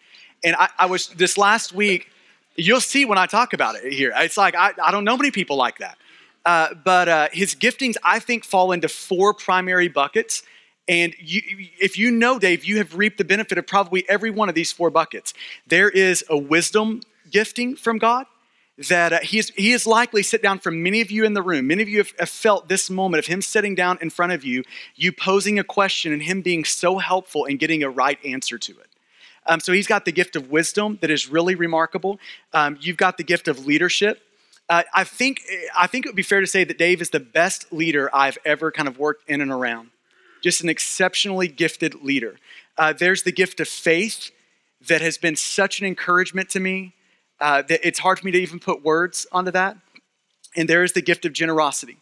And 0.42 0.56
I, 0.56 0.68
I 0.78 0.86
was, 0.86 1.08
this 1.08 1.38
last 1.38 1.72
week, 1.72 2.08
you'll 2.56 2.80
see 2.80 3.04
when 3.04 3.16
I 3.16 3.26
talk 3.26 3.52
about 3.52 3.76
it 3.76 3.92
here. 3.92 4.12
It's 4.16 4.36
like, 4.36 4.56
I, 4.56 4.72
I 4.82 4.90
don't 4.90 5.04
know 5.04 5.16
many 5.16 5.30
people 5.30 5.56
like 5.56 5.78
that. 5.78 5.96
Uh, 6.44 6.74
but 6.74 7.08
uh, 7.08 7.28
his 7.32 7.54
giftings, 7.54 7.94
I 8.02 8.18
think, 8.18 8.44
fall 8.44 8.72
into 8.72 8.88
four 8.88 9.32
primary 9.34 9.88
buckets. 9.88 10.42
And 10.86 11.14
you, 11.18 11.40
if 11.80 11.98
you 11.98 12.10
know 12.10 12.38
Dave, 12.38 12.64
you 12.64 12.78
have 12.78 12.94
reaped 12.94 13.18
the 13.18 13.24
benefit 13.24 13.56
of 13.56 13.66
probably 13.66 14.08
every 14.08 14.30
one 14.30 14.48
of 14.48 14.54
these 14.54 14.70
four 14.70 14.90
buckets. 14.90 15.32
There 15.66 15.88
is 15.88 16.24
a 16.28 16.36
wisdom 16.36 17.00
gifting 17.30 17.76
from 17.76 17.98
God 17.98 18.26
that 18.76 19.12
uh, 19.12 19.20
he, 19.20 19.38
is, 19.38 19.52
he 19.56 19.72
is 19.72 19.86
likely 19.86 20.22
sit 20.22 20.42
down 20.42 20.58
for 20.58 20.70
many 20.70 21.00
of 21.00 21.10
you 21.10 21.24
in 21.24 21.34
the 21.34 21.42
room. 21.42 21.68
Many 21.68 21.82
of 21.82 21.88
you 21.88 21.98
have, 21.98 22.12
have, 22.18 22.28
felt 22.28 22.68
this 22.68 22.90
moment 22.90 23.20
of 23.20 23.26
him 23.26 23.40
sitting 23.40 23.74
down 23.74 23.98
in 24.00 24.10
front 24.10 24.32
of 24.32 24.44
you, 24.44 24.64
you 24.96 25.12
posing 25.12 25.58
a 25.58 25.64
question, 25.64 26.12
and 26.12 26.22
him 26.22 26.42
being 26.42 26.64
so 26.64 26.98
helpful 26.98 27.44
in 27.44 27.56
getting 27.56 27.82
a 27.82 27.90
right 27.90 28.18
answer 28.24 28.58
to 28.58 28.72
it. 28.72 28.88
Um, 29.46 29.60
so 29.60 29.72
he's 29.72 29.86
got 29.86 30.04
the 30.04 30.12
gift 30.12 30.36
of 30.36 30.50
wisdom 30.50 30.98
that 31.02 31.10
is 31.10 31.28
really 31.28 31.54
remarkable. 31.54 32.18
Um, 32.52 32.76
you've 32.80 32.96
got 32.96 33.16
the 33.16 33.24
gift 33.24 33.46
of 33.46 33.66
leadership. 33.66 34.22
Uh, 34.68 34.82
I 34.94 35.04
think 35.04 35.42
I 35.76 35.86
think 35.86 36.06
it 36.06 36.08
would 36.08 36.16
be 36.16 36.22
fair 36.22 36.40
to 36.40 36.46
say 36.46 36.64
that 36.64 36.78
Dave 36.78 37.02
is 37.02 37.10
the 37.10 37.20
best 37.20 37.70
leader 37.70 38.08
I've 38.14 38.38
ever 38.46 38.72
kind 38.72 38.88
of 38.88 38.98
worked 38.98 39.28
in 39.28 39.42
and 39.42 39.50
around. 39.50 39.90
Just 40.44 40.62
an 40.62 40.68
exceptionally 40.68 41.48
gifted 41.48 42.02
leader. 42.02 42.36
Uh, 42.76 42.92
there's 42.92 43.22
the 43.22 43.32
gift 43.32 43.60
of 43.60 43.66
faith 43.66 44.30
that 44.88 45.00
has 45.00 45.16
been 45.16 45.36
such 45.36 45.80
an 45.80 45.86
encouragement 45.86 46.50
to 46.50 46.60
me 46.60 46.92
uh, 47.40 47.62
that 47.62 47.80
it's 47.82 47.98
hard 47.98 48.18
for 48.18 48.26
me 48.26 48.30
to 48.32 48.38
even 48.38 48.60
put 48.60 48.84
words 48.84 49.26
onto 49.32 49.50
that. 49.52 49.78
And 50.54 50.68
there 50.68 50.82
is 50.82 50.92
the 50.92 51.00
gift 51.00 51.24
of 51.24 51.32
generosity. 51.32 51.96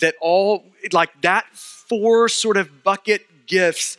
That 0.00 0.16
all, 0.20 0.66
like 0.92 1.22
that 1.22 1.46
four 1.54 2.28
sort 2.28 2.58
of 2.58 2.82
bucket 2.82 3.46
gifts 3.46 3.96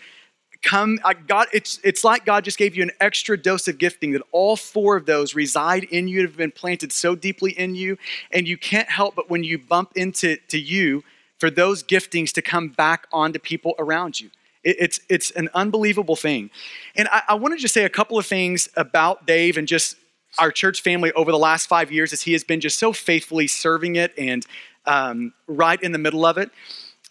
come, 0.62 1.00
I, 1.04 1.16
God, 1.16 1.48
it's, 1.52 1.80
it's 1.84 2.04
like 2.04 2.28
God 2.28 2.44
just 2.44 2.60
gave 2.60 2.76
you 2.76 2.84
an 2.84 2.92
extra 3.02 3.36
dose 3.36 3.68
of 3.68 3.80
gifting 3.80 4.12
that 4.12 4.22
all 4.32 4.56
four 4.56 4.96
of 4.98 5.08
those 5.08 5.34
reside 5.34 5.86
in 5.86 6.08
you, 6.08 6.22
have 6.22 6.38
been 6.38 6.52
planted 6.52 6.92
so 6.92 7.16
deeply 7.16 7.54
in 7.54 7.74
you. 7.74 7.98
And 8.30 8.48
you 8.48 8.56
can't 8.56 8.88
help 8.88 9.16
but 9.16 9.32
when 9.32 9.44
you 9.44 9.58
bump 9.58 9.94
into 9.96 10.38
to 10.50 10.60
you, 10.60 11.04
for 11.44 11.52
those 11.52 11.84
giftings 11.84 12.32
to 12.32 12.41
come 12.41 12.70
back 12.70 13.06
onto 13.12 13.38
people 13.38 13.76
around 13.78 14.18
you. 14.18 14.30
it's, 14.64 15.02
it's 15.10 15.30
an 15.32 15.50
unbelievable 15.54 16.16
thing. 16.16 16.50
And 16.96 17.10
I, 17.12 17.22
I 17.28 17.34
want 17.34 17.54
to 17.54 17.60
just 17.60 17.74
say 17.74 17.84
a 17.84 17.89
couple 17.89 18.18
of 18.18 18.26
things 18.26 18.70
about 18.78 19.28
Dave 19.28 19.58
and 19.58 19.68
just 19.68 19.98
our 20.39 20.54
church 20.54 20.82
family 20.82 21.12
over 21.12 21.32
the 21.32 21.38
last 21.38 21.68
five 21.68 21.91
years 21.91 22.14
as 22.14 22.22
he 22.22 22.32
has 22.32 22.46
been 22.46 22.62
just 22.62 22.80
so 22.80 22.94
faithfully 22.94 23.48
serving 23.48 23.98
it 23.98 24.14
and 24.18 24.46
um, 24.86 25.34
right 25.48 25.84
in 25.84 25.91
the 25.91 25.98
middle 25.98 26.26
of 26.26 26.38
it. 26.38 26.50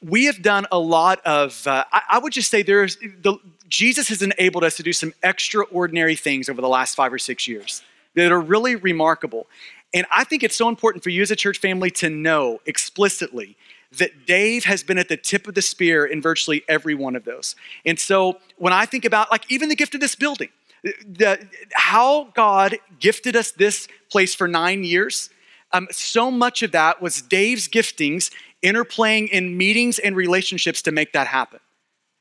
We 0.03 0.25
have 0.25 0.41
done 0.41 0.67
a 0.73 0.79
lot 0.79 1.21
of, 1.27 1.67
uh, 1.67 1.85
I, 1.93 2.01
I, 2.13 2.19
would 2.19 2.33
just 2.33 2.51
say 2.51 2.63
there's, 2.63 2.97
the, 2.97 3.37
Jesus 3.69 4.09
has 4.09 4.23
enabled 4.23 4.65
us 4.65 4.79
to 4.79 4.83
do 4.83 4.95
some 4.95 5.13
extraordinary 5.23 6.17
things 6.17 6.49
over 6.49 6.63
the 6.63 6.71
last 6.71 6.95
five 6.95 7.13
or 7.13 7.19
six 7.19 7.47
years 7.47 7.83
that 8.15 8.33
are 8.33 8.41
really 8.41 8.77
remarkable. 8.77 9.47
And 9.93 10.07
I 10.11 10.25
think 10.25 10.43
it's 10.43 10.57
so 10.57 10.71
important 10.71 11.05
for 11.05 11.11
you 11.11 11.21
as 11.21 11.31
a 11.31 11.37
church 11.37 11.59
family 11.59 11.91
to 11.91 12.09
know 12.09 12.63
explicitly 12.65 13.59
that 13.99 14.27
Dave 14.27 14.65
has 14.65 14.83
been 14.83 14.99
at 14.99 15.09
the 15.09 15.17
tip 15.17 15.47
of 15.47 15.55
the 15.55 15.63
spear 15.63 16.05
in 16.05 16.23
virtually 16.23 16.63
every 16.69 16.95
one 16.95 17.17
of 17.17 17.25
those. 17.25 17.55
And 17.85 17.99
so 17.99 18.39
when 18.57 18.73
I 18.73 18.87
think 18.87 19.05
about 19.05 19.31
like 19.31 19.51
even 19.51 19.69
the 19.69 19.77
gift 19.77 19.95
of 19.95 20.01
this 20.01 20.15
building, 20.15 20.49
the, 20.83 21.47
how 21.73 22.25
God 22.35 22.79
gifted 22.99 23.37
us 23.37 23.53
this 23.53 23.89
place 24.11 24.35
for 24.35 24.49
nine 24.49 24.85
years, 24.85 25.31
um, 25.73 25.89
so 25.91 26.31
much 26.31 26.63
of 26.63 26.73
that 26.73 27.01
was 27.01 27.23
Dave's 27.23 27.69
giftings 27.69 28.31
interplaying 28.63 29.29
in 29.29 29.57
meetings 29.57 29.99
and 29.99 30.17
relationships 30.17 30.83
to 30.83 30.93
make 30.93 31.13
that 31.13 31.27
happen. 31.27 31.61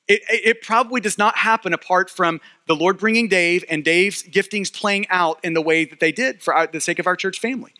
It, 0.07 0.22
it, 0.28 0.61
probably 0.61 0.99
does 0.99 1.17
not 1.17 1.38
happen 1.38 1.74
apart 1.74 2.09
from 2.09 2.41
the 2.67 2.76
Lord 2.76 2.97
bringing 2.97 3.28
Dave 3.28 3.63
and 3.69 3.84
Dave's 3.84 4.24
giftings 4.24 4.74
playing 4.74 5.07
out 5.09 5.39
in 5.43 5.53
the 5.53 5.61
way 5.61 5.86
that 5.86 5.99
they 5.99 6.11
did 6.11 6.41
for 6.41 6.53
our, 6.53 6.67
the 6.67 6.82
sake 6.82 6.99
of 6.99 7.07
our 7.07 7.15
church 7.15 7.39
family. 7.39 7.72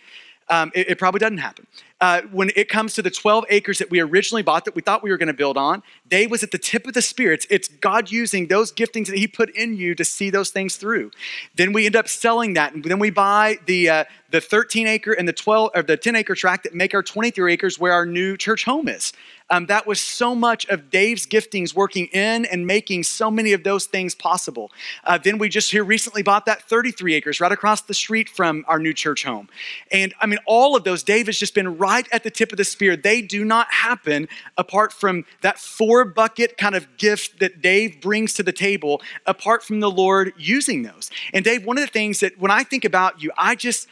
Um, 0.47 0.71
it, 0.73 0.91
it, 0.91 0.99
probably 0.99 1.19
doesn't 1.19 1.39
happen 1.39 1.67
uh, 2.01 2.23
when 2.31 2.51
it 2.55 2.67
comes 2.67 2.95
to 2.95 3.01
the 3.03 3.11
12 3.11 3.45
acres 3.49 3.77
that 3.77 3.91
we 3.91 3.99
originally 3.99 4.41
bought 4.41 4.65
that 4.65 4.75
we 4.75 4.81
thought 4.81 5.03
we 5.03 5.11
were 5.11 5.17
going 5.17 5.27
to 5.27 5.33
build 5.33 5.55
on, 5.55 5.83
Dave 6.07 6.31
was 6.31 6.41
at 6.41 6.49
the 6.49 6.57
tip 6.57 6.87
of 6.87 6.93
the 6.93 7.01
spirits. 7.01 7.45
It's 7.49 7.67
God 7.67 8.11
using 8.11 8.47
those 8.47 8.73
giftings 8.73 9.05
that 9.05 9.17
He 9.17 9.27
put 9.27 9.55
in 9.55 9.75
you 9.75 9.93
to 9.95 10.03
see 10.03 10.31
those 10.31 10.49
things 10.49 10.77
through. 10.77 11.11
Then 11.55 11.73
we 11.73 11.85
end 11.85 11.95
up 11.95 12.09
selling 12.09 12.55
that, 12.55 12.73
and 12.73 12.83
then 12.83 12.97
we 12.97 13.11
buy 13.11 13.57
the 13.67 13.89
uh, 13.89 14.03
the 14.31 14.41
13 14.41 14.87
acre 14.87 15.11
and 15.11 15.27
the 15.27 15.33
12 15.33 15.71
or 15.75 15.83
the 15.83 15.97
10 15.97 16.15
acre 16.15 16.35
tract 16.35 16.63
that 16.63 16.73
make 16.73 16.93
our 16.93 17.03
23 17.03 17.53
acres 17.53 17.77
where 17.77 17.93
our 17.93 18.05
new 18.05 18.35
church 18.37 18.65
home 18.65 18.87
is. 18.87 19.13
Um, 19.49 19.65
that 19.65 19.85
was 19.85 19.99
so 19.99 20.33
much 20.33 20.65
of 20.67 20.89
Dave's 20.89 21.27
giftings 21.27 21.75
working 21.75 22.05
in 22.07 22.45
and 22.45 22.65
making 22.65 23.03
so 23.03 23.29
many 23.29 23.51
of 23.51 23.65
those 23.65 23.85
things 23.85 24.15
possible. 24.15 24.71
Uh, 25.03 25.17
then 25.17 25.37
we 25.37 25.49
just 25.49 25.71
here 25.71 25.83
recently 25.83 26.23
bought 26.23 26.45
that 26.45 26.61
33 26.63 27.15
acres 27.15 27.41
right 27.41 27.51
across 27.51 27.81
the 27.81 27.93
street 27.93 28.29
from 28.29 28.63
our 28.69 28.79
new 28.79 28.93
church 28.93 29.25
home. 29.25 29.49
And 29.91 30.13
I 30.21 30.25
mean, 30.25 30.39
all 30.45 30.77
of 30.77 30.85
those, 30.85 31.03
Dave 31.03 31.25
has 31.25 31.37
just 31.37 31.53
been 31.53 31.77
right 31.77 31.90
right 31.91 32.07
at 32.11 32.23
the 32.23 32.31
tip 32.31 32.51
of 32.51 32.57
the 32.57 32.63
spear. 32.63 32.95
They 32.95 33.21
do 33.21 33.43
not 33.43 33.71
happen 33.73 34.29
apart 34.57 34.93
from 34.93 35.25
that 35.41 35.59
four 35.59 36.05
bucket 36.05 36.57
kind 36.57 36.75
of 36.75 36.97
gift 36.97 37.39
that 37.39 37.61
Dave 37.61 37.99
brings 37.99 38.33
to 38.35 38.43
the 38.43 38.53
table, 38.53 39.01
apart 39.25 39.61
from 39.63 39.81
the 39.81 39.91
Lord 39.91 40.33
using 40.37 40.83
those. 40.83 41.11
And 41.33 41.43
Dave, 41.43 41.65
one 41.65 41.77
of 41.77 41.83
the 41.83 41.91
things 41.91 42.21
that 42.21 42.39
when 42.39 42.51
I 42.51 42.63
think 42.63 42.85
about 42.85 43.21
you, 43.21 43.31
I 43.37 43.55
just 43.55 43.87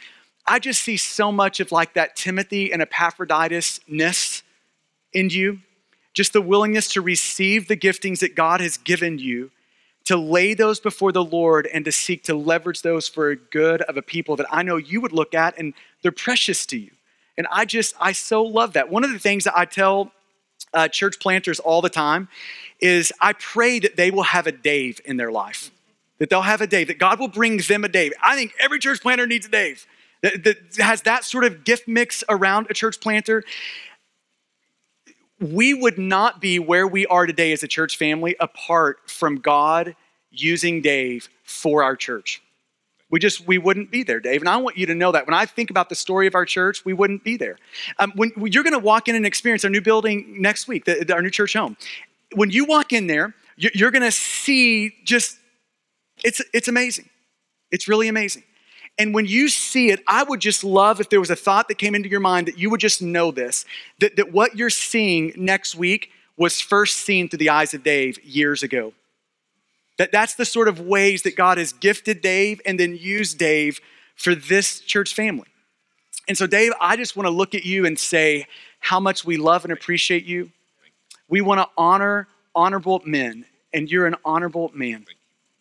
I 0.46 0.58
just 0.58 0.82
see 0.82 0.96
so 0.96 1.30
much 1.30 1.60
of 1.60 1.70
like 1.70 1.92
that 1.94 2.16
Timothy 2.16 2.72
and 2.72 2.80
Epaphroditus-ness 2.82 4.42
in 5.12 5.30
you. 5.30 5.60
Just 6.14 6.32
the 6.32 6.42
willingness 6.42 6.88
to 6.94 7.00
receive 7.02 7.68
the 7.68 7.76
giftings 7.76 8.18
that 8.20 8.34
God 8.34 8.60
has 8.60 8.76
given 8.78 9.18
you 9.18 9.50
to 10.06 10.16
lay 10.16 10.54
those 10.54 10.80
before 10.80 11.12
the 11.12 11.22
Lord 11.22 11.68
and 11.72 11.84
to 11.84 11.92
seek 11.92 12.24
to 12.24 12.34
leverage 12.34 12.82
those 12.82 13.06
for 13.06 13.28
a 13.28 13.36
good 13.36 13.82
of 13.82 13.96
a 13.96 14.02
people 14.02 14.34
that 14.36 14.46
I 14.50 14.62
know 14.62 14.76
you 14.76 15.00
would 15.02 15.12
look 15.12 15.34
at 15.34 15.56
and 15.58 15.74
they're 16.02 16.10
precious 16.10 16.66
to 16.66 16.78
you. 16.78 16.90
And 17.40 17.46
I 17.50 17.64
just, 17.64 17.94
I 17.98 18.12
so 18.12 18.42
love 18.42 18.74
that. 18.74 18.90
One 18.90 19.02
of 19.02 19.10
the 19.10 19.18
things 19.18 19.44
that 19.44 19.56
I 19.56 19.64
tell 19.64 20.12
uh, 20.74 20.88
church 20.88 21.18
planters 21.18 21.58
all 21.58 21.80
the 21.80 21.88
time 21.88 22.28
is 22.80 23.14
I 23.18 23.32
pray 23.32 23.78
that 23.78 23.96
they 23.96 24.10
will 24.10 24.24
have 24.24 24.46
a 24.46 24.52
Dave 24.52 25.00
in 25.06 25.16
their 25.16 25.32
life, 25.32 25.70
that 26.18 26.28
they'll 26.28 26.42
have 26.42 26.60
a 26.60 26.66
Dave, 26.66 26.88
that 26.88 26.98
God 26.98 27.18
will 27.18 27.28
bring 27.28 27.56
them 27.56 27.82
a 27.82 27.88
Dave. 27.88 28.12
I 28.22 28.36
think 28.36 28.52
every 28.60 28.78
church 28.78 29.00
planter 29.00 29.26
needs 29.26 29.46
a 29.46 29.48
Dave 29.48 29.86
that, 30.20 30.44
that 30.44 30.58
has 30.80 31.00
that 31.02 31.24
sort 31.24 31.44
of 31.44 31.64
gift 31.64 31.88
mix 31.88 32.22
around 32.28 32.66
a 32.68 32.74
church 32.74 33.00
planter. 33.00 33.42
We 35.38 35.72
would 35.72 35.96
not 35.96 36.42
be 36.42 36.58
where 36.58 36.86
we 36.86 37.06
are 37.06 37.24
today 37.24 37.52
as 37.52 37.62
a 37.62 37.68
church 37.68 37.96
family 37.96 38.36
apart 38.38 38.98
from 39.08 39.36
God 39.36 39.96
using 40.30 40.82
Dave 40.82 41.30
for 41.42 41.82
our 41.82 41.96
church. 41.96 42.42
We 43.10 43.18
just, 43.18 43.46
we 43.46 43.58
wouldn't 43.58 43.90
be 43.90 44.02
there, 44.02 44.20
Dave. 44.20 44.40
And 44.40 44.48
I 44.48 44.56
want 44.56 44.76
you 44.76 44.86
to 44.86 44.94
know 44.94 45.12
that. 45.12 45.26
When 45.26 45.34
I 45.34 45.44
think 45.44 45.70
about 45.70 45.88
the 45.88 45.94
story 45.94 46.26
of 46.26 46.34
our 46.34 46.44
church, 46.44 46.84
we 46.84 46.92
wouldn't 46.92 47.24
be 47.24 47.36
there. 47.36 47.58
Um, 47.98 48.12
when 48.14 48.32
you're 48.36 48.62
going 48.62 48.72
to 48.72 48.78
walk 48.78 49.08
in 49.08 49.16
and 49.16 49.26
experience 49.26 49.64
our 49.64 49.70
new 49.70 49.80
building 49.80 50.40
next 50.40 50.68
week, 50.68 50.84
the, 50.84 51.04
the, 51.04 51.14
our 51.14 51.22
new 51.22 51.30
church 51.30 51.54
home, 51.54 51.76
when 52.34 52.50
you 52.50 52.64
walk 52.64 52.92
in 52.92 53.08
there, 53.08 53.34
you're, 53.56 53.72
you're 53.74 53.90
going 53.90 54.02
to 54.02 54.12
see 54.12 54.94
just, 55.04 55.38
it's, 56.22 56.40
it's 56.54 56.68
amazing. 56.68 57.08
It's 57.70 57.88
really 57.88 58.08
amazing. 58.08 58.44
And 58.98 59.14
when 59.14 59.26
you 59.26 59.48
see 59.48 59.90
it, 59.90 60.00
I 60.06 60.24
would 60.24 60.40
just 60.40 60.62
love 60.62 61.00
if 61.00 61.08
there 61.08 61.20
was 61.20 61.30
a 61.30 61.36
thought 61.36 61.68
that 61.68 61.76
came 61.76 61.94
into 61.94 62.08
your 62.08 62.20
mind 62.20 62.48
that 62.48 62.58
you 62.58 62.70
would 62.70 62.80
just 62.80 63.00
know 63.00 63.30
this 63.30 63.64
that, 63.98 64.16
that 64.16 64.32
what 64.32 64.56
you're 64.56 64.70
seeing 64.70 65.32
next 65.36 65.74
week 65.74 66.10
was 66.36 66.60
first 66.60 66.98
seen 66.98 67.28
through 67.28 67.38
the 67.38 67.50
eyes 67.50 67.72
of 67.74 67.82
Dave 67.82 68.22
years 68.24 68.62
ago. 68.62 68.92
That 70.00 70.12
that's 70.12 70.34
the 70.34 70.46
sort 70.46 70.66
of 70.66 70.80
ways 70.80 71.24
that 71.24 71.36
God 71.36 71.58
has 71.58 71.74
gifted 71.74 72.22
Dave 72.22 72.58
and 72.64 72.80
then 72.80 72.96
used 72.96 73.36
Dave 73.36 73.82
for 74.16 74.34
this 74.34 74.80
church 74.80 75.12
family. 75.12 75.48
And 76.26 76.38
so, 76.38 76.46
Dave, 76.46 76.72
I 76.80 76.96
just 76.96 77.16
want 77.16 77.26
to 77.26 77.30
look 77.30 77.54
at 77.54 77.66
you 77.66 77.84
and 77.84 77.98
say 77.98 78.46
how 78.78 78.98
much 78.98 79.26
we 79.26 79.36
love 79.36 79.64
and 79.64 79.74
appreciate 79.74 80.24
you. 80.24 80.52
We 81.28 81.42
want 81.42 81.60
to 81.60 81.68
honor 81.76 82.28
honorable 82.54 83.02
men, 83.04 83.44
and 83.74 83.90
you're 83.90 84.06
an 84.06 84.16
honorable 84.24 84.70
man. 84.72 85.04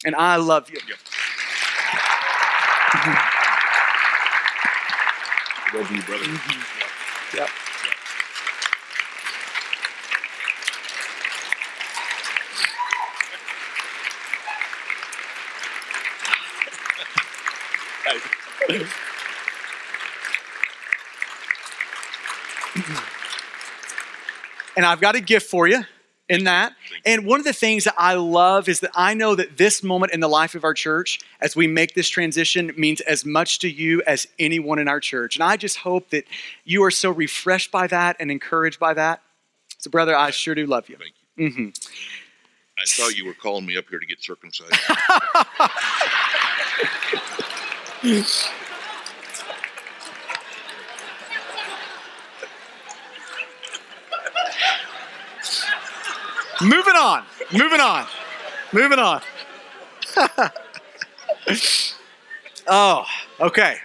And 0.05 0.15
I 0.15 0.37
love 0.37 0.69
you. 0.69 0.79
Love 5.77 5.91
you, 5.91 6.01
brother. 6.03 6.23
Mm-hmm. 6.23 7.37
Yep. 7.39 7.49
and 24.78 24.86
I've 24.86 25.01
got 25.01 25.15
a 25.15 25.22
gift 25.22 25.49
for 25.49 25.67
you 25.67 25.84
in 26.30 26.43
that. 26.43 26.74
And 27.05 27.26
one 27.26 27.39
of 27.39 27.45
the 27.45 27.53
things 27.53 27.86
that 27.86 27.95
I 27.97 28.13
love 28.13 28.70
is 28.70 28.82
that 28.82 28.91
I 28.93 29.15
know 29.15 29.34
that 29.36 29.57
this 29.57 29.82
moment 29.84 30.13
in 30.13 30.20
the 30.20 30.28
life 30.28 30.53
of 30.53 30.63
our 30.63 30.76
church, 30.76 31.20
as 31.41 31.55
we 31.55 31.65
make 31.65 31.95
this 31.95 32.07
transition, 32.07 32.72
means 32.78 33.01
as 33.01 33.26
much 33.26 33.57
to 33.59 33.70
you 33.70 34.03
as 34.05 34.28
anyone 34.38 34.78
in 34.80 34.88
our 34.88 34.99
church. 34.99 35.36
And 35.36 35.43
I 35.43 35.57
just 35.57 35.78
hope 35.78 36.11
that 36.11 36.26
you 36.63 36.84
are 36.84 36.91
so 36.91 37.09
refreshed 37.09 37.72
by 37.72 37.88
that 37.88 38.17
and 38.20 38.30
encouraged 38.30 38.80
by 38.80 38.93
that. 38.93 39.24
So, 39.80 39.89
brother, 39.89 40.15
I 40.15 40.30
sure 40.30 40.53
do 40.55 40.67
love 40.67 40.89
you. 40.89 40.97
Thank 40.97 41.13
you. 41.38 41.49
Mm-hmm. 41.49 41.70
I 42.78 42.84
thought 42.86 43.17
you 43.17 43.26
were 43.26 43.34
calling 43.34 43.65
me 43.65 43.78
up 43.78 43.86
here 43.89 43.99
to 43.99 44.05
get 44.05 44.22
circumcised. 44.22 44.74
moving 56.61 56.95
on, 56.95 57.25
moving 57.51 57.81
on, 57.81 58.05
moving 58.71 58.99
on. 58.99 59.21
oh, 62.67 63.05
okay. 63.41 63.77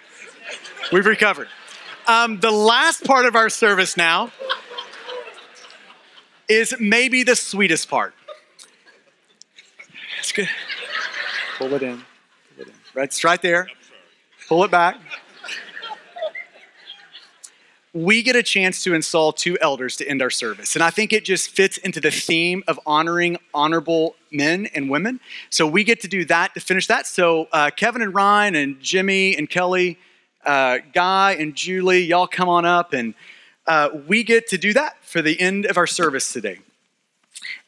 We've 0.92 1.06
recovered. 1.06 1.48
Um, 2.06 2.38
the 2.38 2.50
last 2.52 3.04
part 3.04 3.26
of 3.26 3.34
our 3.34 3.48
service 3.48 3.96
now 3.96 4.30
is 6.48 6.74
maybe 6.78 7.24
the 7.24 7.34
sweetest 7.34 7.88
part. 7.88 8.14
It's 10.20 10.30
good. 10.30 10.48
Pull 11.58 11.74
it 11.74 11.82
in. 11.82 11.96
Pull 12.56 12.62
it 12.62 12.68
in. 12.68 12.74
Right, 12.94 13.04
it's 13.04 13.24
right 13.24 13.42
there. 13.42 13.68
Pull 14.48 14.64
it 14.64 14.70
back. 14.70 14.96
We 17.94 18.22
get 18.22 18.34
a 18.34 18.42
chance 18.42 18.82
to 18.82 18.92
install 18.92 19.32
two 19.32 19.56
elders 19.60 19.96
to 19.98 20.08
end 20.08 20.20
our 20.20 20.30
service. 20.30 20.74
And 20.74 20.82
I 20.82 20.90
think 20.90 21.12
it 21.12 21.24
just 21.24 21.50
fits 21.50 21.78
into 21.78 22.00
the 22.00 22.10
theme 22.10 22.64
of 22.66 22.80
honoring 22.84 23.38
honorable 23.54 24.16
men 24.32 24.66
and 24.74 24.90
women. 24.90 25.20
So 25.48 25.66
we 25.66 25.84
get 25.84 26.00
to 26.00 26.08
do 26.08 26.24
that 26.24 26.54
to 26.54 26.60
finish 26.60 26.88
that. 26.88 27.06
So 27.06 27.48
uh, 27.52 27.70
Kevin 27.70 28.02
and 28.02 28.12
Ryan 28.12 28.56
and 28.56 28.80
Jimmy 28.80 29.36
and 29.36 29.48
Kelly, 29.48 29.96
uh, 30.44 30.78
Guy 30.92 31.36
and 31.38 31.54
Julie, 31.54 32.02
y'all 32.02 32.26
come 32.26 32.48
on 32.48 32.64
up 32.64 32.92
and 32.92 33.14
uh, 33.66 33.90
we 34.06 34.24
get 34.24 34.48
to 34.48 34.58
do 34.58 34.72
that 34.72 34.96
for 35.02 35.22
the 35.22 35.40
end 35.40 35.64
of 35.66 35.78
our 35.78 35.86
service 35.86 36.32
today. 36.32 36.58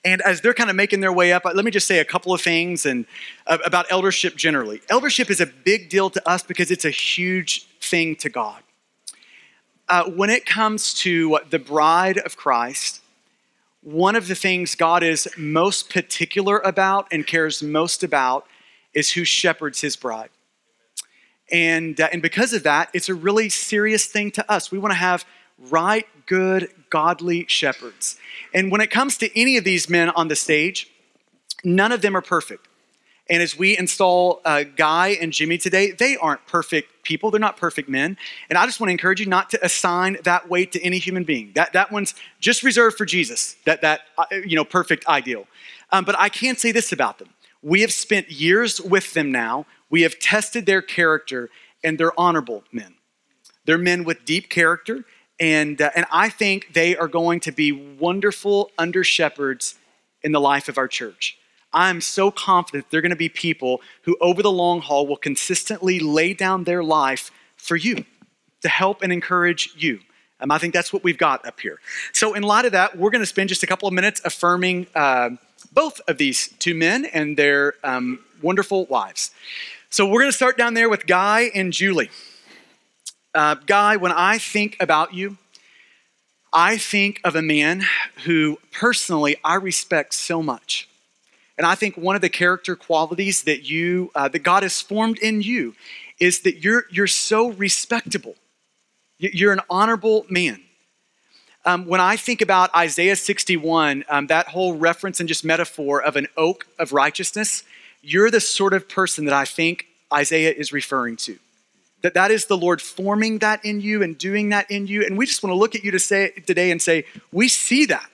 And 0.05 0.21
as 0.23 0.41
they're 0.41 0.55
kind 0.55 0.71
of 0.71 0.77
making 0.77 1.01
their 1.01 1.13
way 1.13 1.33
up, 1.33 1.45
let 1.45 1.65
me 1.65 1.71
just 1.71 1.87
say 1.87 1.99
a 1.99 2.05
couple 2.05 2.33
of 2.33 2.41
things 2.41 2.87
and 2.87 3.07
uh, 3.47 3.59
about 3.65 3.87
eldership 3.91 4.37
generally. 4.37 4.81
Eldership 4.89 5.31
is 5.31 5.41
a 5.41 5.47
big 5.47 5.89
deal 5.89 6.11
to 6.11 6.29
us 6.29 6.43
because 6.43 6.71
it's 6.71 6.85
a 6.85 6.91
huge 6.91 7.67
thing 7.81 8.17
to 8.17 8.29
God. 8.29 8.63
Uh, 9.89 10.05
when 10.11 10.31
it 10.31 10.45
comes 10.47 10.95
to 10.95 11.39
the 11.51 11.59
bride 11.59 12.19
of 12.19 12.37
Christ, 12.37 13.01
one 13.83 14.17
of 14.17 14.27
the 14.27 14.35
things 14.35 14.75
God 14.75 15.05
is 15.05 15.29
most 15.37 15.91
particular 15.91 16.59
about 16.59 17.07
and 17.13 17.25
cares 17.25 17.63
most 17.63 18.03
about 18.03 18.47
is 18.95 19.13
who 19.13 19.25
shepherds 19.25 19.81
his 19.81 19.95
bride. 19.95 20.31
And, 21.53 22.01
uh, 22.01 22.09
and 22.13 22.21
because 22.21 22.53
of 22.53 22.65
that, 22.65 22.91
it's 22.93 23.09
a 23.09 23.15
really 23.15 23.49
serious 23.49 24.07
thing 24.07 24.33
to 24.33 24.51
us. 24.51 24.73
We 24.73 24.79
want 24.79 24.91
to 24.91 24.99
have 24.99 25.25
right, 25.59 26.07
good, 26.27 26.71
godly 26.91 27.47
shepherds. 27.49 28.17
And 28.55 28.71
when 28.71 28.81
it 28.81 28.91
comes 28.91 29.17
to 29.19 29.39
any 29.39 29.57
of 29.57 29.65
these 29.65 29.89
men 29.89 30.11
on 30.11 30.29
the 30.29 30.37
stage, 30.37 30.91
none 31.65 31.93
of 31.93 32.03
them 32.03 32.17
are 32.17 32.23
perfect. 32.23 32.69
And 33.29 33.43
as 33.43 33.59
we 33.59 33.77
install 33.77 34.41
uh, 34.45 34.63
Guy 34.77 35.09
and 35.21 35.33
Jimmy 35.33 35.59
today, 35.59 35.91
they 35.91 36.17
aren't 36.17 36.47
perfect 36.47 37.03
people. 37.03 37.31
They're 37.33 37.41
not 37.41 37.57
perfect 37.57 37.89
men. 37.89 38.17
And 38.49 38.57
I 38.57 38.67
just 38.67 38.79
want 38.79 38.89
to 38.89 38.93
encourage 38.93 39.19
you 39.19 39.27
not 39.27 39.51
to 39.51 39.65
assign 39.65 40.19
that 40.23 40.49
weight 40.49 40.71
to 40.73 40.83
any 40.83 40.99
human 40.99 41.25
being. 41.25 41.51
That, 41.57 41.73
that 41.73 41.91
one's 41.91 42.15
just 42.39 42.63
reserved 42.63 42.97
for 42.97 43.05
Jesus, 43.05 43.57
that, 43.65 43.81
that 43.83 44.03
uh, 44.17 44.27
you 44.31 44.55
know, 44.55 44.65
perfect 44.65 45.09
ideal. 45.09 45.49
Um, 45.91 46.05
but 46.05 46.17
I 46.19 46.29
can 46.29 46.57
say 46.57 46.71
this 46.71 46.93
about 46.93 47.19
them. 47.19 47.31
We 47.63 47.81
have 47.81 47.93
spent 47.93 48.31
years 48.31 48.81
with 48.81 49.13
them 49.15 49.33
now. 49.33 49.67
We 49.91 50.03
have 50.03 50.21
tested 50.21 50.67
their 50.67 50.83
character, 50.83 51.51
and 51.83 51.99
they're 51.99 52.19
honorable 52.19 52.63
men. 52.71 52.95
They're 53.65 53.79
men 53.79 54.05
with 54.05 54.25
deep 54.25 54.49
character, 54.49 55.05
and, 55.39 55.81
uh, 55.81 55.91
and 55.95 56.07
I 56.11 56.29
think 56.29 56.73
they 56.73 56.97
are 56.97 57.09
going 57.09 57.41
to 57.41 57.53
be 57.53 57.73
wonderful 57.73 58.71
under 58.79 59.05
shepherds 59.05 59.75
in 60.23 60.33
the 60.33 60.41
life 60.41 60.69
of 60.69 60.79
our 60.79 60.89
church. 60.89 61.39
I'm 61.73 62.01
so 62.01 62.31
confident 62.31 62.87
they're 62.91 63.03
going 63.03 63.11
to 63.11 63.17
be 63.17 63.29
people 63.29 63.83
who, 64.03 64.17
over 64.21 64.43
the 64.43 64.51
long 64.51 64.81
haul, 64.81 65.07
will 65.07 65.17
consistently 65.17 65.99
lay 65.99 66.33
down 66.33 66.65
their 66.65 66.83
life 66.83 67.31
for 67.57 67.77
you 67.77 68.05
to 68.63 68.69
help 68.69 69.03
and 69.03 69.13
encourage 69.13 69.75
you. 69.77 70.01
Um, 70.41 70.51
I 70.51 70.59
think 70.59 70.73
that's 70.73 70.93
what 70.93 71.05
we've 71.05 71.19
got 71.19 71.47
up 71.47 71.61
here. 71.61 71.79
So, 72.13 72.35
in 72.35 72.43
light 72.43 72.65
of 72.65 72.73
that, 72.73 72.97
we're 72.97 73.11
going 73.11 73.23
to 73.23 73.27
spend 73.27 73.49
just 73.49 73.63
a 73.63 73.67
couple 73.67 73.89
of 73.89 73.95
minutes 73.95 74.21
affirming 74.25 74.87
uh, 74.95 75.31
both 75.73 76.01
of 76.09 76.19
these 76.19 76.49
two 76.59 76.75
men 76.75 77.05
and 77.07 77.37
their 77.37 77.75
um, 77.85 78.21
wonderful 78.43 78.87
wives. 78.87 79.31
So, 79.91 80.07
we're 80.07 80.21
going 80.21 80.33
to 80.33 80.37
start 80.37 80.57
down 80.57 80.75
there 80.75 80.89
with 80.89 81.07
Guy 81.07 81.51
and 81.55 81.73
Julie. 81.73 82.11
Uh, 83.37 83.55
Guy, 83.67 83.97
when 83.97 84.13
I 84.13 84.39
think 84.39 84.79
about 84.81 85.13
you, 85.13 85.37
I 86.55 86.79
think 86.79 87.21
of 87.23 87.37
a 87.37 87.43
man 87.43 87.85
who 88.25 88.59
personally 88.73 89.37
I 89.45 89.57
respect 89.57 90.15
so 90.15 90.43
much. 90.43 90.89
And 91.59 91.67
I 91.67 91.75
think 91.75 91.99
one 91.99 92.17
of 92.17 92.23
the 92.23 92.31
character 92.31 92.75
qualities 92.75 93.43
that 93.43 93.69
you, 93.69 94.11
uh, 94.15 94.29
that 94.29 94.39
God 94.39 94.63
has 94.63 94.81
formed 94.81 95.19
in 95.19 95.43
you, 95.43 95.75
is 96.19 96.41
that 96.41 96.65
you're 96.65 96.85
you're 96.91 97.07
so 97.07 97.51
respectable. 97.51 98.37
You're 99.19 99.53
an 99.53 99.61
honorable 99.69 100.25
man. 100.31 100.63
Um, 101.67 101.85
when 101.85 102.01
I 102.01 102.17
think 102.17 102.41
about 102.41 102.75
Isaiah 102.75 103.17
61, 103.17 104.05
um, 104.09 104.29
that 104.29 104.49
whole 104.49 104.79
reference 104.79 105.21
and 105.21 105.29
just 105.29 105.45
metaphor 105.45 106.03
of 106.03 106.17
an 106.17 106.29
oak 106.39 106.67
of 106.79 106.95
righteousness, 106.95 107.65
you're 108.01 108.31
the 108.31 108.41
sort 108.41 108.73
of 108.73 108.89
person 108.89 109.27
that 109.27 109.35
I 109.35 109.45
think 109.45 109.89
Isaiah 110.11 110.53
is 110.53 110.73
referring 110.73 111.17
to. 111.19 111.39
That 112.07 112.15
that 112.15 112.31
is 112.31 112.47
the 112.47 112.57
Lord 112.57 112.81
forming 112.81 113.41
that 113.41 113.65
in 113.65 113.81
you 113.81 114.01
and 114.01 114.17
doing 114.17 114.51
that 114.51 114.71
in 114.71 114.87
you. 114.87 115.05
And 115.05 115.19
we 115.19 115.27
just 115.27 115.43
want 115.43 115.51
to 115.51 115.59
look 115.59 115.75
at 115.75 115.83
you 115.83 115.91
to 115.91 115.99
say 115.99 116.31
today 116.47 116.71
and 116.71 116.81
say, 116.81 117.05
we 117.33 117.49
see 117.49 117.85
that. 117.87 118.09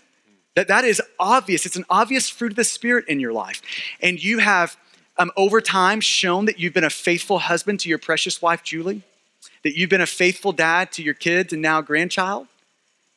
That, 0.54 0.68
that 0.68 0.86
is 0.86 1.02
obvious. 1.20 1.66
It's 1.66 1.76
an 1.76 1.84
obvious 1.90 2.30
fruit 2.30 2.52
of 2.52 2.56
the 2.56 2.64
Spirit 2.64 3.04
in 3.06 3.20
your 3.20 3.34
life. 3.34 3.60
And 4.00 4.24
you 4.24 4.38
have, 4.38 4.78
um, 5.18 5.30
over 5.36 5.60
time, 5.60 6.00
shown 6.00 6.46
that 6.46 6.58
you've 6.58 6.72
been 6.72 6.84
a 6.84 6.88
faithful 6.88 7.40
husband 7.40 7.80
to 7.80 7.90
your 7.90 7.98
precious 7.98 8.40
wife, 8.40 8.62
Julie, 8.62 9.02
that 9.62 9.76
you've 9.76 9.90
been 9.90 10.00
a 10.00 10.06
faithful 10.06 10.52
dad 10.52 10.90
to 10.92 11.02
your 11.02 11.12
kids 11.12 11.52
and 11.52 11.60
now 11.60 11.82
grandchild, 11.82 12.46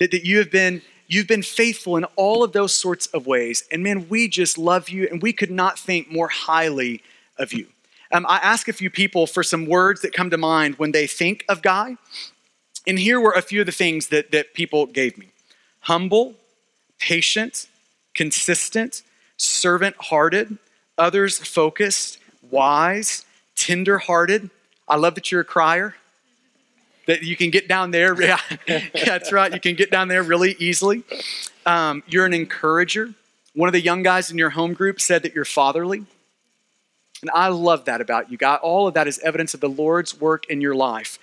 that, 0.02 0.12
that 0.12 0.26
you 0.26 0.40
have 0.40 0.52
been. 0.52 0.82
You've 1.08 1.28
been 1.28 1.42
faithful 1.42 1.96
in 1.96 2.04
all 2.18 2.44
of 2.44 2.52
those 2.52 2.74
sorts 2.74 3.08
of 3.08 3.26
ways. 3.26 3.64
And 3.72 3.82
man, 3.82 4.10
we 4.10 4.28
just 4.28 4.58
love 4.58 4.90
you 4.90 5.08
and 5.10 5.22
we 5.22 5.32
could 5.32 5.52
not 5.52 5.80
think 5.80 6.12
more 6.12 6.28
highly 6.28 7.02
of 7.38 7.54
you. 7.54 7.68
Um, 8.12 8.26
I 8.28 8.38
ask 8.38 8.68
a 8.68 8.74
few 8.74 8.90
people 8.90 9.28
for 9.28 9.44
some 9.44 9.66
words 9.66 10.02
that 10.02 10.14
come 10.14 10.30
to 10.30 10.38
mind 10.38 10.76
when 10.76 10.92
they 10.92 11.08
think 11.08 11.44
of 11.50 11.62
Guy. 11.62 11.98
And 12.88 13.00
here 13.00 13.20
were 13.20 13.32
a 13.32 13.42
few 13.42 13.62
of 13.62 13.66
the 13.66 13.72
things 13.72 14.08
that, 14.08 14.32
that 14.32 14.54
people 14.54 14.86
gave 14.86 15.18
me 15.18 15.30
humble, 15.82 16.34
patient, 17.00 17.68
consistent, 18.14 19.04
servant 19.38 19.96
hearted, 20.00 20.58
others 20.98 21.38
focused, 21.38 22.20
wise, 22.50 23.26
tender 23.56 23.98
hearted. 23.98 24.50
I 24.88 24.98
love 24.98 25.16
that 25.16 25.32
you're 25.32 25.42
a 25.42 25.46
crier. 25.46 25.96
That 27.08 27.22
you 27.22 27.36
can 27.36 27.52
get 27.52 27.68
down 27.68 27.92
there. 27.92 28.16
Yeah, 28.20 28.40
that's 29.06 29.32
right. 29.32 29.54
You 29.54 29.60
can 29.60 29.76
get 29.76 29.92
down 29.92 30.08
there 30.08 30.24
really 30.24 30.56
easily. 30.58 31.04
Um, 31.66 32.02
you're 32.08 32.26
an 32.26 32.34
encourager. 32.34 33.14
One 33.54 33.70
of 33.70 33.74
the 33.74 33.82
young 33.82 34.02
guys 34.02 34.32
in 34.32 34.38
your 34.38 34.50
home 34.50 34.74
group 34.74 35.00
said 35.00 35.22
that 35.24 35.36
you're 35.36 35.46
fatherly. 35.46 36.06
And 37.26 37.32
I 37.34 37.48
love 37.48 37.86
that 37.86 38.02
about 38.02 38.32
you, 38.32 38.38
God. 38.38 38.60
All 38.62 38.88
of 38.88 38.94
that 38.94 39.08
is 39.08 39.18
evidence 39.18 39.56
of 39.56 39.60
the 39.60 39.68
Lord's 39.68 40.22
work 40.22 40.46
in 40.46 40.62
your 40.62 40.76
life. 40.76 41.18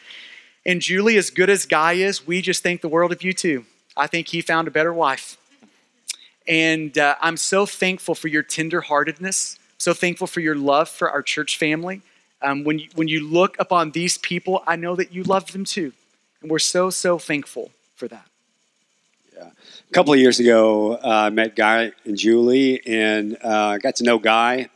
And 0.67 0.81
Julie, 0.81 1.17
as 1.17 1.31
good 1.31 1.49
as 1.49 1.65
Guy 1.65 1.93
is, 1.93 2.27
we 2.27 2.43
just 2.43 2.61
think 2.61 2.81
the 2.81 2.89
world 2.89 3.13
of 3.13 3.23
you 3.23 3.33
too. 3.33 3.67
I 3.97 4.09
think 4.09 4.27
he 4.27 4.41
found 4.41 4.67
a 4.67 4.73
better 4.73 4.93
wife. 4.93 5.39
And 6.49 6.99
uh, 6.99 7.15
I'm 7.21 7.37
so 7.37 7.67
thankful 7.67 8.17
for 8.17 8.27
your 8.27 8.43
tenderheartedness, 8.43 9.61
so 9.79 9.95
thankful 9.95 10.27
for 10.27 10.41
your 10.41 10.57
love 10.57 10.89
for 10.89 11.09
our 11.09 11.23
church 11.23 11.57
family. 11.57 12.03
Um, 12.43 12.65
when, 12.65 12.81
you, 12.81 12.89
when 12.97 13.07
you 13.07 13.25
look 13.25 13.57
upon 13.61 13.93
these 13.93 14.19
people, 14.19 14.65
I 14.67 14.75
know 14.75 14.97
that 14.97 15.13
you 15.13 15.23
love 15.23 15.53
them 15.53 15.65
too. 15.65 15.93
And 16.41 16.51
we're 16.51 16.59
so, 16.59 16.91
so 16.91 17.21
thankful 17.21 17.71
for 17.95 18.09
that. 18.09 18.27
Yeah. 19.37 19.51
A 19.89 19.93
couple 19.93 20.13
of 20.13 20.19
years 20.19 20.41
ago, 20.41 20.95
uh, 20.95 20.99
I 21.27 21.31
met 21.31 21.55
Guy 21.55 21.93
and 22.05 22.19
Julie 22.19 22.85
and 22.89 23.39
uh, 23.41 23.79
got 23.79 23.95
to 23.97 24.03
know 24.03 24.19
Guy. 24.19 24.69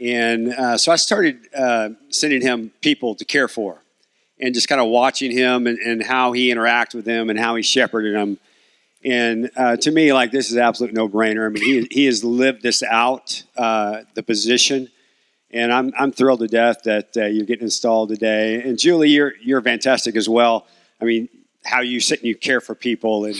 And 0.00 0.52
uh, 0.52 0.78
so 0.78 0.92
I 0.92 0.96
started 0.96 1.48
uh, 1.54 1.90
sending 2.10 2.42
him 2.42 2.72
people 2.80 3.14
to 3.16 3.24
care 3.24 3.48
for 3.48 3.82
and 4.40 4.54
just 4.54 4.68
kind 4.68 4.80
of 4.80 4.88
watching 4.88 5.30
him 5.30 5.66
and, 5.66 5.78
and 5.78 6.02
how 6.02 6.32
he 6.32 6.52
interacted 6.52 6.96
with 6.96 7.04
them 7.04 7.30
and 7.30 7.38
how 7.38 7.54
he 7.54 7.62
shepherded 7.62 8.14
them 8.14 8.38
and 9.04 9.50
uh, 9.56 9.76
to 9.76 9.90
me, 9.90 10.12
like 10.12 10.30
this 10.30 10.50
is 10.50 10.56
absolute 10.56 10.94
no 10.94 11.08
brainer. 11.08 11.46
I 11.46 11.48
mean, 11.48 11.64
he, 11.64 11.88
he 11.90 12.06
has 12.06 12.22
lived 12.22 12.62
this 12.62 12.82
out, 12.82 13.42
uh, 13.56 14.02
the 14.14 14.22
position, 14.22 14.88
and 15.50 15.72
I'm, 15.72 15.92
I'm 15.98 16.12
thrilled 16.12 16.40
to 16.40 16.46
death 16.46 16.82
that 16.84 17.16
uh, 17.16 17.24
you're 17.24 17.44
getting 17.44 17.64
installed 17.64 18.10
today. 18.10 18.62
And 18.62 18.78
Julie, 18.78 19.10
you're 19.10 19.34
you're 19.42 19.60
fantastic 19.60 20.14
as 20.14 20.28
well. 20.28 20.66
I 21.00 21.04
mean, 21.04 21.28
how 21.64 21.80
you 21.80 22.00
sit 22.00 22.20
and 22.20 22.28
you 22.28 22.36
care 22.36 22.60
for 22.60 22.74
people, 22.74 23.24
and 23.24 23.36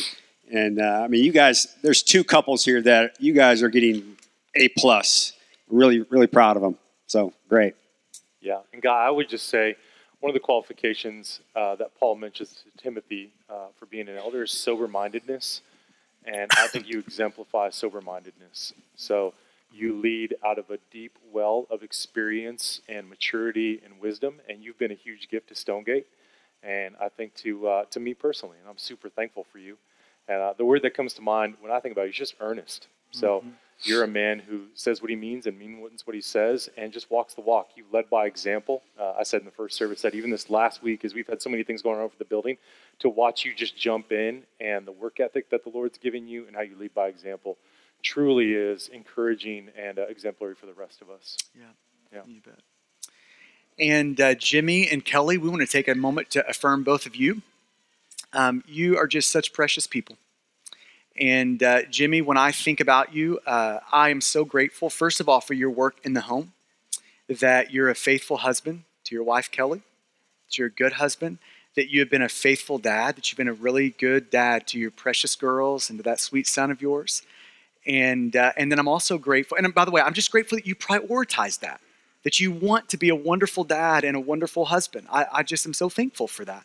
and 0.53 0.81
uh, 0.81 1.03
I 1.05 1.09
mean, 1.09 1.25
you 1.25 1.33
guys. 1.33 1.69
There's 1.83 2.03
two 2.03 2.25
couples 2.25 2.65
here 2.65 2.83
that 2.83 3.21
you 3.21 3.33
guys 3.33 3.63
are 3.63 3.69
getting 3.69 4.17
a 4.57 4.69
plus. 4.71 5.33
Really, 5.73 6.01
really 6.11 6.27
proud 6.27 6.57
of 6.57 6.63
them. 6.63 6.77
So 7.07 7.33
great. 7.49 7.75
Yeah, 8.43 8.61
and 8.75 8.83
Guy, 8.83 9.07
I 9.07 9.11
would 9.11 9.29
just 9.29 9.49
say 9.49 9.75
one 10.21 10.29
of 10.29 10.35
the 10.35 10.41
qualifications 10.41 11.41
uh, 11.57 11.77
that 11.77 11.99
Paul 11.99 12.17
mentions 12.17 12.63
to 12.63 12.83
Timothy 12.83 13.33
uh, 13.49 13.69
for 13.79 13.87
being 13.87 14.09
an 14.09 14.19
elder 14.19 14.43
is 14.43 14.53
sober 14.53 14.87
mindedness. 14.87 15.63
And 16.25 16.51
I 16.59 16.67
think 16.67 16.89
you 16.89 16.99
exemplify 16.99 17.71
sober 17.71 18.03
mindedness. 18.03 18.75
So 18.97 19.33
you 19.73 19.99
lead 19.99 20.35
out 20.45 20.59
of 20.59 20.71
a 20.71 20.79
deep 20.91 21.19
well 21.33 21.67
of 21.71 21.83
experience 21.83 22.83
and 22.87 23.09
maturity 23.09 23.81
and 23.83 23.99
wisdom, 23.99 24.41
and 24.49 24.63
you've 24.63 24.79
been 24.79 24.93
a 24.93 24.95
huge 24.95 25.31
gift 25.31 25.49
to 25.49 25.55
Stonegate. 25.55 26.07
And 26.63 26.95
I 27.01 27.09
think 27.09 27.35
to, 27.37 27.67
uh, 27.67 27.85
to 27.87 27.99
me 27.99 28.13
personally, 28.13 28.59
and 28.61 28.69
I'm 28.69 28.79
super 28.79 29.09
thankful 29.09 29.47
for 29.51 29.59
you. 29.59 29.79
And 30.29 30.41
uh, 30.41 30.53
the 30.57 30.67
word 30.67 30.83
that 30.83 30.95
comes 30.95 31.15
to 31.15 31.23
mind 31.23 31.57
when 31.61 31.73
I 31.73 31.81
think 31.81 31.93
about 31.93 32.03
you 32.03 32.11
is 32.11 32.17
just 32.17 32.35
earnest. 32.41 32.89
So 33.11 33.43
you're 33.83 34.05
a 34.05 34.09
man 34.09 34.39
who 34.39 34.63
says 34.75 35.03
what 35.03 35.11
he 35.11 35.17
means 35.17 35.47
and 35.47 35.59
means 35.59 36.07
what 36.07 36.15
he 36.15 36.21
says 36.21 36.69
and 36.77 36.93
just 36.93 37.11
walks 37.11 37.35
the 37.35 37.41
walk. 37.41 37.71
You 37.77 37.85
led 37.93 38.09
by 38.09 38.27
example. 38.27 38.83
Uh, 38.99 39.15
I 39.19 39.23
said 39.23 39.41
in 39.41 39.45
the 39.45 39.53
first 39.53 39.77
service 39.77 40.03
that 40.03 40.15
even 40.15 40.31
this 40.31 40.51
last 40.51 40.83
week, 40.83 41.05
as 41.05 41.15
we've 41.15 41.27
had 41.27 41.43
so 41.43 41.51
many 41.51 41.63
things 41.63 41.83
going 41.83 41.97
on 41.99 42.03
over 42.03 42.15
the 42.19 42.25
building, 42.25 42.57
to 43.01 43.09
watch 43.09 43.45
you 43.45 43.55
just 43.55 43.77
jump 43.77 44.13
in 44.13 44.45
and 44.61 44.87
the 44.87 44.93
work 44.93 45.21
ethic 45.21 45.51
that 45.51 45.65
the 45.65 45.71
Lord's 45.71 45.99
given 45.99 46.29
you 46.29 46.47
and 46.47 46.55
how 46.55 46.63
you 46.63 46.77
lead 46.77 46.95
by 46.95 47.09
example 47.09 47.59
truly 48.03 48.53
is 48.53 48.89
encouraging 48.89 49.71
and 49.77 49.99
uh, 49.99 50.03
exemplary 50.03 50.55
for 50.55 50.67
the 50.67 50.75
rest 50.75 51.03
of 51.03 51.11
us. 51.11 51.37
Yeah. 51.55 51.67
Yeah. 52.13 52.23
You 52.27 52.41
bet. 52.41 52.59
And 53.79 54.21
uh, 54.21 54.35
Jimmy 54.35 54.89
and 54.89 55.05
Kelly, 55.05 55.39
we 55.39 55.49
want 55.49 55.63
to 55.63 55.67
take 55.67 55.89
a 55.89 55.95
moment 55.95 56.31
to 56.31 56.49
affirm 56.49 56.85
both 56.85 57.07
of 57.07 57.17
you. 57.17 57.43
Um, 58.33 58.65
you 58.67 58.97
are 58.97 59.07
just 59.07 59.31
such 59.31 59.53
precious 59.53 59.87
people. 59.87 60.17
And 61.19 61.63
uh, 61.63 61.83
Jimmy, 61.91 62.23
when 62.23 62.37
I 62.37 62.53
think 62.53 62.81
about 62.81 63.15
you, 63.15 63.39
uh, 63.47 63.81
I 63.93 64.09
am 64.09 64.21
so 64.21 64.45
grateful, 64.45 64.89
first 64.89 65.21
of 65.21 65.29
all, 65.29 65.41
for 65.41 65.55
your 65.55 65.71
work 65.71 65.97
in 66.05 66.15
the 66.15 66.23
home, 66.23 66.53
that 67.29 67.71
you're 67.71 67.91
a 67.91 67.95
faithful 67.95 68.39
husband 68.39 68.85
to 69.05 69.15
your 69.15 69.25
wife, 69.25 69.51
Kelly, 69.51 69.83
that 70.47 70.59
you're 70.59 70.69
a 70.69 70.71
good 70.71 70.95
husband, 70.95 71.39
that 71.77 71.91
you 71.91 72.01
have 72.01 72.11
been 72.11 72.23
a 72.23 72.29
faithful 72.29 72.79
dad, 72.79 73.17
that 73.17 73.31
you've 73.31 73.37
been 73.37 73.49
a 73.49 73.53
really 73.53 73.91
good 73.91 74.31
dad 74.31 74.67
to 74.69 74.79
your 74.79 74.91
precious 74.91 75.37
girls 75.37 75.91
and 75.91 75.99
to 75.99 76.03
that 76.03 76.21
sweet 76.21 76.47
son 76.47 76.71
of 76.71 76.81
yours. 76.81 77.23
And, 77.87 78.35
uh, 78.37 78.53
and 78.57 78.71
then 78.71 78.79
I'm 78.79 78.89
also 78.89 79.19
grateful, 79.19 79.59
and 79.59 79.75
by 79.75 79.85
the 79.85 79.91
way, 79.91 80.01
I'm 80.01 80.15
just 80.15 80.31
grateful 80.31 80.57
that 80.57 80.67
you 80.67 80.75
prioritize 80.75 81.61
that, 81.61 81.81
that 82.23 82.41
you 82.41 82.53
want 82.53 82.89
to 82.91 82.97
be 82.97 83.09
a 83.09 83.15
wonderful 83.15 83.65
dad 83.65 84.05
and 84.05 84.17
a 84.17 84.21
wonderful 84.21 84.67
husband. 84.67 85.09
I, 85.11 85.27
I 85.33 85.43
just 85.43 85.67
am 85.67 85.75
so 85.75 85.89
thankful 85.89 86.29
for 86.29 86.45
that. 86.45 86.65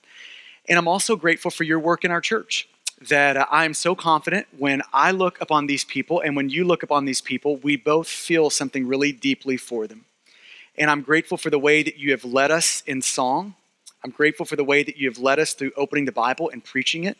And 0.69 0.77
I'm 0.77 0.87
also 0.87 1.15
grateful 1.15 1.51
for 1.51 1.63
your 1.63 1.79
work 1.79 2.05
in 2.05 2.11
our 2.11 2.21
church 2.21 2.67
that 3.01 3.37
uh, 3.37 3.45
I 3.51 3.65
am 3.65 3.73
so 3.73 3.95
confident 3.95 4.47
when 4.57 4.81
I 4.93 5.11
look 5.11 5.39
upon 5.41 5.67
these 5.67 5.83
people 5.83 6.21
and 6.21 6.35
when 6.35 6.49
you 6.49 6.65
look 6.65 6.83
upon 6.83 7.05
these 7.05 7.21
people, 7.21 7.57
we 7.57 7.77
both 7.77 8.07
feel 8.07 8.49
something 8.49 8.87
really 8.87 9.11
deeply 9.11 9.57
for 9.57 9.87
them. 9.87 10.05
And 10.77 10.89
I'm 10.89 11.01
grateful 11.01 11.37
for 11.37 11.49
the 11.49 11.59
way 11.59 11.83
that 11.83 11.97
you 11.97 12.11
have 12.11 12.23
led 12.23 12.51
us 12.51 12.83
in 12.85 13.01
song. 13.01 13.55
I'm 14.03 14.11
grateful 14.11 14.45
for 14.45 14.55
the 14.55 14.63
way 14.63 14.83
that 14.83 14.97
you 14.97 15.09
have 15.09 15.17
led 15.19 15.39
us 15.39 15.53
through 15.53 15.71
opening 15.75 16.05
the 16.05 16.11
Bible 16.11 16.49
and 16.49 16.63
preaching 16.63 17.03
it. 17.03 17.17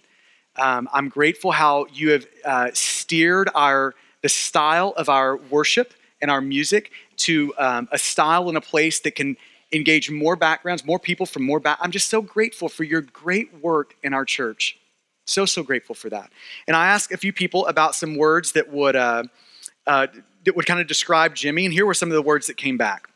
Um, 0.55 0.89
I'm 0.91 1.09
grateful 1.09 1.51
how 1.51 1.85
you 1.93 2.11
have 2.11 2.25
uh, 2.43 2.69
steered 2.73 3.49
our 3.53 3.93
the 4.23 4.29
style 4.29 4.93
of 4.97 5.09
our 5.09 5.37
worship 5.37 5.93
and 6.21 6.31
our 6.31 6.41
music 6.41 6.91
to 7.17 7.53
um, 7.59 7.87
a 7.91 7.99
style 7.99 8.49
and 8.49 8.57
a 8.57 8.61
place 8.61 8.99
that 9.01 9.11
can 9.11 9.37
engage 9.71 10.09
more 10.09 10.35
backgrounds, 10.35 10.83
more 10.85 10.97
people 10.97 11.25
from 11.25 11.43
more 11.43 11.59
back. 11.59 11.77
I'm 11.81 11.91
just 11.91 12.09
so 12.09 12.21
grateful 12.21 12.69
for 12.69 12.83
your 12.83 13.01
great 13.01 13.53
work 13.61 13.95
in 14.01 14.13
our 14.13 14.25
church. 14.25 14.77
So, 15.27 15.45
so 15.45 15.61
grateful 15.61 15.93
for 15.93 16.09
that. 16.09 16.31
And 16.67 16.75
I 16.75 16.87
asked 16.87 17.11
a 17.11 17.17
few 17.17 17.33
people 17.33 17.67
about 17.67 17.95
some 17.95 18.15
words 18.15 18.53
that 18.53 18.71
would, 18.71 18.95
uh, 18.95 19.23
uh, 19.85 20.07
that 20.45 20.55
would 20.55 20.65
kind 20.65 20.79
of 20.79 20.87
describe 20.87 21.35
Jimmy, 21.35 21.65
and 21.65 21.73
here 21.73 21.85
were 21.85 21.93
some 21.93 22.09
of 22.09 22.15
the 22.15 22.21
words 22.21 22.47
that 22.47 22.55
came 22.55 22.77
back 22.77 23.09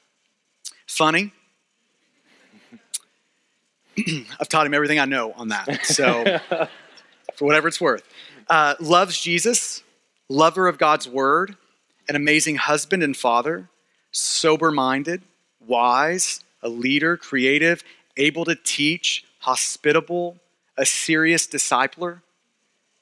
funny. 0.88 1.32
I've 4.40 4.50
taught 4.50 4.68
him 4.68 4.74
everything 4.74 5.00
I 5.00 5.06
know 5.06 5.32
on 5.34 5.48
that. 5.50 5.86
So, 5.86 6.40
for 7.36 7.46
whatever 7.46 7.70
it's 7.70 7.80
worth. 7.80 8.04
Uh, 8.50 8.76
loves 8.82 9.20
Jesus, 9.20 9.84
lover 10.28 10.68
of 10.68 10.78
God's 10.78 11.08
word, 11.08 11.56
an 12.10 12.18
amazing 12.18 12.58
husband 12.58 13.04
and 13.04 13.16
father, 13.16 13.70
sober 14.12 14.70
minded, 14.70 15.22
wise, 15.66 16.42
a 16.62 16.68
leader, 16.68 17.16
creative, 17.16 17.84
able 18.18 18.44
to 18.46 18.56
teach, 18.56 19.24
hospitable, 19.40 20.38
a 20.78 20.86
serious 20.86 21.48
discipler. 21.48 22.22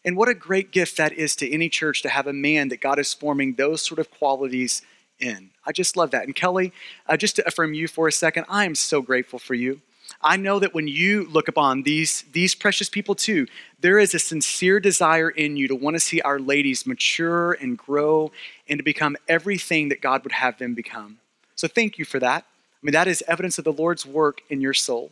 And 0.05 0.15
what 0.15 0.29
a 0.29 0.33
great 0.33 0.71
gift 0.71 0.97
that 0.97 1.11
is 1.13 1.35
to 1.37 1.51
any 1.51 1.69
church 1.69 2.01
to 2.03 2.09
have 2.09 2.27
a 2.27 2.33
man 2.33 2.69
that 2.69 2.81
God 2.81 2.99
is 2.99 3.13
forming 3.13 3.55
those 3.55 3.81
sort 3.81 3.99
of 3.99 4.09
qualities 4.11 4.81
in. 5.19 5.49
I 5.65 5.71
just 5.71 5.97
love 5.97 6.11
that. 6.11 6.23
And 6.23 6.35
Kelly, 6.35 6.71
uh, 7.07 7.17
just 7.17 7.35
to 7.35 7.47
affirm 7.47 7.73
you 7.73 7.87
for 7.87 8.07
a 8.07 8.11
second, 8.11 8.45
I 8.47 8.65
am 8.65 8.75
so 8.75 9.01
grateful 9.01 9.39
for 9.39 9.53
you. 9.53 9.81
I 10.21 10.37
know 10.37 10.59
that 10.59 10.73
when 10.73 10.87
you 10.87 11.27
look 11.29 11.47
upon 11.47 11.83
these, 11.83 12.23
these 12.31 12.55
precious 12.55 12.89
people 12.89 13.15
too, 13.15 13.45
there 13.79 13.99
is 13.99 14.13
a 14.13 14.19
sincere 14.19 14.79
desire 14.79 15.29
in 15.29 15.55
you 15.55 15.67
to 15.67 15.75
want 15.75 15.95
to 15.95 15.99
see 15.99 16.19
our 16.21 16.39
ladies 16.39 16.87
mature 16.87 17.53
and 17.53 17.77
grow 17.77 18.31
and 18.67 18.79
to 18.79 18.83
become 18.83 19.17
everything 19.27 19.89
that 19.89 20.01
God 20.01 20.23
would 20.23 20.31
have 20.31 20.57
them 20.57 20.73
become. 20.73 21.19
So 21.55 21.67
thank 21.67 21.97
you 21.97 22.05
for 22.05 22.19
that. 22.19 22.43
I 22.43 22.79
mean, 22.81 22.93
that 22.93 23.07
is 23.07 23.23
evidence 23.27 23.57
of 23.57 23.65
the 23.65 23.73
Lord's 23.73 24.05
work 24.05 24.41
in 24.49 24.61
your 24.61 24.73
soul. 24.73 25.11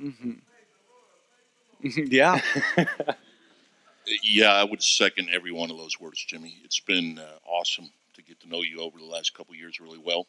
Mm-hmm. 0.00 0.32
yeah. 1.96 2.40
Yeah, 4.22 4.52
I 4.52 4.64
would 4.64 4.82
second 4.82 5.28
every 5.32 5.52
one 5.52 5.70
of 5.70 5.78
those 5.78 5.98
words, 5.98 6.22
Jimmy. 6.24 6.58
It's 6.64 6.80
been 6.80 7.18
uh, 7.18 7.38
awesome 7.46 7.90
to 8.14 8.22
get 8.22 8.40
to 8.40 8.48
know 8.48 8.62
you 8.62 8.80
over 8.80 8.98
the 8.98 9.04
last 9.04 9.34
couple 9.34 9.54
years 9.54 9.80
really 9.80 9.98
well. 9.98 10.26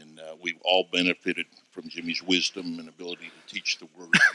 And 0.00 0.20
uh, 0.20 0.36
we've 0.40 0.60
all 0.62 0.86
benefited 0.92 1.46
from 1.70 1.88
Jimmy's 1.88 2.22
wisdom 2.22 2.78
and 2.78 2.88
ability 2.88 3.24
to 3.24 3.54
teach 3.54 3.78
the 3.78 3.88
word. 3.98 4.10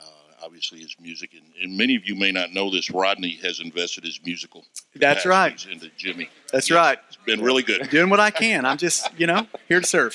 uh, 0.00 0.04
obviously, 0.42 0.80
his 0.80 0.94
music. 1.00 1.30
And, 1.32 1.44
and, 1.62 1.76
many 1.76 1.96
of 1.96 2.06
you 2.06 2.14
may 2.14 2.32
not 2.32 2.52
know 2.52 2.70
this. 2.70 2.90
Rodney 2.90 3.38
has 3.42 3.60
invested 3.60 4.04
his 4.04 4.20
musical. 4.24 4.66
That's 4.94 5.24
right. 5.24 5.64
Into 5.70 5.88
Jimmy. 5.96 6.28
That's 6.52 6.68
yes, 6.68 6.76
right. 6.76 6.98
It's 7.08 7.16
been 7.16 7.40
really 7.40 7.62
good. 7.62 7.88
Doing 7.90 8.10
what 8.10 8.20
I 8.20 8.30
can. 8.30 8.66
I'm 8.66 8.76
just, 8.76 9.08
you 9.18 9.26
know, 9.26 9.46
here 9.68 9.80
to 9.80 9.86
serve. 9.86 10.14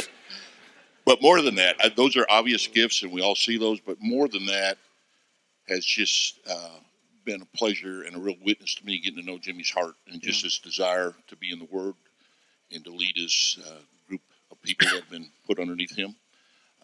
But 1.06 1.22
more 1.22 1.42
than 1.42 1.56
that, 1.56 1.96
those 1.96 2.16
are 2.18 2.26
obvious 2.30 2.68
gifts, 2.68 3.04
and 3.04 3.12
we 3.12 3.22
all 3.22 3.36
see 3.36 3.58
those. 3.58 3.80
But 3.80 3.98
more 4.02 4.28
than 4.28 4.46
that, 4.48 4.78
has 5.68 5.86
just 5.86 6.40
uh, 6.50 6.80
been 7.26 7.42
a 7.42 7.58
pleasure 7.58 8.04
and 8.04 8.16
a 8.16 8.20
real 8.20 8.36
witness 8.44 8.76
to 8.76 8.86
me 8.86 9.00
getting 9.00 9.20
to 9.20 9.26
know 9.26 9.38
Jimmy's 9.38 9.70
heart 9.70 9.96
and 10.12 10.22
just 10.22 10.42
yeah. 10.42 10.48
his 10.48 10.60
desire 10.60 11.14
to 11.28 11.36
be 11.36 11.52
in 11.52 11.60
the 11.60 11.68
Word 11.72 11.96
and 12.72 12.84
to 12.84 12.92
lead 12.92 13.16
his 13.16 13.60
uh, 13.66 13.80
group 14.08 14.22
of 14.52 14.62
people 14.62 14.88
that 14.88 15.02
have 15.02 15.10
been 15.10 15.28
put 15.46 15.60
underneath 15.60 15.96
him 15.96 16.16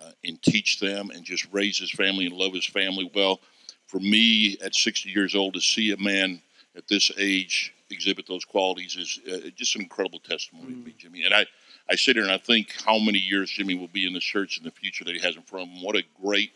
uh, 0.01 0.11
and 0.23 0.41
teach 0.41 0.79
them 0.79 1.11
and 1.11 1.23
just 1.23 1.47
raise 1.51 1.77
his 1.77 1.91
family 1.91 2.25
and 2.25 2.35
love 2.35 2.53
his 2.53 2.65
family 2.65 3.09
well. 3.13 3.39
For 3.87 3.99
me, 3.99 4.57
at 4.63 4.73
60 4.73 5.09
years 5.09 5.35
old, 5.35 5.53
to 5.55 5.61
see 5.61 5.91
a 5.91 5.97
man 5.97 6.41
at 6.75 6.87
this 6.87 7.11
age 7.17 7.73
exhibit 7.89 8.25
those 8.25 8.45
qualities 8.45 8.95
is 8.95 9.19
uh, 9.31 9.49
just 9.55 9.75
an 9.75 9.81
incredible 9.81 10.19
testimony 10.19 10.73
mm. 10.73 10.79
to 10.79 10.85
me, 10.85 10.95
Jimmy. 10.97 11.23
And 11.23 11.33
I, 11.33 11.45
I 11.89 11.95
sit 11.95 12.15
here 12.15 12.23
and 12.23 12.31
I 12.31 12.37
think 12.37 12.73
how 12.85 12.97
many 12.97 13.19
years 13.19 13.51
Jimmy 13.51 13.75
will 13.75 13.89
be 13.89 14.07
in 14.07 14.13
the 14.13 14.19
church 14.19 14.57
in 14.57 14.63
the 14.63 14.71
future 14.71 15.03
that 15.03 15.13
he 15.13 15.21
has 15.21 15.35
in 15.35 15.41
front 15.41 15.69
of 15.69 15.75
him. 15.75 15.83
What 15.83 15.97
a 15.97 16.03
great 16.21 16.51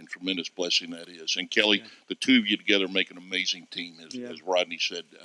and 0.00 0.08
tremendous 0.08 0.48
blessing 0.48 0.90
that 0.90 1.08
is. 1.08 1.36
And 1.36 1.48
Kelly, 1.48 1.78
yeah. 1.78 1.88
the 2.08 2.16
two 2.16 2.38
of 2.38 2.48
you 2.48 2.56
together 2.56 2.88
make 2.88 3.12
an 3.12 3.18
amazing 3.18 3.68
team, 3.70 3.98
as, 4.04 4.14
yeah. 4.14 4.28
as 4.28 4.42
Rodney 4.42 4.78
said. 4.78 5.04
Uh, 5.20 5.24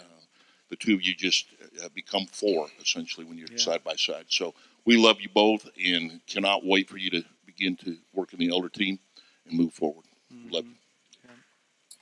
the 0.69 0.75
two 0.75 0.93
of 0.95 1.01
you 1.03 1.15
just 1.15 1.45
uh, 1.83 1.89
become 1.93 2.25
four 2.25 2.67
essentially 2.81 3.25
when 3.25 3.37
you're 3.37 3.47
yeah. 3.51 3.57
side 3.57 3.83
by 3.83 3.95
side. 3.95 4.25
So 4.29 4.53
we 4.83 4.97
love 4.97 5.21
you 5.21 5.29
both 5.33 5.67
and 5.83 6.19
cannot 6.27 6.65
wait 6.65 6.89
for 6.89 6.97
you 6.97 7.09
to 7.11 7.23
begin 7.45 7.75
to 7.77 7.97
work 8.13 8.33
in 8.33 8.39
the 8.39 8.49
elder 8.49 8.69
team 8.69 8.99
and 9.47 9.57
move 9.57 9.73
forward. 9.73 10.05
Mm-hmm. 10.33 10.53
Love 10.53 10.65
you. 10.65 10.75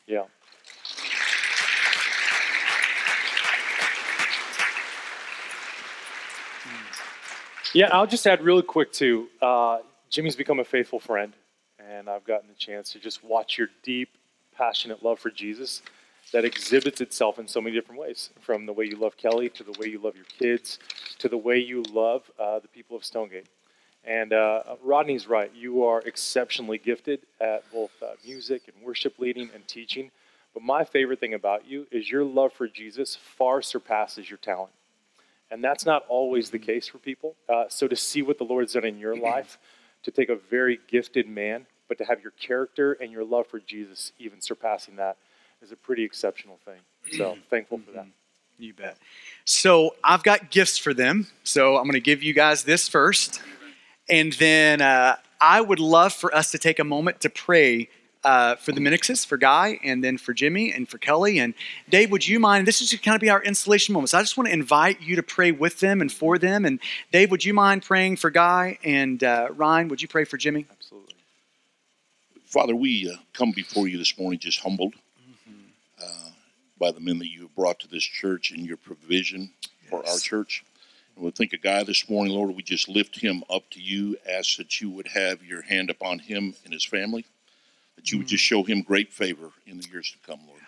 Yeah. 0.07 0.23
Yeah, 7.73 7.89
I'll 7.91 8.05
just 8.05 8.27
add 8.27 8.43
really 8.43 8.61
quick 8.61 8.93
too. 8.93 9.29
Uh, 9.41 9.79
Jimmy's 10.09 10.35
become 10.35 10.59
a 10.59 10.63
faithful 10.63 10.99
friend 10.99 11.33
and 11.89 12.09
I've 12.09 12.23
gotten 12.23 12.47
the 12.47 12.55
chance 12.55 12.91
to 12.93 12.99
just 12.99 13.23
watch 13.23 13.57
your 13.57 13.67
deep, 13.81 14.09
passionate 14.55 15.03
love 15.03 15.19
for 15.19 15.29
Jesus 15.29 15.81
that 16.31 16.45
exhibits 16.45 17.01
itself 17.01 17.37
in 17.37 17.47
so 17.47 17.61
many 17.61 17.75
different 17.75 17.99
ways 17.99 18.29
from 18.41 18.65
the 18.65 18.73
way 18.73 18.85
you 18.85 18.95
love 18.95 19.17
Kelly 19.17 19.49
to 19.49 19.63
the 19.63 19.73
way 19.79 19.87
you 19.87 19.99
love 19.99 20.15
your 20.15 20.25
kids 20.39 20.79
to 21.19 21.29
the 21.29 21.37
way 21.37 21.57
you 21.57 21.83
love 21.83 22.29
uh, 22.39 22.59
the 22.59 22.67
people 22.67 22.95
of 22.95 23.03
Stonegate. 23.03 23.47
And 24.03 24.33
uh, 24.33 24.63
Rodney's 24.83 25.27
right. 25.27 25.51
You 25.55 25.83
are 25.83 26.01
exceptionally 26.01 26.77
gifted 26.77 27.21
at 27.39 27.63
both 27.71 27.91
uh, 28.01 28.13
music 28.25 28.63
and 28.67 28.85
worship 28.85 29.19
leading 29.19 29.49
and 29.53 29.65
teaching. 29.67 30.11
But 30.53 30.63
my 30.63 30.83
favorite 30.83 31.19
thing 31.19 31.33
about 31.33 31.65
you 31.65 31.87
is 31.91 32.11
your 32.11 32.23
love 32.23 32.53
for 32.53 32.67
Jesus 32.67 33.15
far 33.15 33.61
surpasses 33.61 34.29
your 34.29 34.37
talent. 34.37 34.71
And 35.49 35.63
that's 35.63 35.85
not 35.85 36.03
always 36.09 36.49
the 36.49 36.59
case 36.59 36.87
for 36.87 36.97
people. 36.97 37.35
Uh, 37.47 37.65
so 37.69 37.87
to 37.87 37.95
see 37.95 38.21
what 38.21 38.37
the 38.37 38.43
Lord's 38.43 38.73
done 38.73 38.85
in 38.85 38.97
your 38.97 39.15
life, 39.31 39.57
to 40.03 40.11
take 40.11 40.29
a 40.29 40.35
very 40.35 40.79
gifted 40.87 41.27
man 41.27 41.65
but 41.93 42.03
to 42.03 42.09
have 42.09 42.23
your 42.23 42.31
character 42.31 42.93
and 42.93 43.11
your 43.11 43.23
love 43.23 43.45
for 43.47 43.59
Jesus 43.59 44.13
even 44.17 44.41
surpassing 44.41 44.95
that 44.95 45.17
is 45.61 45.71
a 45.71 45.75
pretty 45.75 46.03
exceptional 46.03 46.59
thing. 46.65 46.79
So 47.17 47.37
thankful 47.49 47.79
for 47.85 47.91
that. 47.91 48.07
You 48.57 48.73
bet. 48.73 48.97
So 49.45 49.95
I've 50.03 50.23
got 50.23 50.49
gifts 50.51 50.77
for 50.77 50.93
them. 50.93 51.27
So 51.43 51.77
I'm 51.77 51.83
going 51.83 51.93
to 51.93 51.99
give 51.99 52.23
you 52.23 52.33
guys 52.33 52.63
this 52.63 52.87
first. 52.87 53.41
And 54.09 54.33
then 54.33 54.81
uh, 54.81 55.17
I 55.39 55.61
would 55.61 55.79
love 55.79 56.13
for 56.13 56.33
us 56.35 56.51
to 56.51 56.57
take 56.57 56.79
a 56.79 56.83
moment 56.83 57.21
to 57.21 57.29
pray 57.29 57.89
uh, 58.23 58.55
for 58.55 58.71
the 58.71 58.79
Minixes, 58.79 59.25
for 59.25 59.37
Guy, 59.37 59.79
and 59.83 60.03
then 60.03 60.17
for 60.17 60.33
Jimmy 60.33 60.71
and 60.71 60.87
for 60.87 60.97
Kelly. 60.97 61.39
And 61.39 61.53
Dave, 61.89 62.09
would 62.11 62.27
you 62.27 62.39
mind? 62.39 62.67
This 62.67 62.81
is 62.81 62.97
kind 63.01 63.15
of 63.15 63.21
be 63.21 63.29
our 63.29 63.43
installation 63.43 63.93
moment. 63.93 64.09
So 64.11 64.17
I 64.17 64.21
just 64.21 64.37
want 64.37 64.47
to 64.47 64.53
invite 64.53 65.01
you 65.01 65.15
to 65.17 65.23
pray 65.23 65.51
with 65.51 65.79
them 65.79 66.01
and 66.01 66.11
for 66.11 66.37
them. 66.37 66.65
And 66.65 66.79
Dave, 67.11 67.31
would 67.31 67.43
you 67.43 67.53
mind 67.53 67.83
praying 67.83 68.17
for 68.17 68.29
Guy? 68.29 68.77
And 68.83 69.23
uh, 69.23 69.49
Ryan, 69.51 69.89
would 69.89 70.01
you 70.01 70.07
pray 70.07 70.23
for 70.23 70.37
Jimmy? 70.37 70.65
Father, 72.53 72.75
we 72.75 73.09
uh, 73.09 73.17
come 73.33 73.49
before 73.49 73.87
you 73.87 73.97
this 73.97 74.15
morning 74.19 74.37
just 74.37 74.59
humbled 74.59 74.93
mm-hmm. 74.93 75.53
uh, 75.99 76.29
by 76.77 76.91
the 76.91 76.99
men 76.99 77.17
that 77.17 77.31
you 77.31 77.41
have 77.41 77.55
brought 77.55 77.79
to 77.79 77.87
this 77.87 78.03
church 78.03 78.51
and 78.51 78.63
your 78.63 78.77
provision 78.77 79.49
for 79.89 80.07
our 80.07 80.19
church. 80.19 80.63
And 81.15 81.25
we 81.25 81.31
think 81.31 81.53
a 81.53 81.57
guy 81.57 81.81
this 81.81 82.07
morning, 82.07 82.31
Lord, 82.31 82.55
we 82.55 82.61
just 82.61 82.87
lift 82.87 83.19
him 83.19 83.43
up 83.49 83.67
to 83.71 83.81
you, 83.81 84.17
ask 84.31 84.57
that 84.57 84.79
you 84.79 84.91
would 84.91 85.07
have 85.07 85.43
your 85.43 85.63
hand 85.63 85.89
upon 85.89 86.19
him 86.19 86.53
and 86.63 86.71
his 86.71 86.85
family, 86.85 87.25
that 87.95 88.11
you 88.11 88.19
would 88.19 88.27
just 88.27 88.43
show 88.43 88.61
him 88.61 88.83
great 88.83 89.11
favor 89.11 89.49
in 89.65 89.79
the 89.79 89.87
years 89.91 90.11
to 90.11 90.31
come, 90.31 90.41
Lord. 90.45 90.61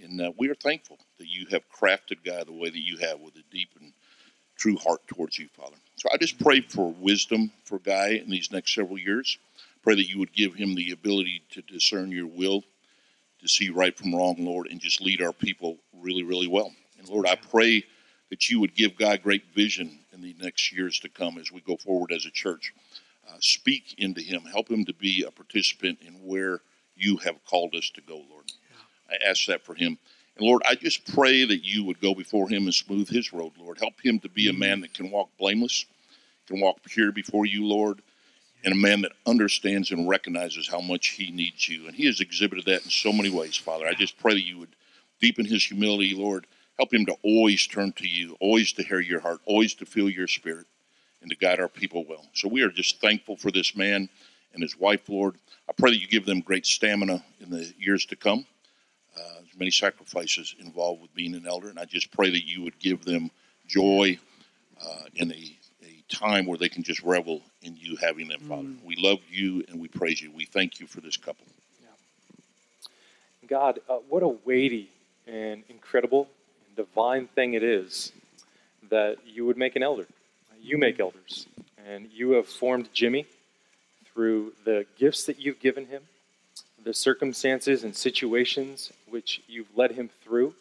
And 0.00 0.20
uh, 0.20 0.32
we 0.38 0.48
are 0.50 0.54
thankful 0.54 0.98
that 1.18 1.26
you 1.26 1.46
have 1.50 1.62
crafted 1.68 2.22
Guy 2.24 2.44
the 2.44 2.52
way 2.52 2.70
that 2.70 2.78
you 2.78 2.96
have 2.98 3.18
with 3.18 3.34
a 3.34 3.42
deep 3.50 3.70
and 3.80 3.92
true 4.56 4.76
heart 4.76 5.00
towards 5.08 5.36
you, 5.36 5.48
Father. 5.48 5.76
So 5.96 6.10
I 6.14 6.16
just 6.16 6.38
pray 6.38 6.60
for 6.60 6.92
wisdom 6.92 7.50
for 7.64 7.80
Guy 7.80 8.10
in 8.10 8.30
these 8.30 8.52
next 8.52 8.72
several 8.72 8.98
years. 8.98 9.36
Pray 9.88 9.94
that 9.94 10.10
you 10.10 10.18
would 10.18 10.34
give 10.34 10.54
him 10.54 10.74
the 10.74 10.90
ability 10.90 11.40
to 11.48 11.62
discern 11.62 12.12
your 12.12 12.26
will, 12.26 12.62
to 13.40 13.48
see 13.48 13.70
right 13.70 13.96
from 13.96 14.14
wrong, 14.14 14.36
Lord, 14.38 14.66
and 14.66 14.78
just 14.78 15.00
lead 15.00 15.22
our 15.22 15.32
people 15.32 15.78
really, 15.94 16.22
really 16.22 16.46
well. 16.46 16.70
And 16.98 17.08
Lord, 17.08 17.26
I 17.26 17.36
pray 17.36 17.82
that 18.28 18.50
you 18.50 18.60
would 18.60 18.74
give 18.74 18.98
Guy 18.98 19.16
great 19.16 19.46
vision 19.54 20.00
in 20.12 20.20
the 20.20 20.36
next 20.42 20.72
years 20.72 21.00
to 21.00 21.08
come 21.08 21.38
as 21.38 21.50
we 21.50 21.62
go 21.62 21.78
forward 21.78 22.12
as 22.12 22.26
a 22.26 22.30
church. 22.30 22.74
Uh, 23.26 23.38
speak 23.40 23.94
into 23.96 24.20
him, 24.20 24.42
help 24.42 24.70
him 24.70 24.84
to 24.84 24.92
be 24.92 25.24
a 25.26 25.30
participant 25.30 26.00
in 26.06 26.12
where 26.16 26.60
you 26.94 27.16
have 27.24 27.42
called 27.46 27.74
us 27.74 27.88
to 27.94 28.02
go, 28.02 28.16
Lord. 28.16 28.44
I 29.08 29.14
ask 29.26 29.46
that 29.46 29.64
for 29.64 29.74
him. 29.74 29.96
And 30.36 30.46
Lord, 30.46 30.60
I 30.68 30.74
just 30.74 31.10
pray 31.14 31.46
that 31.46 31.64
you 31.64 31.82
would 31.84 31.98
go 31.98 32.14
before 32.14 32.50
him 32.50 32.64
and 32.64 32.74
smooth 32.74 33.08
his 33.08 33.32
road, 33.32 33.52
Lord. 33.58 33.78
Help 33.78 33.94
him 34.04 34.18
to 34.18 34.28
be 34.28 34.50
a 34.50 34.52
man 34.52 34.82
that 34.82 34.92
can 34.92 35.10
walk 35.10 35.30
blameless, 35.38 35.86
can 36.46 36.60
walk 36.60 36.82
pure 36.84 37.10
before 37.10 37.46
you, 37.46 37.64
Lord, 37.64 38.02
and 38.64 38.72
a 38.72 38.76
man 38.76 39.02
that 39.02 39.12
understands 39.26 39.90
and 39.90 40.08
recognizes 40.08 40.68
how 40.68 40.80
much 40.80 41.08
he 41.08 41.30
needs 41.30 41.68
you. 41.68 41.86
And 41.86 41.94
he 41.94 42.06
has 42.06 42.20
exhibited 42.20 42.64
that 42.66 42.84
in 42.84 42.90
so 42.90 43.12
many 43.12 43.30
ways, 43.30 43.56
Father. 43.56 43.86
I 43.86 43.94
just 43.94 44.18
pray 44.18 44.34
that 44.34 44.46
you 44.46 44.58
would 44.58 44.74
deepen 45.20 45.44
his 45.44 45.64
humility, 45.64 46.14
Lord. 46.14 46.46
Help 46.76 46.92
him 46.92 47.06
to 47.06 47.16
always 47.22 47.66
turn 47.66 47.92
to 47.92 48.06
you, 48.06 48.36
always 48.40 48.72
to 48.74 48.82
hear 48.82 49.00
your 49.00 49.20
heart, 49.20 49.40
always 49.46 49.74
to 49.74 49.86
feel 49.86 50.08
your 50.08 50.28
spirit, 50.28 50.66
and 51.22 51.30
to 51.30 51.36
guide 51.36 51.60
our 51.60 51.68
people 51.68 52.04
well. 52.08 52.26
So 52.34 52.48
we 52.48 52.62
are 52.62 52.70
just 52.70 53.00
thankful 53.00 53.36
for 53.36 53.50
this 53.50 53.76
man 53.76 54.08
and 54.52 54.62
his 54.62 54.78
wife, 54.78 55.08
Lord. 55.08 55.36
I 55.68 55.72
pray 55.72 55.90
that 55.90 56.00
you 56.00 56.06
give 56.06 56.24
them 56.24 56.40
great 56.40 56.66
stamina 56.66 57.24
in 57.40 57.50
the 57.50 57.72
years 57.78 58.06
to 58.06 58.16
come. 58.16 58.46
Uh, 59.16 59.40
many 59.58 59.70
sacrifices 59.70 60.54
involved 60.60 61.02
with 61.02 61.14
being 61.14 61.34
an 61.34 61.46
elder, 61.46 61.68
and 61.68 61.78
I 61.78 61.84
just 61.84 62.12
pray 62.12 62.30
that 62.30 62.46
you 62.46 62.62
would 62.62 62.78
give 62.78 63.04
them 63.04 63.30
joy 63.66 64.18
uh, 64.80 65.04
in 65.16 65.32
a 65.32 65.57
time 66.08 66.46
where 66.46 66.58
they 66.58 66.68
can 66.68 66.82
just 66.82 67.02
revel 67.02 67.42
in 67.62 67.76
you 67.76 67.96
having 67.96 68.28
them, 68.28 68.40
Father. 68.40 68.68
We 68.84 68.96
love 68.96 69.18
you 69.30 69.64
and 69.68 69.80
we 69.80 69.88
praise 69.88 70.20
you. 70.20 70.30
We 70.32 70.44
thank 70.44 70.80
you 70.80 70.86
for 70.86 71.00
this 71.00 71.16
couple. 71.16 71.44
God, 73.48 73.80
uh, 73.88 73.96
what 74.08 74.22
a 74.22 74.28
weighty 74.28 74.90
and 75.26 75.62
incredible 75.70 76.28
and 76.66 76.76
divine 76.76 77.28
thing 77.28 77.54
it 77.54 77.62
is 77.62 78.12
that 78.90 79.16
you 79.26 79.46
would 79.46 79.56
make 79.56 79.74
an 79.74 79.82
elder. 79.82 80.06
You 80.60 80.76
make 80.76 81.00
elders. 81.00 81.46
And 81.86 82.10
you 82.12 82.32
have 82.32 82.46
formed 82.46 82.90
Jimmy 82.92 83.26
through 84.12 84.52
the 84.64 84.84
gifts 84.98 85.24
that 85.24 85.38
you've 85.38 85.60
given 85.60 85.86
him, 85.86 86.02
the 86.84 86.92
circumstances 86.92 87.84
and 87.84 87.96
situations 87.96 88.92
which 89.08 89.40
you've 89.48 89.74
led 89.74 89.92
him 89.92 90.10
through. 90.22 90.54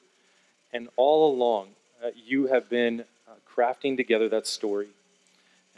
And 0.72 0.88
all 0.96 1.34
along, 1.34 1.70
uh, 2.04 2.12
you 2.16 2.48
have 2.48 2.70
been 2.70 3.02
uh, 3.28 3.32
crafting 3.54 3.98
together 3.98 4.30
that 4.30 4.48
story. 4.48 4.88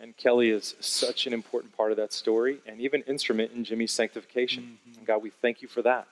And 0.01 0.15
Kelly 0.15 0.49
is 0.49 0.75
such 0.79 1.27
an 1.27 1.33
important 1.33 1.75
part 1.75 1.91
of 1.91 1.97
that 1.97 2.13
story 2.13 2.59
and 2.65 2.79
even 2.79 3.01
instrument 3.01 3.51
in 3.53 3.65
Jimmy's 3.65 3.91
sanctification. 3.91 4.77
And 4.95 5.05
God, 5.05 5.21
we 5.21 5.29
thank 5.29 5.61
you 5.61 5.67
for 5.67 5.81
that. 5.81 6.07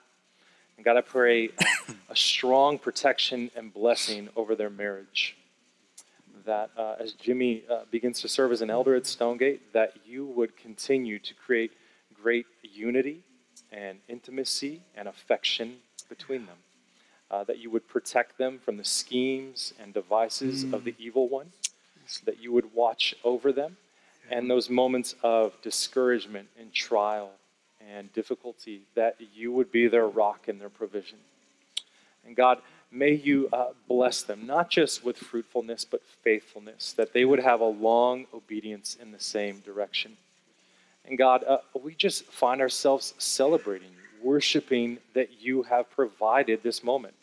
And 0.76 0.84
God, 0.84 0.96
I 0.98 1.00
pray 1.00 1.48
uh, 1.48 1.64
a 2.10 2.16
strong 2.16 2.78
protection 2.78 3.50
and 3.56 3.72
blessing 3.72 4.28
over 4.36 4.54
their 4.54 4.68
marriage. 4.68 5.36
That 6.44 6.70
uh, 6.76 6.96
as 7.00 7.12
Jimmy 7.12 7.64
uh, 7.70 7.80
begins 7.90 8.20
to 8.20 8.28
serve 8.28 8.52
as 8.52 8.60
an 8.60 8.70
elder 8.70 8.94
at 8.94 9.06
Stonegate, 9.06 9.72
that 9.72 9.94
you 10.06 10.26
would 10.26 10.56
continue 10.56 11.18
to 11.20 11.34
create 11.34 11.72
great 12.22 12.46
unity 12.62 13.22
and 13.72 13.98
intimacy 14.08 14.82
and 14.94 15.08
affection 15.08 15.76
between 16.10 16.46
them. 16.46 16.56
Uh, 17.30 17.44
that 17.44 17.58
you 17.58 17.70
would 17.70 17.86
protect 17.88 18.38
them 18.38 18.58
from 18.58 18.76
the 18.76 18.84
schemes 18.84 19.74
and 19.82 19.92
devices 19.92 20.64
of 20.72 20.84
the 20.84 20.94
evil 20.98 21.28
one. 21.28 21.52
That 22.24 22.42
you 22.42 22.52
would 22.52 22.74
watch 22.74 23.14
over 23.24 23.52
them. 23.52 23.76
And 24.30 24.50
those 24.50 24.68
moments 24.68 25.14
of 25.22 25.52
discouragement 25.62 26.48
and 26.58 26.72
trial 26.72 27.30
and 27.94 28.12
difficulty, 28.12 28.82
that 28.94 29.16
you 29.34 29.52
would 29.52 29.72
be 29.72 29.88
their 29.88 30.06
rock 30.06 30.48
and 30.48 30.60
their 30.60 30.68
provision. 30.68 31.18
And 32.26 32.36
God, 32.36 32.58
may 32.90 33.12
you 33.12 33.48
uh, 33.52 33.68
bless 33.86 34.22
them, 34.22 34.46
not 34.46 34.68
just 34.68 35.02
with 35.02 35.16
fruitfulness, 35.16 35.86
but 35.86 36.02
faithfulness, 36.22 36.92
that 36.94 37.14
they 37.14 37.24
would 37.24 37.40
have 37.40 37.60
a 37.60 37.64
long 37.64 38.26
obedience 38.34 38.96
in 39.00 39.12
the 39.12 39.20
same 39.20 39.60
direction. 39.60 40.16
And 41.06 41.16
God, 41.16 41.42
uh, 41.44 41.58
we 41.80 41.94
just 41.94 42.24
find 42.24 42.60
ourselves 42.60 43.14
celebrating 43.16 43.92
worshiping 44.22 44.98
that 45.14 45.40
you 45.40 45.62
have 45.64 45.90
provided 45.90 46.62
this 46.62 46.82
moment. 46.82 47.14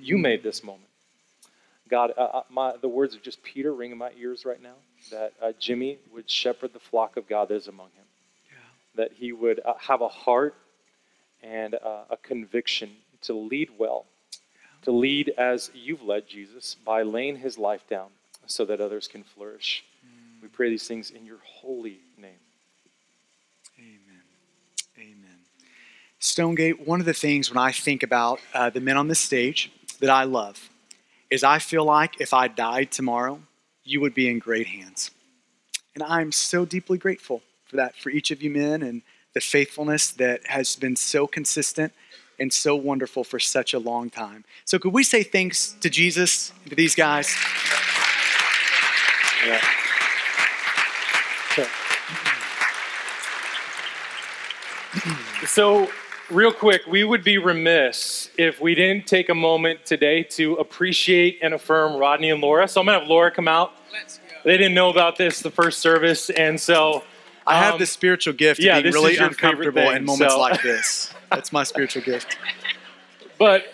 You 0.00 0.18
made 0.18 0.42
this 0.42 0.62
moment. 0.62 0.84
God, 1.88 2.12
uh, 2.16 2.22
uh, 2.22 2.42
my, 2.50 2.74
the 2.80 2.88
words 2.88 3.14
of 3.14 3.22
just 3.22 3.42
Peter 3.42 3.72
ring 3.72 3.92
in 3.92 3.98
my 3.98 4.10
ears 4.18 4.44
right 4.44 4.62
now 4.62 4.74
that 5.10 5.32
uh, 5.42 5.52
Jimmy 5.58 5.98
would 6.12 6.30
shepherd 6.30 6.72
the 6.72 6.80
flock 6.80 7.16
of 7.16 7.28
God 7.28 7.48
that 7.48 7.56
is 7.56 7.68
among 7.68 7.88
him. 7.88 8.04
That 8.96 9.12
he 9.12 9.32
would 9.32 9.60
uh, 9.64 9.74
have 9.78 10.00
a 10.00 10.08
heart 10.08 10.54
and 11.42 11.74
uh, 11.74 12.04
a 12.10 12.16
conviction 12.16 12.90
to 13.22 13.34
lead 13.34 13.70
well, 13.76 14.06
to 14.82 14.92
lead 14.92 15.30
as 15.36 15.70
you've 15.74 16.02
led 16.02 16.26
Jesus 16.26 16.76
by 16.84 17.02
laying 17.02 17.36
his 17.36 17.58
life 17.58 17.86
down 17.88 18.08
so 18.46 18.64
that 18.64 18.80
others 18.80 19.08
can 19.08 19.22
flourish. 19.22 19.84
We 20.40 20.48
pray 20.48 20.70
these 20.70 20.86
things 20.86 21.10
in 21.10 21.24
your 21.24 21.38
holy 21.44 22.00
name. 22.18 22.32
Amen. 23.78 24.22
Amen. 24.98 25.38
Stonegate, 26.18 26.86
one 26.86 27.00
of 27.00 27.06
the 27.06 27.14
things 27.14 27.50
when 27.50 27.58
I 27.58 27.72
think 27.72 28.02
about 28.02 28.40
uh, 28.54 28.70
the 28.70 28.80
men 28.80 28.96
on 28.96 29.08
this 29.08 29.20
stage 29.20 29.70
that 30.00 30.10
I 30.10 30.24
love 30.24 30.70
is 31.34 31.42
I 31.42 31.58
feel 31.58 31.84
like 31.84 32.20
if 32.20 32.32
I 32.32 32.46
died 32.46 32.92
tomorrow, 32.92 33.40
you 33.82 34.00
would 34.00 34.14
be 34.14 34.28
in 34.28 34.38
great 34.38 34.68
hands. 34.68 35.10
And 35.96 36.04
I'm 36.04 36.30
so 36.30 36.64
deeply 36.64 36.96
grateful 36.96 37.42
for 37.64 37.74
that, 37.74 37.96
for 37.96 38.10
each 38.10 38.30
of 38.30 38.40
you 38.40 38.50
men 38.50 38.82
and 38.82 39.02
the 39.32 39.40
faithfulness 39.40 40.12
that 40.12 40.46
has 40.46 40.76
been 40.76 40.94
so 40.94 41.26
consistent 41.26 41.92
and 42.38 42.52
so 42.52 42.76
wonderful 42.76 43.24
for 43.24 43.40
such 43.40 43.74
a 43.74 43.80
long 43.80 44.10
time. 44.10 44.44
So, 44.64 44.78
could 44.78 44.92
we 44.92 45.02
say 45.02 45.24
thanks 45.24 45.74
to 45.80 45.90
Jesus 45.90 46.52
to 46.68 46.76
these 46.76 46.94
guys? 46.94 47.36
Yeah. 49.44 49.60
So, 55.46 55.90
real 56.30 56.52
quick, 56.52 56.82
we 56.86 57.04
would 57.04 57.24
be 57.24 57.38
remiss 57.38 58.30
if 58.38 58.60
we 58.60 58.74
didn't 58.74 59.06
take 59.06 59.28
a 59.28 59.34
moment 59.34 59.84
today 59.84 60.22
to 60.22 60.54
appreciate 60.54 61.38
and 61.42 61.54
affirm 61.54 61.96
Rodney 61.96 62.30
and 62.30 62.40
Laura. 62.40 62.66
So, 62.68 62.80
I'm 62.80 62.86
going 62.86 62.96
to 62.96 63.00
have 63.00 63.08
Laura 63.08 63.30
come 63.30 63.48
out. 63.48 63.72
They 64.44 64.56
didn't 64.56 64.74
know 64.74 64.90
about 64.90 65.16
this 65.16 65.40
the 65.40 65.50
first 65.50 65.80
service, 65.80 66.30
and 66.30 66.60
so 66.60 67.02
I 67.46 67.58
have 67.58 67.74
um, 67.74 67.78
the 67.78 67.86
spiritual 67.86 68.34
gift 68.34 68.60
of 68.60 68.66
yeah, 68.66 68.80
being 68.80 68.92
really 68.92 69.16
uncomfortable 69.16 69.82
thing, 69.82 69.96
in 69.96 70.04
moments 70.04 70.34
so- 70.34 70.40
like 70.40 70.62
this. 70.62 71.12
That's 71.30 71.52
my 71.52 71.64
spiritual 71.64 72.02
gift. 72.02 72.38
But 73.36 73.64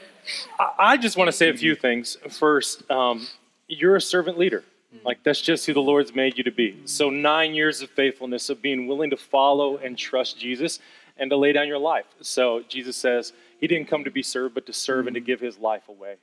I- 0.58 0.70
I 0.78 0.96
just 0.96 1.18
want 1.18 1.28
to 1.28 1.32
say 1.32 1.50
a 1.50 1.56
few 1.56 1.74
things. 1.74 2.16
First, 2.30 2.90
um, 2.90 3.26
you're 3.68 3.96
a 3.96 4.00
servant 4.00 4.38
leader. 4.38 4.64
Like, 5.04 5.22
that's 5.22 5.40
just 5.40 5.66
who 5.66 5.74
the 5.74 5.82
Lord's 5.82 6.14
made 6.14 6.38
you 6.38 6.44
to 6.44 6.50
be. 6.50 6.80
So, 6.86 7.10
nine 7.10 7.54
years 7.54 7.82
of 7.82 7.90
faithfulness, 7.90 8.48
of 8.48 8.62
being 8.62 8.86
willing 8.86 9.10
to 9.10 9.16
follow 9.16 9.76
and 9.76 9.98
trust 9.98 10.38
Jesus 10.38 10.80
and 11.20 11.30
to 11.30 11.36
lay 11.36 11.52
down 11.52 11.68
your 11.68 11.78
life. 11.78 12.06
So, 12.22 12.62
Jesus 12.68 12.96
says, 12.96 13.32
He 13.60 13.68
didn't 13.68 13.86
come 13.86 14.02
to 14.04 14.10
be 14.10 14.22
served, 14.22 14.54
but 14.54 14.66
to 14.66 14.72
serve 14.72 15.06
and 15.06 15.14
to 15.14 15.20
give 15.20 15.38
His 15.38 15.58
life 15.58 15.88
away. 15.88 16.16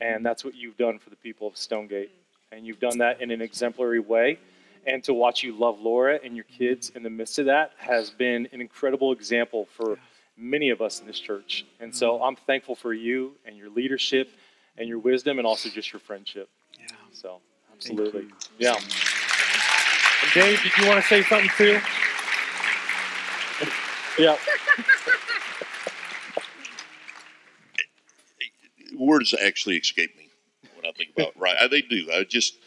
And 0.00 0.24
that's 0.24 0.44
what 0.44 0.54
you've 0.54 0.76
done 0.76 1.00
for 1.00 1.10
the 1.10 1.16
people 1.16 1.48
of 1.48 1.56
Stonegate. 1.56 2.10
And 2.52 2.64
you've 2.64 2.78
done 2.78 2.98
that 2.98 3.20
in 3.20 3.30
an 3.32 3.40
exemplary 3.40 3.98
way. 3.98 4.38
And 4.86 5.02
to 5.04 5.12
watch 5.12 5.42
you 5.42 5.58
love 5.58 5.80
Laura 5.80 6.20
and 6.22 6.36
your 6.36 6.44
kids 6.44 6.92
in 6.94 7.02
the 7.02 7.10
midst 7.10 7.38
of 7.38 7.46
that 7.46 7.72
has 7.78 8.10
been 8.10 8.48
an 8.52 8.60
incredible 8.60 9.12
example 9.12 9.66
for 9.76 9.98
many 10.36 10.70
of 10.70 10.80
us 10.80 11.00
in 11.00 11.06
this 11.06 11.18
church. 11.18 11.66
And 11.80 11.94
so 11.94 12.22
I'm 12.22 12.36
thankful 12.36 12.74
for 12.74 12.94
you 12.94 13.32
and 13.44 13.56
your 13.56 13.70
leadership 13.70 14.30
and 14.78 14.88
your 14.88 14.98
wisdom 14.98 15.38
and 15.38 15.46
also 15.46 15.68
just 15.68 15.92
your 15.92 16.00
friendship. 16.00 16.48
Yeah. 16.78 16.86
So, 17.12 17.40
absolutely. 17.74 18.28
Yeah. 18.58 18.74
And 18.74 20.32
Dave, 20.32 20.62
did 20.62 20.72
you 20.78 20.88
want 20.88 21.02
to 21.02 21.08
say 21.08 21.22
something 21.22 21.50
too? 21.56 21.80
Yeah. 24.18 24.36
words 28.98 29.34
actually 29.34 29.76
escape 29.76 30.16
me 30.16 30.28
when 30.74 30.84
I 30.84 30.92
think 30.92 31.10
about 31.16 31.38
right. 31.38 31.56
They 31.70 31.82
do. 31.82 32.08
I 32.12 32.24
just 32.24 32.58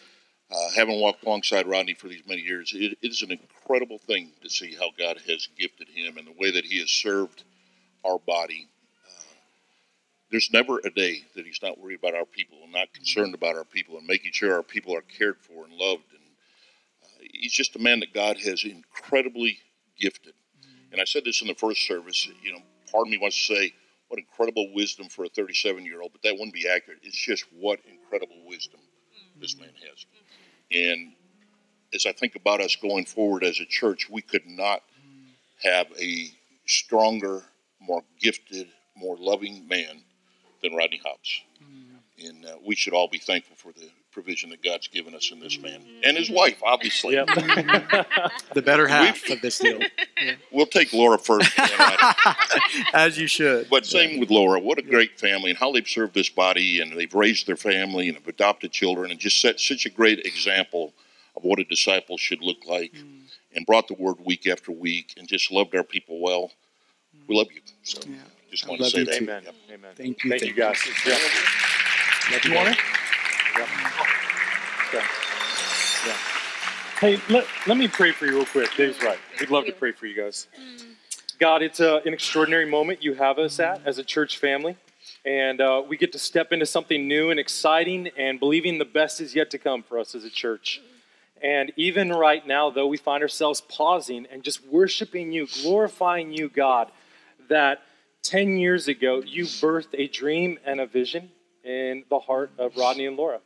uh, 0.51 0.69
having 0.75 0.99
walked 0.99 1.23
alongside 1.23 1.67
Rodney 1.67 1.93
for 1.93 2.07
these 2.07 2.23
many 2.27 2.41
years, 2.41 2.73
it, 2.75 2.97
it 3.01 3.11
is 3.11 3.21
an 3.21 3.31
incredible 3.31 3.99
thing 3.99 4.31
to 4.41 4.49
see 4.49 4.75
how 4.75 4.89
God 4.97 5.17
has 5.27 5.47
gifted 5.57 5.87
him 5.89 6.17
and 6.17 6.27
the 6.27 6.35
way 6.37 6.51
that 6.51 6.65
he 6.65 6.79
has 6.79 6.89
served 6.89 7.43
our 8.03 8.19
body. 8.19 8.67
Uh, 9.07 9.33
there's 10.29 10.49
never 10.51 10.79
a 10.83 10.89
day 10.89 11.23
that 11.35 11.45
he's 11.45 11.61
not 11.61 11.79
worried 11.79 11.99
about 11.99 12.15
our 12.15 12.25
people 12.25 12.57
and 12.63 12.71
not 12.71 12.93
concerned 12.93 13.33
about 13.33 13.55
our 13.55 13.63
people 13.63 13.97
and 13.97 14.07
making 14.07 14.31
sure 14.33 14.53
our 14.53 14.63
people 14.63 14.95
are 14.95 15.01
cared 15.03 15.37
for 15.37 15.65
and 15.65 15.73
loved. 15.73 16.11
And 16.11 16.23
uh, 17.03 17.27
he's 17.33 17.53
just 17.53 17.75
a 17.75 17.79
man 17.79 17.99
that 18.01 18.13
God 18.13 18.37
has 18.37 18.63
incredibly 18.63 19.59
gifted. 19.97 20.33
And 20.91 20.99
I 21.01 21.05
said 21.05 21.23
this 21.25 21.41
in 21.41 21.47
the 21.47 21.55
first 21.55 21.87
service. 21.87 22.27
You 22.43 22.53
know, 22.53 22.61
part 22.91 23.07
of 23.07 23.11
me 23.11 23.17
wants 23.17 23.37
to 23.47 23.55
say, 23.55 23.73
what 24.11 24.19
incredible 24.19 24.73
wisdom 24.73 25.07
for 25.07 25.23
a 25.23 25.29
37 25.29 25.85
year 25.85 26.01
old, 26.01 26.11
but 26.11 26.21
that 26.23 26.33
wouldn't 26.33 26.53
be 26.53 26.67
accurate. 26.67 26.99
It's 27.01 27.17
just 27.17 27.45
what 27.57 27.79
incredible 27.89 28.45
wisdom 28.45 28.81
this 29.39 29.57
man 29.57 29.71
has. 29.87 30.05
And 30.69 31.13
as 31.93 32.05
I 32.05 32.11
think 32.11 32.35
about 32.35 32.59
us 32.59 32.75
going 32.75 33.05
forward 33.05 33.45
as 33.45 33.59
a 33.61 33.65
church, 33.65 34.09
we 34.09 34.21
could 34.21 34.45
not 34.45 34.81
have 35.63 35.87
a 35.97 36.29
stronger, 36.65 37.43
more 37.79 38.03
gifted, 38.19 38.67
more 38.97 39.15
loving 39.17 39.65
man 39.67 40.01
than 40.61 40.75
Rodney 40.75 41.01
Hobbs. 41.05 41.41
And 42.27 42.45
uh, 42.45 42.57
we 42.65 42.75
should 42.75 42.93
all 42.93 43.07
be 43.07 43.17
thankful 43.17 43.55
for 43.55 43.71
the 43.71 43.89
provision 44.11 44.49
that 44.49 44.61
God's 44.61 44.87
given 44.87 45.15
us 45.15 45.31
in 45.31 45.39
this 45.39 45.59
man 45.59 45.81
and 46.03 46.17
his 46.17 46.29
wife, 46.29 46.61
obviously. 46.63 47.13
Yep. 47.15 47.27
The 48.53 48.61
better 48.61 48.85
half 48.87 49.29
of 49.29 49.41
this 49.41 49.59
deal. 49.59 49.79
We'll 50.51 50.65
take 50.67 50.93
Laura 50.93 51.17
first. 51.17 51.51
As 52.93 53.17
you 53.17 53.25
should. 53.25 53.69
But 53.71 53.85
same 53.87 54.19
with 54.19 54.29
Laura. 54.29 54.59
What 54.59 54.77
a 54.77 54.81
great 54.83 55.17
family 55.19 55.49
and 55.49 55.57
how 55.57 55.71
they've 55.71 55.87
served 55.87 56.13
this 56.13 56.29
body 56.29 56.79
and 56.81 56.91
they've 56.95 57.13
raised 57.13 57.47
their 57.47 57.55
family 57.55 58.07
and 58.07 58.17
have 58.17 58.27
adopted 58.27 58.71
children 58.71 59.09
and 59.09 59.19
just 59.19 59.41
set 59.41 59.59
such 59.59 59.85
a 59.85 59.89
great 59.89 60.19
example 60.25 60.93
of 61.35 61.43
what 61.43 61.59
a 61.59 61.63
disciple 61.63 62.17
should 62.17 62.41
look 62.43 62.57
like 62.67 62.93
and 63.55 63.65
brought 63.65 63.87
the 63.87 63.95
word 63.95 64.17
week 64.23 64.45
after 64.45 64.71
week 64.71 65.13
and 65.17 65.27
just 65.27 65.49
loved 65.51 65.73
our 65.75 65.83
people 65.83 66.19
well. 66.19 66.51
We 67.27 67.35
love 67.35 67.47
you. 67.51 67.61
So 67.83 68.01
Yeah. 68.07 68.15
just 68.51 68.67
want 68.67 68.81
to 68.81 68.89
say 68.89 69.03
that. 69.05 69.15
Amen. 69.15 69.43
Yep. 69.45 69.55
Amen. 69.73 69.91
Thank 69.95 70.23
you, 70.23 70.29
Thank, 70.29 70.41
thank 70.41 70.55
you, 70.55 70.61
guys. 70.61 70.77
Yeah. 71.05 71.17
Love 72.31 72.45
You 72.45 72.53
want 72.53 72.69
it? 72.69 72.77
Yep. 73.57 73.67
Okay. 74.89 75.05
Yeah. 76.05 76.17
Hey, 77.01 77.19
let, 77.31 77.47
let 77.65 77.77
me 77.77 77.87
pray 77.87 78.11
for 78.11 78.27
you 78.27 78.33
real 78.35 78.45
quick. 78.45 78.69
Dave's 78.77 79.01
right. 79.01 79.17
We'd 79.39 79.49
love 79.49 79.65
to 79.65 79.71
pray 79.71 79.91
for 79.91 80.05
you 80.05 80.15
guys. 80.15 80.45
God, 81.39 81.63
it's 81.63 81.79
a, 81.79 81.95
an 82.05 82.13
extraordinary 82.13 82.69
moment 82.69 83.01
you 83.01 83.15
have 83.15 83.39
us 83.39 83.59
at 83.59 83.81
as 83.87 83.97
a 83.97 84.03
church 84.03 84.37
family. 84.37 84.77
And 85.25 85.61
uh, 85.61 85.81
we 85.89 85.97
get 85.97 86.11
to 86.11 86.19
step 86.19 86.51
into 86.51 86.67
something 86.67 87.07
new 87.07 87.31
and 87.31 87.39
exciting 87.39 88.11
and 88.19 88.39
believing 88.39 88.77
the 88.77 88.85
best 88.85 89.19
is 89.19 89.33
yet 89.33 89.49
to 89.49 89.57
come 89.57 89.81
for 89.81 89.97
us 89.97 90.13
as 90.13 90.25
a 90.25 90.29
church. 90.29 90.79
And 91.41 91.71
even 91.75 92.11
right 92.11 92.45
now, 92.45 92.69
though, 92.69 92.85
we 92.85 92.97
find 92.97 93.23
ourselves 93.23 93.61
pausing 93.61 94.27
and 94.31 94.43
just 94.43 94.63
worshiping 94.67 95.31
you, 95.31 95.47
glorifying 95.63 96.31
you, 96.31 96.49
God, 96.49 96.91
that 97.49 97.81
10 98.21 98.57
years 98.57 98.87
ago 98.87 99.23
you 99.25 99.45
birthed 99.45 99.95
a 99.95 100.07
dream 100.07 100.59
and 100.67 100.79
a 100.79 100.85
vision 100.85 101.31
in 101.63 102.03
the 102.11 102.19
heart 102.19 102.51
of 102.59 102.77
Rodney 102.77 103.07
and 103.07 103.17
Laura. 103.17 103.39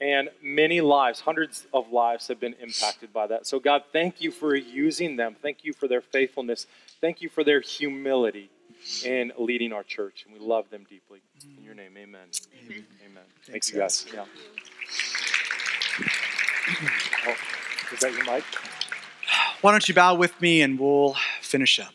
And 0.00 0.28
many 0.42 0.82
lives, 0.82 1.20
hundreds 1.20 1.66
of 1.72 1.90
lives 1.90 2.28
have 2.28 2.38
been 2.38 2.54
impacted 2.60 3.12
by 3.12 3.28
that. 3.28 3.46
So, 3.46 3.58
God, 3.58 3.82
thank 3.92 4.20
you 4.20 4.30
for 4.30 4.54
using 4.54 5.16
them. 5.16 5.36
Thank 5.40 5.64
you 5.64 5.72
for 5.72 5.88
their 5.88 6.02
faithfulness. 6.02 6.66
Thank 7.00 7.22
you 7.22 7.30
for 7.30 7.42
their 7.42 7.60
humility 7.60 8.50
in 9.04 9.32
leading 9.38 9.72
our 9.72 9.82
church. 9.82 10.26
And 10.26 10.34
we 10.34 10.46
love 10.46 10.68
them 10.68 10.84
deeply. 10.88 11.20
In 11.56 11.64
your 11.64 11.74
name, 11.74 11.96
amen. 11.96 12.28
Amen. 12.68 12.84
Thank 13.46 13.64
Thanks, 13.64 13.72
you, 13.72 13.78
guys. 13.78 14.06
Yeah. 14.12 14.24
Oh, 17.26 17.34
is 17.92 18.00
that 18.00 18.12
your 18.12 18.24
mic? 18.24 18.44
Why 19.62 19.70
don't 19.70 19.88
you 19.88 19.94
bow 19.94 20.14
with 20.14 20.38
me 20.40 20.60
and 20.60 20.78
we'll 20.78 21.16
finish 21.40 21.80
up? 21.80 21.94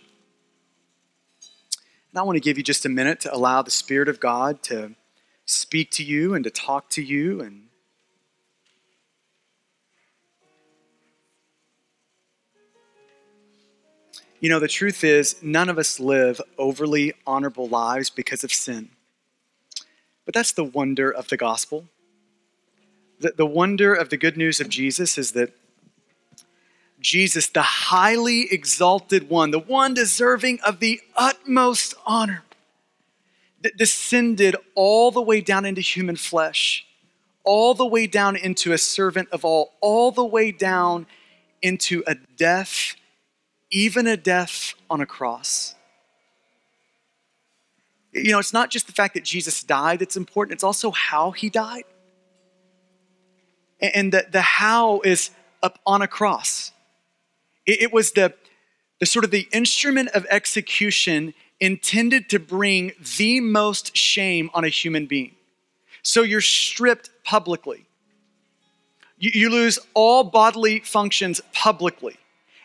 And 2.12 2.20
I 2.20 2.24
want 2.24 2.36
to 2.36 2.42
give 2.42 2.58
you 2.58 2.64
just 2.64 2.86
a 2.86 2.90
minute 2.90 3.20
to 3.22 3.34
allow 3.34 3.62
the 3.62 3.72
Spirit 3.72 4.10
of 4.10 4.20
God 4.20 4.64
to 4.64 4.96
speak 5.46 5.92
to 5.92 6.04
you 6.04 6.34
and 6.34 6.44
to 6.44 6.50
talk 6.50 6.90
to 6.90 7.02
you 7.04 7.42
and 7.42 7.68
You 14.42 14.50
know, 14.50 14.60
the 14.60 14.68
truth 14.68 15.04
is, 15.04 15.36
none 15.44 15.70
of 15.70 15.78
us 15.78 16.00
live 16.00 16.42
overly 16.58 17.14
honorable 17.28 17.68
lives 17.68 18.10
because 18.10 18.44
of 18.44 18.52
sin. 18.52 18.90
But 20.26 20.34
that's 20.34 20.52
the 20.52 20.64
wonder 20.64 21.12
of 21.12 21.28
the 21.28 21.38
gospel. 21.38 21.86
The, 23.20 23.34
the 23.38 23.46
wonder 23.46 23.94
of 23.94 24.10
the 24.10 24.18
good 24.18 24.38
news 24.38 24.60
of 24.60 24.68
Jesus 24.68 25.20
is 25.20 25.34
that 25.34 25.56
Jesus, 27.00 27.50
the 27.50 27.62
highly 27.62 28.52
exalted 28.52 29.30
one, 29.30 29.52
the 29.52 29.60
one 29.60 29.94
deserving 29.94 30.60
of 30.62 30.80
the 30.80 31.02
utmost 31.16 31.94
honor, 32.08 32.44
d- 33.62 33.72
descended 33.78 34.56
all 34.74 35.12
the 35.12 35.22
way 35.22 35.42
down 35.42 35.66
into 35.66 35.82
human 35.82 36.16
flesh, 36.16 36.86
all 37.44 37.76
the 37.76 37.86
way 37.86 38.08
down 38.08 38.36
into 38.36 38.74
a 38.74 38.78
servant 38.80 39.30
of 39.32 39.46
all, 39.46 39.74
all 39.82 40.12
the 40.12 40.26
way 40.26 40.52
down 40.52 41.06
into 41.62 42.04
a 42.08 42.16
death, 42.16 42.96
even 43.72 44.06
a 44.06 44.18
death 44.18 44.74
on 44.90 45.02
a 45.02 45.06
cross. 45.06 45.76
You 48.14 48.32
know, 48.32 48.40
it's 48.40 48.54
not 48.54 48.70
just 48.70 48.88
the 48.88 48.94
fact 48.94 49.14
that 49.14 49.24
Jesus 49.24 49.64
died 49.64 50.00
that's 50.00 50.18
important, 50.18 50.54
it's 50.54 50.64
also 50.64 50.92
how 50.92 51.32
he 51.32 51.50
died. 51.50 51.86
And 53.80 54.14
the, 54.14 54.28
the 54.30 54.42
how 54.42 55.00
is 55.02 55.32
up 55.64 55.80
on 55.86 56.02
a 56.02 56.08
cross. 56.08 56.72
It, 57.66 57.84
it 57.84 57.94
was 57.94 58.12
the, 58.12 58.34
the 59.00 59.06
sort 59.06 59.26
of 59.26 59.32
the 59.32 59.48
instrument 59.52 60.10
of 60.10 60.26
execution 60.30 61.34
intended 61.60 62.30
to 62.30 62.40
bring 62.40 62.92
the 63.18 63.40
most 63.40 63.96
shame 63.96 64.50
on 64.54 64.64
a 64.64 64.70
human 64.70 65.06
being. 65.06 65.36
So 66.04 66.24
you're 66.24 66.42
stripped 66.42 67.10
publicly. 67.24 67.86
You, 69.18 69.32
you 69.34 69.50
lose 69.50 69.80
all 69.94 70.24
bodily 70.24 70.80
functions 70.80 71.42
publicly. 71.54 72.18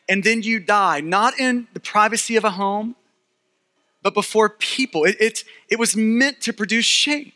And 0.09 0.23
then 0.23 0.43
you 0.43 0.61
die, 0.61 1.01
not 1.01 1.39
in 1.39 1.69
the 1.73 1.81
privacy 1.81 2.37
of 2.37 2.45
a 2.45 2.51
home, 2.51 2.95
but 4.03 4.15
before 4.15 4.51
people. 4.51 5.05
It, 5.05 5.17
it, 5.21 5.45
it 5.69 5.79
was 5.79 5.97
meant 5.97 6.41
to 6.43 6.53
produce 6.53 6.85
shame. 6.85 7.33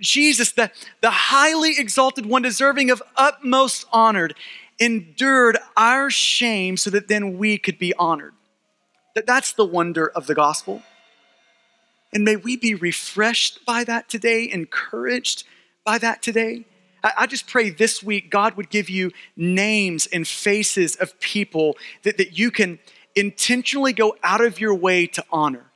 Jesus, 0.00 0.52
the, 0.52 0.70
the 1.02 1.10
highly 1.10 1.78
exalted 1.78 2.26
one, 2.26 2.42
deserving 2.42 2.90
of 2.90 3.02
utmost 3.16 3.86
honored, 3.92 4.34
endured 4.78 5.58
our 5.76 6.10
shame 6.10 6.76
so 6.76 6.90
that 6.90 7.08
then 7.08 7.38
we 7.38 7.58
could 7.58 7.78
be 7.78 7.94
honored. 7.94 8.32
That, 9.14 9.26
that's 9.26 9.52
the 9.52 9.64
wonder 9.64 10.08
of 10.08 10.26
the 10.26 10.34
gospel. 10.34 10.82
And 12.12 12.24
may 12.24 12.36
we 12.36 12.56
be 12.56 12.74
refreshed 12.74 13.64
by 13.66 13.84
that 13.84 14.08
today, 14.08 14.48
encouraged 14.50 15.44
by 15.84 15.98
that 15.98 16.22
today. 16.22 16.64
I, 17.18 17.26
just 17.26 17.46
pray 17.46 17.70
this 17.70 18.02
week 18.02 18.30
God 18.30 18.56
would 18.56 18.70
give 18.70 18.88
you 18.88 19.12
names 19.36 20.06
and 20.06 20.26
faces 20.26 20.96
of 20.96 21.18
people 21.20 21.76
that, 22.02 22.16
that 22.18 22.38
you 22.38 22.50
can 22.50 22.78
intentionally 23.14 23.92
go 23.92 24.16
out 24.22 24.40
of 24.40 24.58
your 24.58 24.74
way 24.74 25.06
to 25.08 25.24
honor 25.30 25.70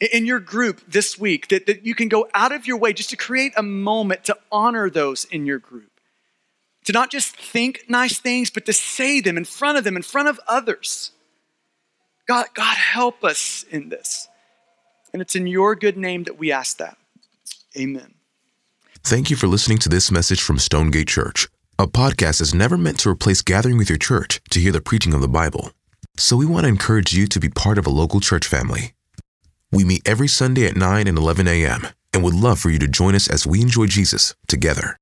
in 0.00 0.26
your 0.26 0.40
group 0.40 0.80
this 0.86 1.18
week 1.18 1.48
that, 1.48 1.66
that 1.66 1.86
you 1.86 1.94
can 1.94 2.08
go 2.08 2.28
out 2.34 2.52
of 2.52 2.66
your 2.66 2.76
way 2.76 2.92
just 2.92 3.10
to 3.10 3.16
create 3.16 3.52
a 3.56 3.62
moment 3.62 4.24
to 4.24 4.36
honor 4.50 4.90
those 4.90 5.24
in 5.24 5.46
your 5.46 5.58
group. 5.58 5.90
To 6.86 6.92
not 6.92 7.10
just 7.10 7.36
think 7.36 7.84
nice 7.88 8.18
things, 8.18 8.50
but 8.50 8.66
to 8.66 8.72
say 8.72 9.20
them 9.20 9.38
in 9.38 9.44
front 9.44 9.78
of 9.78 9.84
them, 9.84 9.96
in 9.96 10.02
front 10.02 10.28
of 10.28 10.38
others. 10.46 11.12
God, 12.26 12.46
God 12.54 12.76
help 12.76 13.24
us 13.24 13.64
in 13.70 13.88
this. 13.88 14.28
And 15.12 15.22
it's 15.22 15.36
in 15.36 15.46
your 15.46 15.74
good 15.76 15.96
name 15.96 16.24
that 16.24 16.38
we 16.38 16.52
ask 16.52 16.78
that. 16.78 16.98
Amen. 17.78 18.14
Thank 19.06 19.28
you 19.28 19.36
for 19.36 19.48
listening 19.48 19.76
to 19.80 19.90
this 19.90 20.10
message 20.10 20.40
from 20.40 20.58
Stonegate 20.58 21.08
Church. 21.08 21.46
A 21.78 21.86
podcast 21.86 22.40
is 22.40 22.54
never 22.54 22.78
meant 22.78 22.98
to 23.00 23.10
replace 23.10 23.42
gathering 23.42 23.76
with 23.76 23.90
your 23.90 23.98
church 23.98 24.40
to 24.48 24.58
hear 24.58 24.72
the 24.72 24.80
preaching 24.80 25.12
of 25.12 25.20
the 25.20 25.28
Bible. 25.28 25.72
So 26.16 26.36
we 26.36 26.46
want 26.46 26.64
to 26.64 26.68
encourage 26.68 27.12
you 27.12 27.26
to 27.26 27.38
be 27.38 27.50
part 27.50 27.76
of 27.76 27.86
a 27.86 27.90
local 27.90 28.18
church 28.18 28.46
family. 28.46 28.94
We 29.70 29.84
meet 29.84 30.08
every 30.08 30.26
Sunday 30.26 30.66
at 30.66 30.74
9 30.74 31.06
and 31.06 31.18
11 31.18 31.46
a.m. 31.48 31.88
and 32.14 32.24
would 32.24 32.32
love 32.32 32.58
for 32.58 32.70
you 32.70 32.78
to 32.78 32.88
join 32.88 33.14
us 33.14 33.28
as 33.28 33.46
we 33.46 33.60
enjoy 33.60 33.88
Jesus 33.88 34.34
together. 34.48 34.92